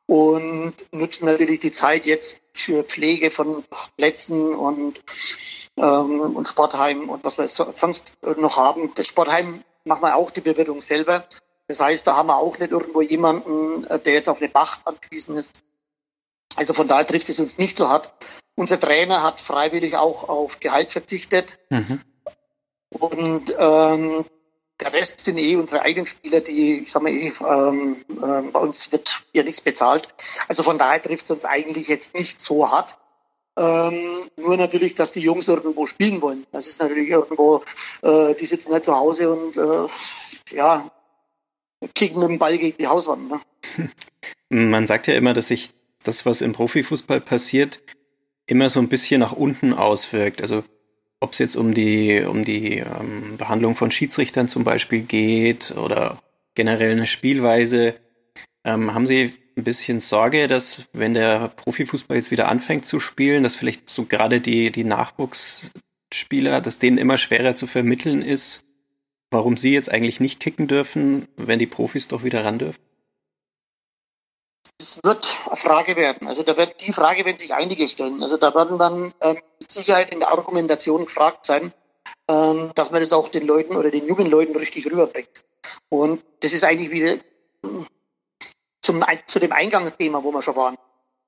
und 0.08 0.74
nutzen 0.92 1.26
natürlich 1.26 1.60
die 1.60 1.72
Zeit 1.72 2.08
jetzt 2.08 2.38
für 2.52 2.84
Pflege 2.84 3.30
von 3.30 3.64
Plätzen 3.96 4.56
und, 4.56 5.00
ähm, 5.78 6.20
und 6.20 6.48
Sportheim 6.48 7.10
und 7.10 7.24
was 7.24 7.38
wir 7.38 7.48
sonst 7.48 8.14
noch 8.38 8.58
haben. 8.58 8.92
Das 8.96 9.06
Sportheim 9.06 9.64
machen 9.86 10.02
wir 10.02 10.16
auch 10.16 10.32
die 10.32 10.42
Bewirtung 10.42 10.82
selber. 10.82 11.24
Das 11.68 11.80
heißt, 11.80 12.08
da 12.08 12.16
haben 12.16 12.30
wir 12.30 12.38
auch 12.38 12.58
nicht 12.58 12.72
irgendwo 12.72 13.02
jemanden, 13.02 13.84
äh, 13.84 14.00
der 14.00 14.14
jetzt 14.14 14.30
auf 14.30 14.40
eine 14.40 14.50
Bacht 14.50 14.82
angewiesen 14.86 15.38
ist. 15.38 15.52
Also 16.58 16.74
von 16.74 16.88
daher 16.88 17.06
trifft 17.06 17.30
es 17.30 17.40
uns 17.40 17.58
nicht 17.58 17.78
so 17.78 17.88
hart. 17.88 18.12
Unser 18.56 18.80
Trainer 18.80 19.22
hat 19.22 19.40
freiwillig 19.40 19.96
auch 19.96 20.28
auf 20.28 20.60
Gehalt 20.60 20.90
verzichtet. 20.90 21.60
Mhm. 21.70 22.02
Und 22.90 23.54
ähm, 23.58 24.26
der 24.82 24.94
Rest 24.94 25.20
sind 25.22 25.38
eh 25.38 25.56
unsere 25.56 25.82
eigenen 25.84 26.08
Spieler, 26.08 26.42
die, 26.42 26.84
ich 26.84 26.92
sag 26.92 27.04
mal, 27.04 27.12
eh, 27.12 27.32
ähm, 27.48 27.98
äh, 28.10 28.42
bei 28.52 28.60
uns 28.60 28.92
wird 28.92 29.24
ja 29.34 29.44
nichts 29.44 29.62
bezahlt. 29.62 30.10
Also 30.48 30.64
von 30.64 30.78
daher 30.78 31.02
trifft 31.02 31.26
es 31.26 31.32
uns 31.32 31.46
eigentlich 31.46 31.88
jetzt 31.88 32.16
nicht 32.16 32.42
so 32.42 32.70
hart. 32.70 32.98
Ähm, 33.58 34.22
nur 34.38 34.58
natürlich, 34.58 34.96
dass 34.96 35.12
die 35.12 35.22
Jungs 35.22 35.48
irgendwo 35.48 35.86
spielen 35.86 36.22
wollen. 36.22 36.46
Das 36.52 36.68
ist 36.68 36.80
natürlich 36.80 37.10
irgendwo, 37.10 37.64
äh, 38.02 38.36
die 38.36 38.46
sitzen 38.46 38.72
halt 38.72 38.84
zu 38.84 38.96
Hause 38.96 39.32
und 39.32 39.58
äh, 39.58 40.56
ja, 40.56 40.90
kicken 41.94 42.20
mit 42.20 42.30
dem 42.30 42.40
Ball 42.40 42.58
gegen 42.58 42.78
die 42.78 42.88
Hauswand. 42.88 43.30
Ne? 43.30 43.40
Man 44.50 44.88
sagt 44.88 45.08
ja 45.08 45.16
immer, 45.16 45.34
dass 45.34 45.48
sich 45.48 45.72
das, 46.08 46.26
was 46.26 46.42
im 46.42 46.54
Profifußball 46.54 47.22
passiert, 47.22 47.82
immer 48.46 48.70
so 48.70 48.80
ein 48.80 48.90
bisschen 48.90 49.20
nach 49.20 49.34
unten 49.34 49.74
auswirkt. 49.74 50.42
Also 50.42 50.64
ob 51.20 51.34
es 51.34 51.40
jetzt 51.40 51.56
um 51.56 51.74
die, 51.74 52.22
um 52.22 52.44
die 52.44 52.78
ähm, 52.78 53.38
Behandlung 53.38 53.76
von 53.76 53.92
Schiedsrichtern 53.92 54.48
zum 54.48 54.64
Beispiel 54.64 55.02
geht 55.02 55.76
oder 55.76 56.20
generell 56.56 56.92
eine 56.92 57.06
Spielweise, 57.06 57.96
ähm, 58.64 58.94
haben 58.94 59.08
Sie 59.08 59.34
ein 59.58 59.64
bisschen 59.64 60.00
Sorge, 60.00 60.48
dass 60.48 60.84
wenn 60.94 61.14
der 61.14 61.50
Profifußball 61.50 62.18
jetzt 62.18 62.32
wieder 62.32 62.48
anfängt 62.48 62.86
zu 62.86 63.00
spielen, 63.00 63.44
dass 63.44 63.56
vielleicht 63.56 63.90
so 63.90 64.06
gerade 64.06 64.40
die, 64.40 64.72
die 64.72 64.84
Nachwuchsspieler, 64.84 66.62
dass 66.62 66.80
denen 66.80 67.00
immer 67.00 67.18
schwerer 67.18 67.56
zu 67.56 67.66
vermitteln 67.66 68.22
ist, 68.22 68.64
warum 69.32 69.58
sie 69.58 69.74
jetzt 69.74 69.92
eigentlich 69.92 70.20
nicht 70.20 70.40
kicken 70.40 70.68
dürfen, 70.68 71.28
wenn 71.38 71.60
die 71.60 71.66
Profis 71.66 72.08
doch 72.08 72.24
wieder 72.24 72.46
ran 72.46 72.60
dürfen? 72.60 72.87
Es 74.80 75.00
wird 75.04 75.28
eine 75.48 75.56
Frage 75.56 75.96
werden. 75.96 76.28
Also 76.28 76.44
da 76.44 76.56
wird 76.56 76.86
die 76.86 76.94
Frage, 76.94 77.26
wenn 77.26 77.38
sich 77.38 77.54
einige 77.54 77.88
stellen. 77.88 78.22
Also 78.22 78.38
da 78.38 78.54
werden 78.54 78.78
dann 78.78 79.14
ähm, 79.22 79.38
mit 79.60 79.72
Sicherheit 79.72 80.12
in 80.12 80.20
der 80.20 80.32
Argumentation 80.32 81.06
gefragt 81.06 81.46
sein, 81.46 81.74
ähm, 82.30 82.72
dass 82.76 82.92
man 82.92 83.02
das 83.02 83.14
auch 83.14 83.30
den 83.30 83.48
Leuten 83.48 83.76
oder 83.76 83.90
den 83.90 84.06
jungen 84.06 84.30
Leuten 84.30 84.56
richtig 84.56 84.86
rüberbringt. 84.86 85.46
Und 85.90 86.24
das 86.42 86.54
ist 86.54 86.64
eigentlich 86.64 86.92
wieder 86.92 87.18
zum, 88.82 89.04
zu 89.26 89.40
dem 89.40 89.52
Eingangsthema, 89.52 90.24
wo 90.24 90.32
wir 90.32 90.42
schon 90.42 90.56
waren, 90.56 90.78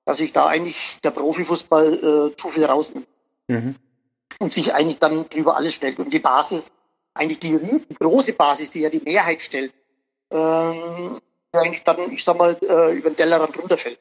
dass 0.06 0.18
sich 0.18 0.32
da 0.32 0.48
eigentlich 0.48 1.00
der 1.04 1.12
Profifußball 1.12 2.32
äh, 2.32 2.36
zu 2.36 2.50
viel 2.50 2.66
rausnimmt. 2.66 3.08
Mhm. 3.48 3.76
Und 4.40 4.54
sich 4.54 4.74
eigentlich 4.74 5.00
dann 5.00 5.28
drüber 5.28 5.58
alles 5.58 5.74
stellt. 5.74 6.00
Und 6.00 6.14
die 6.14 6.20
Basis, 6.20 6.72
eigentlich 7.14 7.40
die, 7.40 7.58
die 7.60 7.96
große 7.96 8.34
Basis, 8.34 8.70
die 8.70 8.82
ja 8.82 8.90
die 8.90 9.02
Mehrheit 9.02 9.42
stellt, 9.42 9.74
ähm, 10.32 11.20
eigentlich 11.52 11.84
dann, 11.84 12.12
ich 12.12 12.24
sag 12.24 12.38
mal, 12.38 12.58
äh, 12.62 12.96
über 12.96 13.10
den 13.10 13.16
Tellerrand 13.16 13.58
runterfällt. 13.58 14.00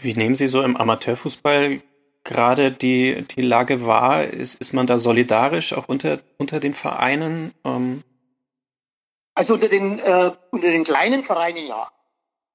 Wie 0.00 0.14
nehmen 0.14 0.34
Sie 0.34 0.48
so 0.48 0.62
im 0.62 0.76
Amateurfußball 0.76 1.80
gerade 2.24 2.70
die, 2.70 3.24
die 3.36 3.42
Lage 3.42 3.86
wahr? 3.86 4.24
Ist, 4.24 4.60
ist 4.60 4.72
man 4.72 4.86
da 4.86 4.98
solidarisch 4.98 5.72
auch 5.72 5.88
unter, 5.88 6.18
unter 6.38 6.60
den 6.60 6.74
Vereinen? 6.74 7.54
Ähm? 7.64 8.02
Also 9.34 9.54
unter 9.54 9.68
den, 9.68 9.98
äh, 9.98 10.32
unter 10.50 10.70
den 10.70 10.84
kleinen 10.84 11.22
Vereinen 11.22 11.66
ja. 11.66 11.88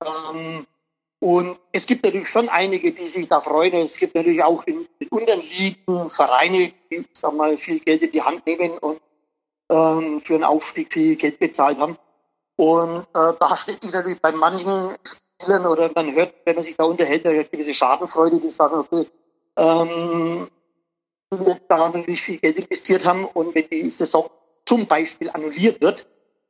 Ähm, 0.03 0.65
und 1.19 1.57
es 1.71 1.87
gibt 1.87 2.05
natürlich 2.05 2.27
schon 2.27 2.47
einige, 2.49 2.91
die 2.93 3.07
sich 3.07 3.27
da 3.27 3.41
freuen. 3.41 3.73
Es 3.73 3.97
gibt 3.97 4.15
natürlich 4.15 4.43
auch 4.43 4.63
in, 4.65 4.87
in 4.99 5.07
unteren 5.07 5.41
Ligen 5.41 6.09
Vereine, 6.09 6.71
die 6.91 7.05
sag 7.13 7.33
mal, 7.33 7.57
viel 7.57 7.79
Geld 7.79 8.03
in 8.03 8.11
die 8.11 8.21
Hand 8.21 8.45
nehmen 8.45 8.77
und 8.77 9.01
ähm, 9.69 10.21
für 10.21 10.35
einen 10.35 10.43
Aufstieg 10.43 10.93
viel 10.93 11.15
Geld 11.15 11.39
bezahlt 11.39 11.79
haben. 11.79 11.97
Und 12.57 13.07
äh, 13.13 13.33
da 13.39 13.55
stellt 13.55 13.81
sich 13.81 13.93
natürlich 13.93 14.19
bei 14.19 14.31
manchen 14.31 14.95
Spielern 15.03 15.65
oder 15.67 15.91
man 15.95 16.13
hört, 16.13 16.33
wenn 16.43 16.55
man 16.55 16.63
sich 16.63 16.75
da 16.75 16.85
unterhält, 16.85 17.25
eine 17.25 17.45
gewisse 17.45 17.73
Schadenfreude, 17.73 18.39
die 18.39 18.49
sagen, 18.49 18.79
okay, 18.79 19.07
ähm, 19.57 20.47
da 21.67 21.89
natürlich 21.89 22.21
viel 22.21 22.39
Geld 22.39 22.57
investiert 22.57 23.05
haben 23.05 23.25
und 23.25 23.53
wenn 23.53 23.69
die 23.69 23.89
Saison 23.89 24.29
zum 24.65 24.87
Beispiel 24.87 25.29
annulliert 25.29 25.81
wird, 25.81 26.07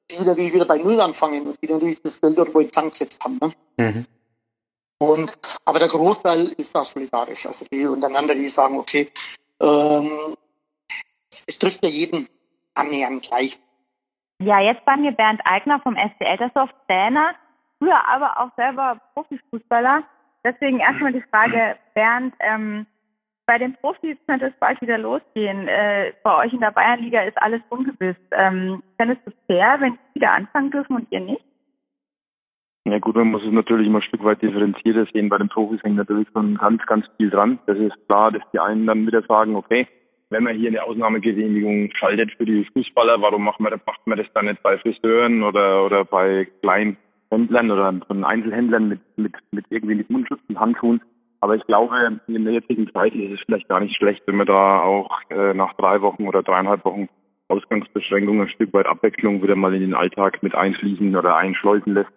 die 0.10 0.24
natürlich 0.24 0.54
wieder 0.54 0.65
bei 0.65 0.78
Null 0.78 1.00
anfangen 1.02 1.46
und 1.48 1.58
die 1.62 1.67
natürlich 1.67 2.02
das 2.02 2.22
Geld 2.22 2.38
irgendwo 2.38 2.60
in 2.60 2.72
Sand 2.72 2.91
gesetzt 2.91 3.20
haben. 3.24 3.39
Ne? 3.41 3.52
Mhm. 3.78 4.06
Und, 5.00 5.34
aber 5.65 5.80
der 5.80 5.89
Großteil 5.89 6.48
ist 6.58 6.76
da 6.76 6.84
solidarisch. 6.84 7.46
Also 7.46 7.65
die 7.72 7.86
untereinander, 7.86 8.34
die 8.34 8.48
sagen, 8.48 8.80
okay, 8.80 9.12
ähm, 9.62 10.36
es, 11.32 11.43
es 11.46 11.60
trifft 11.60 11.84
ja 11.84 11.89
jeden 11.89 12.28
annähernd 12.74 13.24
gleich. 13.24 13.60
Ja, 14.39 14.60
jetzt 14.60 14.86
bei 14.86 14.95
mir 14.97 15.12
Bernd 15.12 15.41
Eigner 15.45 15.80
vom 15.80 15.95
SC 15.95 16.21
Eltersdorf, 16.21 16.69
Trainer, 16.88 17.34
früher 17.80 18.08
aber 18.08 18.39
auch 18.39 18.56
selber 18.56 19.00
Profifußballer. 19.13 20.04
Deswegen 20.43 20.80
erstmal 20.80 21.12
die 21.12 21.23
Frage, 21.32 21.76
Bernd, 21.95 22.34
ähm, 22.39 22.86
bei 23.47 23.58
den 23.58 23.73
Profis 23.76 24.17
könnte 24.28 24.47
es 24.47 24.54
bald 24.60 24.80
wieder 24.82 24.97
losgehen. 24.97 25.67
Äh, 25.67 26.13
bei 26.21 26.36
euch 26.38 26.54
in 26.54 26.60
der 26.60 26.71
Bayernliga 26.71 27.21
ist 27.21 27.41
alles 27.41 27.62
ungewiss. 27.69 28.17
Ähm, 28.32 28.84
du 28.97 29.12
es 29.26 29.34
fair, 29.47 29.78
wenn 29.80 29.93
sie 29.93 30.15
wieder 30.15 30.34
anfangen 30.34 30.69
dürfen 30.69 30.97
und 30.97 31.08
ihr 31.12 31.21
nicht? 31.21 31.43
Ja 32.86 33.00
gut, 33.00 33.15
man 33.15 33.32
muss 33.32 33.43
es 33.43 33.52
natürlich 33.52 33.88
immer 33.88 34.00
ein 34.00 34.04
Stück 34.04 34.23
weit 34.23 34.41
differenzierter 34.41 35.06
sehen. 35.12 35.30
Bei 35.30 35.38
den 35.38 35.50
Profis 35.50 35.82
hängt 35.84 35.95
natürlich 35.95 36.28
schon 36.32 36.56
ganz, 36.56 36.86
ganz 36.86 37.06
viel 37.17 37.30
dran. 37.30 37.60
Das 37.65 37.78
ist 37.78 37.95
klar, 38.08 38.32
dass 38.32 38.43
die 38.54 38.60
einen 38.60 38.86
dann 38.86 39.08
wieder 39.08 39.23
sagen, 39.23 39.56
okay, 39.56 39.88
wenn 40.30 40.44
man 40.44 40.58
hier 40.58 40.70
eine 40.70 40.84
Ausnahmegenehmigung 40.84 41.90
schaltet 41.96 42.32
für 42.34 42.46
die 42.46 42.66
Fußballer, 42.74 43.22
warum 43.22 43.46
macht 43.46 43.60
man, 43.60 43.74
macht 43.86 44.06
man 44.06 44.18
das 44.18 44.28
dann 44.34 44.46
nicht 44.46 44.62
bei 44.62 44.78
Friseuren 44.78 45.44
oder, 45.44 45.86
oder 45.86 46.06
bei 46.06 46.48
kleinen 46.62 46.98
Händlern 47.30 47.72
oder 47.72 47.94
von 48.08 48.24
Einzelhändlern 48.24 48.90
mit, 48.90 49.00
mit, 49.16 49.34
mit 49.52 49.66
irgendwie 49.70 49.96
mit 49.96 50.10
Mundschutz 50.10 50.42
und 50.50 50.60
Handschuhen? 50.60 51.02
Aber 51.40 51.56
ich 51.56 51.66
glaube, 51.66 52.20
in 52.28 52.46
der 52.46 52.54
jetzigen 52.54 52.92
Zeit 52.92 53.13
ist 53.13 53.34
es 53.34 53.40
vielleicht 53.46 53.70
gar 53.70 53.80
nicht 53.80 53.96
schlecht, 53.96 54.24
wenn 54.26 54.38
man 54.38 54.48
da 54.48 54.82
auch 54.82 55.12
äh, 55.30 55.54
nach 55.54 55.74
drei 55.74 56.02
Wochen 56.02 56.28
oder 56.28 56.42
dreieinhalb 56.42 56.84
Wochen 56.84 57.08
Ausgangsbeschränkungen 57.48 58.42
ein 58.42 58.50
Stück 58.50 58.74
weit 58.74 58.88
Abwechslung 58.88 59.42
wieder 59.42 59.56
mal 59.56 59.74
in 59.74 59.82
den 59.82 59.94
Alltag 59.94 60.42
mit 60.44 60.56
einschließen 60.56 61.16
oder 61.16 61.38
einschleusen 61.38 61.94
lässt. 61.94 62.12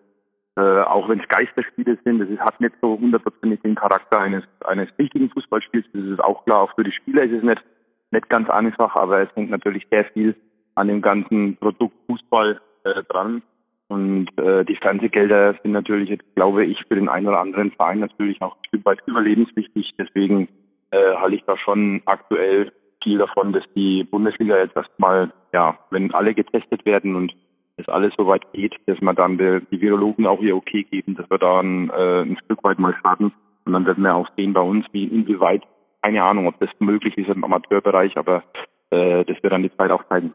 Äh, 0.57 0.81
auch 0.83 1.09
wenn 1.09 1.21
es 1.21 1.29
Geisterspiele 1.29 1.99
sind, 2.05 2.19
das 2.19 2.29
ist, 2.29 2.41
hat 2.41 2.61
nicht 2.61 2.75
so 2.81 2.99
hundertprozentig 2.99 3.61
den 3.61 3.77
Charakter 3.77 4.21
eines, 4.21 4.43
eines 4.65 4.89
richtigen 4.99 5.31
Fußballspiels. 5.31 5.87
Das 5.93 6.03
ist 6.03 6.25
auch 6.25 6.45
klar. 6.45 6.63
Auch 6.63 6.75
für 6.75 6.83
die 6.83 6.93
Spieler 6.93 7.23
ist 7.23 7.33
es 7.33 7.43
nicht 7.43 7.63
nicht 8.11 8.29
ganz 8.29 8.49
einfach, 8.51 8.95
aber 8.97 9.21
es 9.21 9.29
hängt 9.35 9.51
natürlich 9.51 9.87
sehr 9.91 10.05
viel 10.07 10.37
an 10.75 10.89
dem 10.89 11.01
ganzen 11.01 11.57
Produkt 11.57 11.95
Fußball 12.07 12.61
äh, 12.85 13.03
dran. 13.09 13.43
Und 13.89 14.29
äh, 14.39 14.65
die 14.65 14.77
Fernsehgelder 14.77 15.57
sind 15.63 15.73
natürlich 15.73 16.11
jetzt, 16.11 16.35
glaube 16.37 16.65
ich, 16.65 16.79
für 16.87 16.95
den 16.95 17.09
einen 17.09 17.27
oder 17.27 17.41
anderen 17.41 17.73
Verein 17.73 17.99
natürlich 17.99 18.41
auch 18.41 18.57
ein 18.57 18.65
Stück 18.69 18.85
weit 18.85 19.01
überlebenswichtig. 19.07 19.95
Deswegen 19.99 20.49
äh, 20.93 21.17
halte 21.17 21.35
ich 21.35 21.45
da 21.45 21.57
schon 21.57 22.01
aktuell 22.05 22.73
viel 23.03 23.19
davon, 23.19 23.53
dass 23.53 23.65
die 23.75 24.05
Bundesliga 24.05 24.59
jetzt 24.59 24.77
erstmal, 24.77 25.33
ja, 25.53 25.79
wenn 25.91 26.15
alle 26.15 26.35
getestet 26.35 26.85
werden 26.85 27.17
und 27.17 27.35
es 27.77 27.89
alles 27.89 28.13
so 28.17 28.27
weit 28.27 28.53
geht, 28.53 28.77
dass 28.87 29.01
man 29.01 29.17
dann 29.17 29.39
die, 29.39 29.61
die 29.71 29.81
Virologen 29.81 30.27
auch 30.27 30.41
ihr 30.41 30.55
Okay 30.55 30.85
geben, 30.85 31.17
dass 31.17 31.29
wir 31.29 31.39
da 31.39 31.61
äh, 31.61 32.23
ein 32.23 32.39
Stück 32.45 32.63
weit 32.63 32.79
mal 32.79 32.95
starten. 33.01 33.33
Und 33.65 33.73
dann 33.73 33.87
werden 33.87 34.05
wir 34.05 34.15
auch 34.15 34.29
sehen 34.37 34.53
bei 34.53 34.61
uns, 34.61 34.87
wie 34.93 35.05
inwieweit 35.05 35.63
keine 36.03 36.23
Ahnung, 36.23 36.47
ob 36.47 36.59
das 36.61 36.71
möglich 36.79 37.17
ist 37.19 37.29
im 37.29 37.45
Amateurbereich, 37.45 38.17
aber 38.17 38.45
äh, 38.91 39.25
das 39.25 39.43
wird 39.43 39.53
dann 39.53 39.63
die 39.63 39.77
Zeit 39.77 39.91
auch 39.91 40.05
zeigen. 40.09 40.33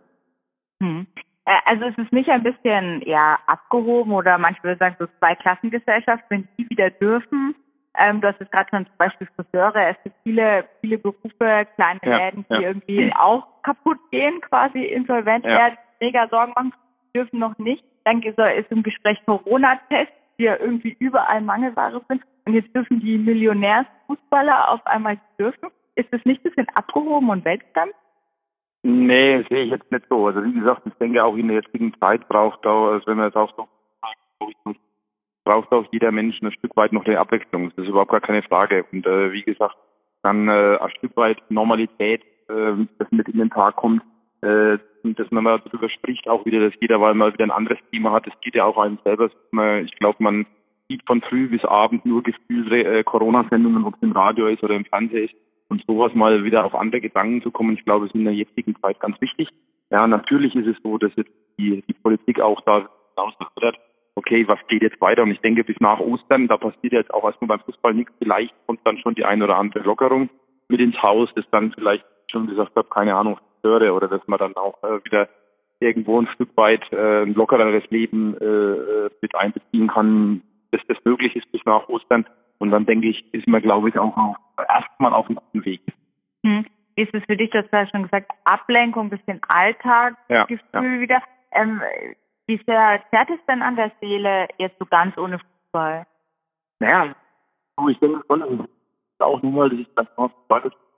Hm. 0.81 1.07
Also 1.65 1.85
es 1.85 1.97
ist 1.97 2.11
nicht 2.11 2.29
ein 2.29 2.41
bisschen 2.41 3.03
ja 3.05 3.37
abgehoben 3.45 4.13
oder 4.13 4.37
manche 4.39 4.63
würden 4.63 4.79
sagen 4.79 4.95
so 4.97 5.05
Zweiklassengesellschaft, 5.19 6.23
wenn 6.29 6.47
die 6.57 6.67
wieder 6.69 6.89
dürfen, 6.89 7.55
Ähm, 7.97 8.21
du 8.21 8.27
hast 8.27 8.41
es 8.41 8.49
gerade 8.51 8.69
schon 8.69 8.85
zum 8.85 8.97
Beispiel 8.97 9.27
Friseure. 9.35 9.89
Es 9.89 9.97
gibt 10.03 10.15
viele, 10.23 10.65
viele 10.81 10.97
Berufe, 10.97 11.67
kleine 11.75 11.99
ja, 12.03 12.17
Läden, 12.17 12.45
die 12.49 12.53
ja. 12.53 12.59
irgendwie 12.61 13.13
auch 13.17 13.47
kaputt 13.63 13.99
gehen, 14.11 14.41
quasi 14.41 14.83
insolvent 14.83 15.45
ja. 15.45 15.51
werden, 15.51 15.77
mega 15.99 16.27
Sorgen 16.27 16.53
machen, 16.55 16.73
dürfen 17.15 17.39
noch 17.39 17.57
nicht. 17.57 17.83
Dann 18.03 18.21
ist 18.21 18.37
im 18.71 18.83
Gespräch 18.83 19.17
Corona-Test, 19.25 20.11
die 20.37 20.43
ja 20.43 20.57
irgendwie 20.57 20.95
überall 20.99 21.41
Mangelware 21.41 22.01
sind. 22.07 22.21
Und 22.45 22.53
jetzt 22.53 22.73
dürfen 22.75 22.99
die 22.99 23.17
Millionärsfußballer 23.17 24.69
auf 24.69 24.85
einmal 24.85 25.19
dürfen. 25.39 25.69
Ist 25.95 26.11
das 26.11 26.23
nicht 26.25 26.41
ein 26.41 26.49
bisschen 26.49 26.67
abgehoben 26.75 27.29
und 27.29 27.45
weltfremd? 27.45 27.93
Nee, 28.83 29.43
sehe 29.49 29.63
ich 29.63 29.71
jetzt 29.71 29.91
nicht 29.91 30.05
so. 30.09 30.27
Also 30.27 30.43
wie 30.43 30.53
gesagt, 30.53 30.85
ich 30.85 30.93
denke 30.95 31.23
auch 31.23 31.35
in 31.35 31.47
der 31.47 31.57
jetzigen 31.57 31.93
Zeit 31.99 32.27
braucht 32.27 32.65
auch, 32.67 32.91
also 32.91 33.07
wenn 33.07 33.17
man 33.17 33.29
es 33.29 33.35
auch 33.35 33.51
so 33.55 33.67
braucht 35.45 35.71
auch 35.71 35.85
jeder 35.91 36.11
Mensch 36.11 36.41
ein 36.41 36.51
Stück 36.51 36.75
weit 36.75 36.91
noch 36.91 37.05
eine 37.05 37.19
Abwechslung. 37.19 37.69
Das 37.69 37.85
ist 37.85 37.89
überhaupt 37.89 38.11
gar 38.11 38.19
keine 38.19 38.41
Frage. 38.43 38.83
Und 38.91 39.05
äh, 39.05 39.31
wie 39.31 39.43
gesagt, 39.43 39.77
dann 40.23 40.49
äh, 40.49 40.77
ein 40.81 40.89
Stück 40.97 41.15
weit 41.15 41.37
Normalität, 41.49 42.23
äh, 42.49 42.73
das 42.97 43.09
mit 43.11 43.29
in 43.29 43.37
den 43.37 43.51
Tag 43.51 43.75
kommt, 43.77 44.01
äh, 44.45 44.77
dass 45.03 45.29
man 45.31 45.43
mal 45.43 45.61
darüber 45.63 45.89
spricht, 45.89 46.27
auch 46.27 46.45
wieder, 46.45 46.59
dass 46.59 46.79
jeder 46.79 46.97
mal 46.97 47.33
wieder 47.33 47.43
ein 47.43 47.51
anderes 47.51 47.79
Thema 47.91 48.11
hat. 48.11 48.27
Es 48.27 48.39
geht 48.41 48.55
ja 48.55 48.65
auch 48.65 48.77
einem 48.77 48.97
selber. 49.03 49.29
Ich 49.83 49.95
glaube, 49.97 50.23
man 50.23 50.45
sieht 50.87 51.03
von 51.05 51.21
früh 51.21 51.47
bis 51.47 51.63
abend 51.65 52.05
nur 52.05 52.23
gefühlt 52.23 52.71
äh, 52.71 53.03
Corona-Sendungen, 53.03 53.85
ob 53.85 53.95
es 53.95 54.01
im 54.01 54.11
Radio 54.11 54.47
ist 54.47 54.63
oder 54.63 54.75
im 54.75 54.85
Fernsehen 54.85 55.25
ist. 55.25 55.35
Und 55.67 55.83
sowas 55.87 56.13
mal 56.13 56.43
wieder 56.43 56.63
auf 56.63 56.75
andere 56.75 57.01
Gedanken 57.01 57.41
zu 57.41 57.51
kommen, 57.51 57.75
ich 57.75 57.85
glaube, 57.85 58.05
ist 58.05 58.15
in 58.15 58.25
der 58.25 58.33
jetzigen 58.33 58.75
Zeit 58.81 58.99
ganz 58.99 59.19
wichtig. 59.19 59.49
Ja, 59.89 60.07
natürlich 60.07 60.55
ist 60.55 60.67
es 60.67 60.77
so, 60.83 60.97
dass 60.97 61.11
jetzt 61.15 61.31
die, 61.57 61.83
die 61.87 61.93
Politik 61.93 62.39
auch 62.39 62.61
da 62.61 62.87
hinausfordert, 63.15 63.77
okay, 64.15 64.47
was 64.47 64.59
geht 64.67 64.81
jetzt 64.81 65.01
weiter? 65.01 65.23
Und 65.23 65.31
ich 65.31 65.41
denke, 65.41 65.63
bis 65.63 65.79
nach 65.79 65.99
Ostern, 65.99 66.47
da 66.47 66.57
passiert 66.57 66.93
jetzt 66.93 67.13
auch 67.13 67.23
erstmal 67.23 67.49
beim 67.49 67.59
Fußball 67.61 67.93
nichts. 67.93 68.13
Vielleicht 68.19 68.53
kommt 68.67 68.79
dann 68.83 68.97
schon 68.99 69.15
die 69.15 69.25
eine 69.25 69.43
oder 69.43 69.57
andere 69.57 69.83
Lockerung 69.83 70.29
mit 70.67 70.79
ins 70.79 71.01
Haus, 71.01 71.29
das 71.35 71.45
dann 71.51 71.71
vielleicht 71.73 72.05
schon 72.31 72.47
gesagt 72.47 72.75
habe, 72.75 72.87
keine 72.89 73.15
Ahnung, 73.15 73.39
störe 73.65 73.93
oder 73.93 74.07
dass 74.07 74.25
man 74.27 74.39
dann 74.39 74.55
auch 74.55 74.81
äh, 74.83 75.03
wieder 75.03 75.27
irgendwo 75.79 76.21
ein 76.21 76.27
Stück 76.27 76.55
weit 76.55 76.81
äh, 76.91 77.23
ein 77.23 77.33
lockereres 77.33 77.89
Leben 77.89 78.37
äh, 78.39 78.45
äh, 78.45 79.09
mit 79.21 79.35
einbeziehen 79.35 79.87
kann, 79.87 80.41
dass 80.71 80.81
das 80.87 80.97
möglich 81.03 81.35
ist 81.35 81.51
bis 81.51 81.61
nach 81.65 81.89
Ostern. 81.89 82.25
Und 82.59 82.71
dann 82.71 82.85
denke 82.85 83.09
ich, 83.09 83.33
ist 83.33 83.47
man, 83.47 83.61
glaube 83.61 83.89
ich, 83.89 83.97
auch 83.97 84.37
erstmal 84.69 85.13
auf 85.13 85.27
einem 85.27 85.35
guten 85.37 85.65
Weg. 85.65 85.81
Hm. 86.43 86.65
Ist 86.95 87.13
es 87.13 87.23
für 87.25 87.35
dich, 87.35 87.49
das 87.49 87.65
hast 87.73 87.91
schon 87.91 88.03
gesagt, 88.03 88.31
Ablenkung, 88.45 89.09
bisschen 89.09 89.41
Alltagsgefühl 89.49 90.59
ja, 90.73 90.81
ja. 90.81 90.99
wieder? 91.01 91.21
Ähm, 91.51 91.81
wie 92.47 92.61
sehr 92.65 93.01
zerrt 93.09 93.29
es 93.31 93.45
denn 93.47 93.61
an 93.61 93.75
der 93.75 93.91
Seele 93.99 94.47
jetzt 94.57 94.79
so 94.79 94.85
ganz 94.85 95.17
ohne 95.17 95.39
Fußball? 95.39 96.05
Naja, 96.79 97.13
ich 97.89 97.99
denke 97.99 98.21
schon, 98.27 98.67
auch 99.19 99.41
nur 99.41 99.51
mal, 99.51 99.69
dass 99.69 99.79
ich 99.79 99.87
das 99.95 100.07
noch 100.17 100.31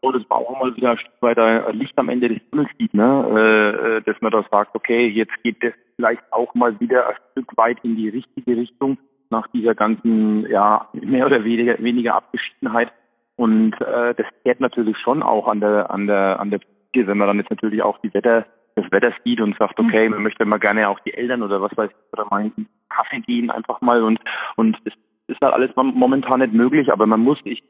das 0.01 0.29
war 0.29 0.37
auch 0.37 0.59
mal 0.59 0.75
wieder 0.75 0.91
ein 0.91 0.97
Stück 0.97 1.21
weit 1.21 1.37
ein 1.39 1.77
Licht 1.77 1.97
am 1.97 2.09
Ende 2.09 2.29
des 2.29 2.39
Tunnels 2.49 2.69
sieht, 2.77 2.93
ne? 2.93 3.25
Äh, 3.29 3.97
äh, 3.97 4.01
dass 4.01 4.19
man 4.21 4.31
da 4.31 4.45
sagt, 4.49 4.75
okay, 4.75 5.07
jetzt 5.07 5.33
geht 5.43 5.63
das 5.63 5.73
vielleicht 5.95 6.21
auch 6.31 6.53
mal 6.55 6.79
wieder 6.79 7.07
ein 7.09 7.15
Stück 7.31 7.57
weit 7.57 7.77
in 7.83 7.95
die 7.95 8.09
richtige 8.09 8.55
Richtung 8.55 8.97
nach 9.29 9.47
dieser 9.47 9.75
ganzen, 9.75 10.49
ja, 10.49 10.87
mehr 10.93 11.25
oder 11.25 11.43
weniger, 11.43 11.77
weniger 11.79 12.15
Abgeschiedenheit. 12.15 12.91
Und 13.35 13.73
äh, 13.81 14.15
das 14.15 14.25
kehrt 14.43 14.59
natürlich 14.59 14.97
schon 14.97 15.21
auch 15.21 15.47
an 15.47 15.59
der, 15.59 15.91
an 15.91 16.07
der, 16.07 16.39
an 16.39 16.49
der 16.49 16.59
Psyche, 16.59 17.07
wenn 17.07 17.17
man 17.17 17.27
dann 17.27 17.37
jetzt 17.37 17.49
natürlich 17.49 17.81
auch 17.83 17.97
die 17.99 18.13
Wetter 18.13 18.45
das 18.77 18.91
Wetter 18.91 19.11
sieht 19.23 19.41
und 19.41 19.57
sagt, 19.57 19.79
okay, 19.79 20.07
man 20.07 20.21
möchte 20.21 20.45
mal 20.45 20.59
gerne 20.59 20.87
auch 20.87 20.99
die 20.99 21.13
Eltern 21.13 21.41
oder 21.41 21.61
was 21.61 21.75
weiß 21.75 21.89
ich, 21.89 22.13
oder 22.13 22.27
mal 22.29 22.43
in 22.43 22.53
den 22.55 22.67
Kaffee 22.89 23.21
gehen 23.21 23.49
einfach 23.49 23.81
mal 23.81 24.03
und 24.03 24.19
und 24.55 24.77
das 24.85 24.93
ist 25.27 25.41
halt 25.41 25.53
alles 25.53 25.71
momentan 25.75 26.39
nicht 26.39 26.53
möglich, 26.53 26.91
aber 26.91 27.07
man 27.07 27.21
muss 27.21 27.39
ich 27.43 27.63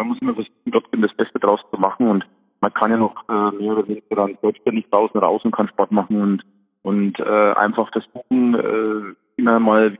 man 0.00 0.08
muss 0.08 0.18
immer 0.20 0.34
versuchen, 0.34 0.72
trotzdem 0.72 1.02
das 1.02 1.14
Beste 1.14 1.38
draus 1.38 1.60
zu 1.70 1.78
machen 1.78 2.08
und 2.08 2.26
man 2.60 2.72
kann 2.72 2.90
ja 2.90 2.96
noch 2.96 3.28
äh, 3.28 3.56
mehr 3.56 3.72
oder 3.72 3.86
weniger 3.86 4.16
dann 4.16 4.38
selbstständig 4.40 4.86
draußen 4.90 5.20
raus 5.20 5.42
und 5.44 5.54
kann 5.54 5.68
Sport 5.68 5.92
machen 5.92 6.20
und 6.20 6.44
und 6.82 7.20
äh, 7.20 7.52
einfach 7.52 7.90
versuchen, 7.92 8.54
äh, 8.54 9.14
immer 9.36 9.60
mal 9.60 9.98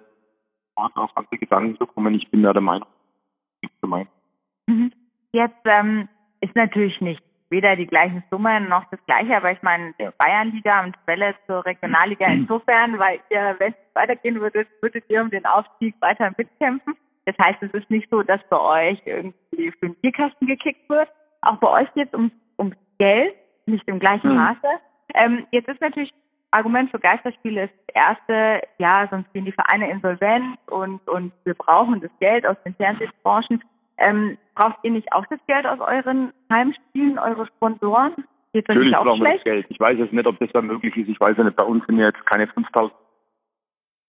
auf 0.75 1.11
andere 1.15 1.37
Gedanken 1.37 1.77
zu 1.77 1.87
kommen. 1.87 2.15
Ich 2.15 2.31
bin 2.31 2.43
da 2.43 2.55
der 2.55 2.63
Meinung, 2.63 2.89
mhm. 4.67 4.93
Jetzt 5.33 5.61
ähm, 5.67 6.09
ist 6.41 6.57
natürlich 6.57 6.99
nicht 7.03 7.23
weder 7.51 7.77
die 7.77 7.87
gleichen 7.87 8.23
Summen 8.31 8.69
noch 8.69 8.85
das 8.91 9.05
gleiche, 9.05 9.37
aber 9.37 9.53
ich 9.53 9.63
meine, 9.63 9.93
Bayernliga 10.17 10.85
und 10.85 10.97
Welle 11.07 11.35
zur 11.47 11.67
Regionalliga 11.67 12.27
insofern, 12.33 12.99
weil 12.99 13.21
ihr, 13.29 13.57
wenn 13.59 13.73
es 13.73 13.95
weitergehen 13.95 14.41
würde, 14.41 14.67
würdet 14.81 15.05
ihr 15.09 15.21
um 15.21 15.31
den 15.31 15.45
Aufstieg 15.45 15.95
weiter 16.01 16.33
mitkämpfen. 16.37 16.95
Das 17.31 17.47
heißt, 17.47 17.63
es 17.63 17.73
ist 17.73 17.91
nicht 17.91 18.09
so, 18.11 18.23
dass 18.23 18.41
bei 18.49 18.59
euch 18.59 19.01
irgendwie 19.05 19.71
für 19.73 19.87
den 19.87 19.95
Bierkasten 19.97 20.47
gekickt 20.47 20.89
wird. 20.89 21.09
Auch 21.43 21.57
bei 21.57 21.83
euch 21.83 21.95
geht 21.95 22.09
es 22.09 22.15
um, 22.15 22.33
um 22.57 22.73
Geld, 22.99 23.35
nicht 23.67 23.87
im 23.87 24.01
gleichen 24.01 24.31
mhm. 24.31 24.37
Maße. 24.37 24.69
Ähm, 25.15 25.47
jetzt 25.51 25.69
ist 25.69 25.81
natürlich 25.81 26.13
Argument 26.53 26.91
für 26.91 26.99
Geisterspiele 26.99 27.65
ist 27.65 27.75
das 27.87 27.95
erste, 27.95 28.67
ja, 28.79 29.07
sonst 29.09 29.33
gehen 29.33 29.45
die 29.45 29.53
Vereine 29.53 29.89
insolvent 29.89 30.59
und, 30.67 31.07
und 31.09 31.33
wir 31.45 31.55
brauchen 31.55 32.01
das 32.01 32.11
Geld 32.19 32.45
aus 32.45 32.57
den 32.65 32.75
Fernsehbranchen. 32.75 33.63
Ähm, 33.99 34.37
braucht 34.57 34.79
ihr 34.83 34.91
nicht 34.91 35.13
auch 35.13 35.27
das 35.27 35.39
Geld 35.47 35.67
aus 35.67 35.79
euren 35.79 36.33
Heimspielen, 36.51 37.19
eure 37.21 37.47
Sponsoren? 37.47 38.15
Geht 38.53 38.69
das 38.69 38.75
Natürlich 38.75 38.97
brauchen 38.97 39.23
wir 39.23 39.35
das 39.35 39.45
Geld. 39.45 39.67
Ich 39.69 39.79
weiß 39.79 39.99
jetzt 39.99 40.13
nicht, 40.13 40.27
ob 40.27 40.39
das 40.41 40.51
dann 40.53 40.67
möglich 40.67 40.97
ist. 40.97 41.09
Ich 41.09 41.21
weiß 41.21 41.37
ja 41.37 41.45
nicht, 41.45 41.57
bei 41.57 41.65
uns 41.65 41.87
sind 41.87 41.99
jetzt 41.99 42.27
keine 42.27 42.49
5000, 42.49 42.93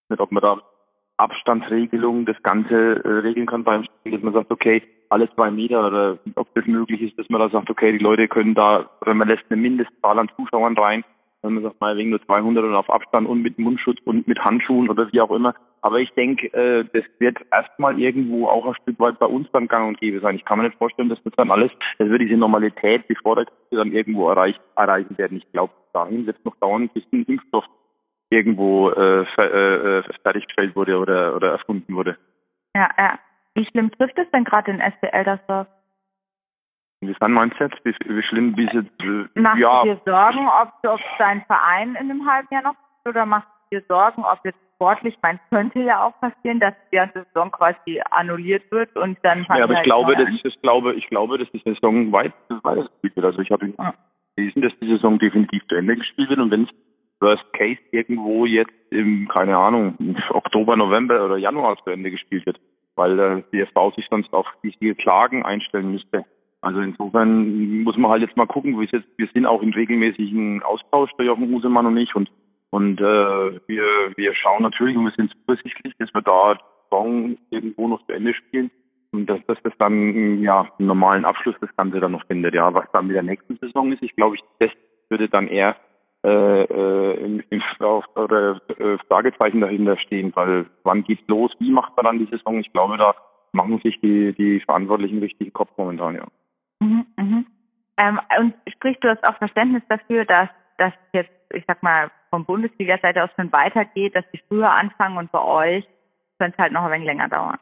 nicht, 0.09 0.19
ob 0.19 0.32
man 0.32 0.41
da 0.41 0.61
Abstandsregelung 1.22 2.26
das 2.26 2.41
Ganze 2.43 3.03
äh, 3.03 3.09
regeln 3.19 3.45
kann 3.45 3.63
beim 3.63 3.84
Spiel, 3.84 4.13
dass 4.13 4.22
man 4.22 4.34
sagt, 4.34 4.51
okay, 4.51 4.82
alle 5.09 5.30
zwei 5.36 5.51
Meter 5.51 5.88
oder 5.88 6.17
ob 6.36 6.53
das 6.55 6.65
möglich 6.65 7.01
ist, 7.01 7.19
dass 7.19 7.30
man 7.30 7.41
da 7.41 7.49
sagt, 7.49 7.69
okay, 7.69 7.91
die 7.91 8.03
Leute 8.03 8.28
können 8.28 8.55
da, 8.55 8.89
oder 9.01 9.13
man 9.13 9.28
lässt 9.28 9.43
eine 9.49 9.61
Mindestzahl 9.61 10.17
an 10.17 10.32
Zuschauern 10.36 10.78
rein, 10.78 11.03
wenn 11.41 11.55
man 11.55 11.63
sagt, 11.63 11.82
mal 11.82 11.97
wegen 11.97 12.11
nur 12.11 12.24
200 12.26 12.63
und 12.63 12.76
auf 12.76 12.89
Abstand 12.89 13.28
und 13.28 13.41
mit 13.41 13.59
Mundschutz 13.59 13.97
und 14.05 14.28
mit 14.28 14.39
Handschuhen 14.39 14.89
oder 14.89 15.11
wie 15.11 15.22
auch 15.22 15.32
immer. 15.32 15.53
Aber 15.82 15.99
ich 15.99 16.11
denke, 16.11 16.47
äh, 16.53 16.86
das 16.93 17.03
wird 17.19 17.38
erstmal 17.51 17.99
irgendwo 17.99 18.47
auch 18.47 18.65
ein 18.65 18.76
Stück 18.82 18.99
weit 18.99 19.19
bei 19.19 19.26
uns 19.26 19.47
dann 19.51 19.67
gang 19.67 19.88
und 19.88 19.99
gäbe 19.99 20.19
sein. 20.19 20.36
Ich 20.36 20.45
kann 20.45 20.59
mir 20.59 20.65
nicht 20.65 20.78
vorstellen, 20.78 21.09
dass 21.09 21.22
das 21.24 21.34
dann 21.36 21.51
alles, 21.51 21.72
das 21.97 22.09
wird 22.09 22.22
diese 22.22 22.38
Normalität, 22.38 23.07
bevor 23.07 23.36
der 23.36 23.47
dann 23.72 23.91
irgendwo 23.91 24.30
erreicht, 24.30 24.61
erreichen 24.76 25.17
werden. 25.17 25.38
Ich 25.38 25.51
glaube, 25.51 25.74
dahin 25.93 26.26
wird 26.26 26.38
es 26.38 26.45
noch 26.45 26.55
dauern, 26.57 26.89
bis 26.93 27.03
ein 27.11 27.24
Impfstoff 27.24 27.65
irgendwo 28.32 28.89
äh, 28.89 29.25
fer 29.36 29.53
äh, 29.53 30.03
fertiggestellt 30.23 30.75
wurde 30.75 30.97
oder, 30.97 31.36
oder 31.36 31.51
erfunden 31.51 31.93
wurde. 31.93 32.17
Ja, 32.75 32.89
ja. 32.97 33.19
Wie 33.53 33.65
schlimm 33.65 33.91
trifft 33.91 34.17
es 34.17 34.32
denn 34.32 34.45
gerade 34.45 34.71
in 34.71 34.79
SPL 34.79 35.23
das 35.25 35.45
Dorf? 35.47 35.67
Inwiefern 37.01 37.34
meinst 37.34 37.59
du 37.59 37.65
jetzt? 37.65 37.84
Wie, 37.84 37.93
wie 38.05 38.23
schlimm 38.23 38.55
diese... 38.55 38.79
Äh, 38.79 39.39
machst 39.39 39.59
ja. 39.59 39.84
du 39.84 39.89
dir 39.89 40.01
Sorgen, 40.05 40.47
ob, 40.47 40.69
ob 40.88 41.01
dein 41.17 41.43
Verein 41.45 41.95
in 41.95 42.09
einem 42.09 42.29
halben 42.29 42.47
Jahr 42.51 42.63
noch 42.63 42.75
oder 43.05 43.25
machst 43.25 43.49
du 43.69 43.77
dir 43.77 43.86
Sorgen, 43.88 44.23
ob 44.23 44.39
jetzt 44.45 44.59
sportlich, 44.75 45.15
man 45.21 45.39
könnte 45.51 45.79
ja 45.79 46.05
auch 46.05 46.19
passieren, 46.19 46.59
dass 46.59 46.73
die 46.91 46.95
ganze 46.95 47.23
Saison 47.25 47.51
quasi 47.51 48.01
annulliert 48.09 48.71
wird 48.71 48.95
und 48.95 49.17
dann 49.21 49.45
Ja, 49.49 49.63
aber 49.63 49.73
ich 49.73 49.77
halt 49.77 49.86
glaube, 49.86 50.15
dass 50.15 50.29
ich 50.29 50.61
glaube, 50.61 50.93
ich 50.95 51.07
glaube, 51.07 51.38
dass 51.38 51.51
die 51.51 51.61
Saison 51.63 52.11
weit 52.11 52.34
weitergespielt 52.63 53.15
wird. 53.15 53.25
Also 53.25 53.41
ich 53.41 53.51
habe 53.51 53.73
gelesen, 54.36 54.61
dass 54.61 54.71
die 54.79 54.88
Saison 54.88 55.19
definitiv 55.19 55.61
zu 55.67 55.75
Ende 55.75 55.97
gespielt 55.97 56.29
wird 56.29 56.39
und 56.39 56.49
wenn 56.49 56.63
es 56.63 56.69
Worst 57.22 57.53
Case 57.53 57.80
irgendwo 57.91 58.45
jetzt 58.45 58.74
im, 58.89 59.28
keine 59.28 59.57
Ahnung, 59.57 59.95
Oktober, 60.30 60.76
November 60.76 61.26
oder 61.26 61.38
Januar 61.38 61.78
zu 61.84 61.91
Ende 61.91 62.11
gespielt 62.11 62.45
wird, 62.45 62.59
weil 62.95 63.19
äh, 63.19 63.43
die 63.53 63.65
FV 63.65 63.93
sich 63.95 64.05
sonst 64.09 64.34
auf 64.34 64.45
wichtige 64.61 64.95
Klagen 64.95 65.43
einstellen 65.43 65.91
müsste. 65.91 66.26
Also 66.61 66.80
insofern 66.82 67.84
muss 67.84 67.97
man 67.97 68.11
halt 68.11 68.22
jetzt 68.22 68.38
mal 68.38 68.45
gucken, 68.45 68.80
wie 68.80 68.86
es 68.86 68.91
jetzt, 68.91 69.07
wir 69.17 69.28
sind 69.34 69.45
auch 69.45 69.63
im 69.63 69.72
regelmäßigen 69.72 70.61
Austausch, 70.63 71.11
der 71.17 71.26
Jochen 71.26 71.49
Husemann 71.51 71.88
und 71.88 71.97
ich, 71.97 72.13
und, 72.13 72.30
und 72.69 72.99
äh, 72.99 73.03
wir, 73.67 73.86
wir 74.15 74.36
schauen 74.36 74.61
natürlich 74.61 74.95
und 74.95 75.05
wir 75.05 75.13
sind 75.17 75.32
zuversichtlich, 75.32 75.93
dass 75.97 76.13
wir 76.13 76.22
da 76.22 76.57
Saison 76.91 77.38
irgendwo 77.49 77.88
noch 77.88 78.05
zu 78.05 78.13
Ende 78.13 78.34
spielen 78.34 78.69
und 79.11 79.28
dass, 79.28 79.39
dass 79.47 79.57
das 79.63 79.74
dann 79.80 80.41
ja 80.41 80.67
einen 80.78 80.88
normalen 80.88 81.26
Abschluss 81.26 81.55
das 81.61 81.76
Ganze 81.78 81.99
dann 81.99 82.11
noch 82.11 82.26
findet. 82.28 82.53
Ja, 82.53 82.74
was 82.74 82.91
dann 82.93 83.07
mit 83.07 83.15
der 83.15 83.24
nächsten 83.24 83.57
Saison 83.57 83.91
ist, 83.91 84.03
ich 84.03 84.15
glaube, 84.15 84.36
ich, 84.36 84.41
das 84.59 84.72
würde 85.09 85.30
dann 85.30 85.47
eher 85.47 85.76
äh, 86.24 86.63
äh, 86.63 87.26
im, 87.26 87.43
im 87.49 87.63
oder 88.15 88.61
äh, 88.78 88.97
Fragezeichen 89.07 89.61
dahinter 89.61 89.97
stehen, 89.97 90.32
weil 90.36 90.67
wann 90.84 91.03
geht's 91.03 91.28
los, 91.28 91.51
wie 91.59 91.72
macht 91.72 91.95
man 91.95 92.05
dann 92.05 92.19
die 92.19 92.30
Saison? 92.32 92.59
Ich 92.59 92.72
glaube, 92.72 92.97
da 92.97 93.15
machen 93.53 93.80
sich 93.84 93.99
die, 94.01 94.34
die 94.34 94.59
Verantwortlichen 94.59 95.19
richtig 95.19 95.51
Kopf 95.53 95.72
momentan, 95.78 96.15
ja. 96.15 96.28
Mhm, 96.80 97.05
mhm. 97.17 97.45
Ähm, 97.97 98.19
und 98.39 98.53
sprich, 98.72 98.97
du 99.01 99.09
hast 99.09 99.28
auch 99.28 99.38
Verständnis 99.38 99.84
dafür, 99.89 100.26
dass 100.26 100.49
das 100.78 100.93
jetzt, 101.13 101.32
ich 101.53 101.63
sag 101.67 101.82
mal, 101.84 102.11
von 102.30 102.45
Bundesliga-Seite 102.45 103.24
aus 103.24 103.30
schon 103.36 103.51
weitergeht, 103.51 104.15
dass 104.15 104.26
die 104.32 104.41
früher 104.47 104.72
anfangen 104.72 105.17
und 105.17 105.32
bei 105.32 105.41
euch 105.43 105.86
könnte 106.39 106.55
es 106.57 106.61
halt 106.61 106.72
noch 106.72 106.84
ein 106.84 106.91
wenig 106.91 107.07
länger 107.07 107.30
dauern. 107.30 107.57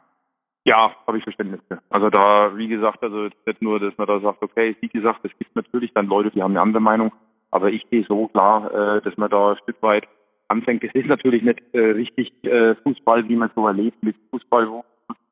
Ja, 0.64 0.94
habe 1.06 1.18
ich 1.18 1.24
Verständnis 1.24 1.60
für. 1.68 1.80
Also 1.88 2.10
da, 2.10 2.56
wie 2.56 2.68
gesagt, 2.68 3.02
also 3.02 3.28
nicht 3.46 3.62
nur, 3.62 3.80
dass 3.80 3.96
man 3.96 4.06
da 4.06 4.20
sagt, 4.20 4.42
okay, 4.42 4.76
wie 4.80 4.88
gesagt, 4.88 5.24
es 5.24 5.36
gibt 5.38 5.56
natürlich 5.56 5.92
dann 5.94 6.06
Leute, 6.06 6.30
die 6.30 6.42
haben 6.42 6.52
eine 6.52 6.60
andere 6.60 6.82
Meinung, 6.82 7.12
aber 7.50 7.70
ich 7.70 7.88
gehe 7.90 8.04
so 8.08 8.28
klar, 8.28 8.72
äh, 8.72 9.02
dass 9.02 9.16
man 9.16 9.30
da 9.30 9.50
ein 9.52 9.58
Stück 9.58 9.82
weit 9.82 10.06
anfängt. 10.48 10.84
Es 10.84 10.94
ist 10.94 11.06
natürlich 11.06 11.42
nicht 11.42 11.60
äh, 11.72 11.78
richtig 11.78 12.32
äh, 12.44 12.74
Fußball, 12.76 13.28
wie 13.28 13.36
man 13.36 13.50
so 13.54 13.66
erlebt, 13.66 14.02
mit 14.02 14.16
Fußball, 14.30 14.68
wo 14.68 14.84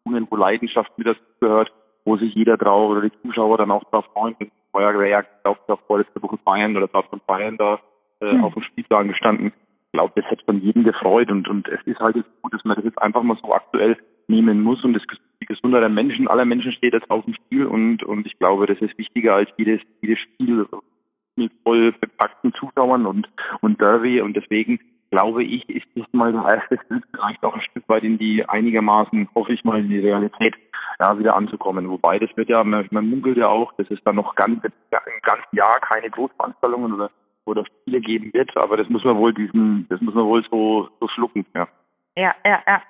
wo 0.04 0.36
Leidenschaft 0.36 0.96
mit 0.96 1.06
dazu 1.06 1.20
gehört, 1.40 1.70
wo 2.04 2.16
sich 2.16 2.34
jeder 2.34 2.56
drauf 2.56 2.90
oder 2.90 3.02
die 3.02 3.12
Zuschauer 3.22 3.58
dann 3.58 3.70
auch 3.70 3.84
drauf 3.84 4.06
freuen. 4.14 4.36
Das 4.38 4.48
war 4.72 5.06
ja 5.06 5.22
auch 5.44 5.58
vorletzte 5.86 6.22
Woche 6.22 6.38
Bayern 6.44 6.76
oder 6.76 6.88
da 6.88 7.02
von 7.02 7.20
Bayern 7.26 7.58
da 7.58 7.78
äh, 8.20 8.32
mhm. 8.32 8.44
auf 8.44 8.54
dem 8.54 8.62
Spielplan 8.62 9.08
gestanden. 9.08 9.52
Ich 9.86 9.92
glaube, 9.92 10.12
das 10.16 10.30
hätte 10.30 10.44
von 10.44 10.60
jedem 10.60 10.84
gefreut 10.84 11.30
und, 11.30 11.48
und 11.48 11.68
es 11.68 11.80
ist 11.84 12.00
halt 12.00 12.16
jetzt 12.16 12.30
gut, 12.42 12.54
dass 12.54 12.64
man 12.64 12.76
das 12.76 12.84
jetzt 12.84 13.00
einfach 13.00 13.22
mal 13.22 13.38
so 13.42 13.52
aktuell 13.52 13.96
nehmen 14.28 14.62
muss 14.62 14.84
und 14.84 14.94
das, 14.94 15.02
die 15.40 15.46
Gesundheit 15.46 15.82
der 15.82 15.88
Menschen, 15.88 16.28
aller 16.28 16.44
Menschen 16.44 16.72
steht 16.72 16.92
jetzt 16.92 17.10
auf 17.10 17.24
dem 17.24 17.34
Spiel 17.34 17.66
und, 17.66 18.02
und 18.02 18.26
ich 18.26 18.38
glaube, 18.38 18.66
das 18.66 18.78
ist 18.80 18.96
wichtiger 18.98 19.34
als 19.34 19.48
jedes, 19.56 19.80
jedes 20.02 20.18
Spiel 20.18 20.66
mit 21.38 21.52
voll 21.64 21.92
bepackten 21.92 22.52
Zuschauern 22.54 23.06
und, 23.06 23.28
und 23.60 23.80
Derby 23.80 24.20
und 24.20 24.36
deswegen 24.36 24.78
glaube 25.10 25.42
ich, 25.42 25.68
ist 25.68 25.86
das 25.94 26.06
mal 26.12 26.32
der 26.32 26.44
erste 26.44 26.76
Schritt, 26.86 27.04
vielleicht 27.12 27.42
auch 27.42 27.54
ein 27.54 27.62
Stück 27.62 27.88
weit 27.88 28.04
in 28.04 28.18
die 28.18 28.46
einigermaßen, 28.46 29.28
hoffe 29.34 29.52
ich 29.52 29.64
mal, 29.64 29.80
in 29.80 29.88
die 29.88 30.00
Realität 30.00 30.54
ja, 31.00 31.18
wieder 31.18 31.36
anzukommen. 31.36 31.88
Wobei 31.88 32.18
das 32.18 32.34
wird 32.36 32.48
ja, 32.48 32.62
man, 32.64 32.86
man 32.90 33.08
munkelt 33.08 33.36
ja 33.36 33.48
auch, 33.48 33.72
dass 33.74 33.90
es 33.90 33.98
dann 34.04 34.16
noch 34.16 34.34
ganz, 34.34 34.62
im 34.64 34.70
ganzen 35.22 35.56
Jahr 35.56 35.80
keine 35.80 36.10
Großveranstaltungen 36.10 36.92
oder, 36.92 37.10
oder 37.46 37.64
Spiele 37.64 38.00
geben 38.00 38.32
wird, 38.32 38.54
aber 38.56 38.76
das 38.76 38.88
muss 38.88 39.04
man 39.04 39.16
wohl 39.16 39.32
diesen, 39.32 39.86
das 39.88 40.00
muss 40.00 40.14
man 40.14 40.26
wohl 40.26 40.44
so, 40.50 40.88
so 41.00 41.08
schlucken, 41.08 41.46
ja. 41.54 41.68
Ja, 42.16 42.34
ja, 42.44 42.60
ja. 42.66 42.82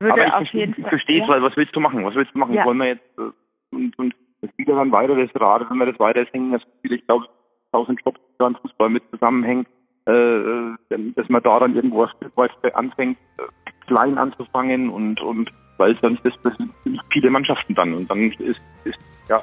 Würde 0.00 0.14
aber 0.14 0.26
ich, 0.26 0.32
auf 0.32 0.54
jeden 0.54 0.74
ich 0.76 0.88
verstehe 0.88 1.22
es, 1.22 1.28
weil 1.28 1.42
was 1.42 1.56
willst 1.56 1.74
du 1.76 1.80
machen? 1.80 2.04
Was 2.04 2.14
willst 2.16 2.34
du 2.34 2.38
machen? 2.38 2.54
Ja. 2.54 2.64
Wollen 2.64 2.78
wir 2.78 2.88
jetzt, 2.88 3.18
äh, 3.18 3.30
und, 3.70 3.96
und 3.98 4.14
es 4.40 4.50
geht 4.56 4.68
ja 4.68 4.74
dann 4.74 4.90
weiter, 4.90 5.14
das 5.14 5.30
Rad, 5.40 5.70
wenn 5.70 5.78
wir 5.78 5.86
das 5.86 6.00
weiter 6.00 6.24
hängen, 6.32 6.52
das 6.52 6.62
viele, 6.82 6.96
ich 6.96 7.06
glaube, 7.06 7.26
tausend 7.72 8.00
Jobs, 8.04 8.20
die 8.38 8.44
an 8.44 8.56
Fußball 8.56 8.90
mit 8.90 9.02
zusammenhängen, 9.10 9.66
äh, 10.06 10.76
dass 11.16 11.28
man 11.28 11.42
da 11.42 11.60
dann 11.60 11.74
irgendwo 11.74 12.04
ein 12.04 12.10
Stück 12.16 12.36
weit 12.36 12.52
anfängt, 12.74 13.18
äh, 13.38 13.70
klein 13.86 14.18
anzufangen 14.18 14.90
und, 14.90 15.20
und 15.20 15.50
weil 15.78 15.96
sonst 16.00 16.24
ist 16.24 16.38
das 16.44 16.56
sind 16.56 16.72
viele 17.12 17.30
Mannschaften 17.30 17.74
dann 17.74 17.94
und 17.94 18.10
dann 18.10 18.30
ist, 18.30 18.60
ist 18.84 18.98
ja, 19.28 19.42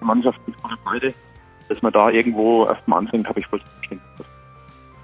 die 0.00 0.04
Mannschaft 0.04 0.40
mit 0.46 0.56
beide, 0.84 1.14
dass 1.68 1.80
man 1.82 1.92
da 1.92 2.10
irgendwo 2.10 2.64
erstmal 2.66 3.00
anfängt, 3.00 3.28
habe 3.28 3.40
ich 3.40 3.46
voll 3.46 3.60
verstanden. 3.60 4.02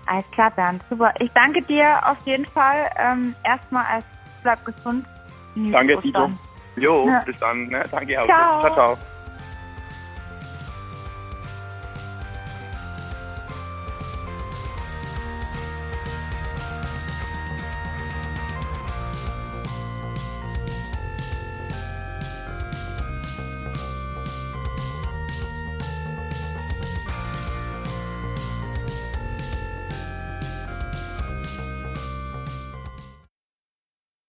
Alles 0.06 0.30
klar, 0.32 0.50
Bernd. 0.50 0.82
Super. 0.90 1.12
Ich 1.20 1.30
danke 1.32 1.62
dir 1.62 2.00
auf 2.04 2.18
jeden 2.26 2.44
Fall. 2.46 2.90
Ähm, 2.98 3.34
erstmal 3.44 3.84
als 3.86 4.04
bleib 4.42 4.64
gesund. 4.64 5.06
Danke, 5.54 6.00
Tito. 6.00 6.30
Jo, 6.76 7.06
ja. 7.06 7.22
bis 7.24 7.38
dann. 7.38 7.66
Ne? 7.68 7.84
Danke 7.90 8.20
auch. 8.20 8.26
Ciao, 8.26 8.60
ciao. 8.60 8.74
ciao. 8.74 8.98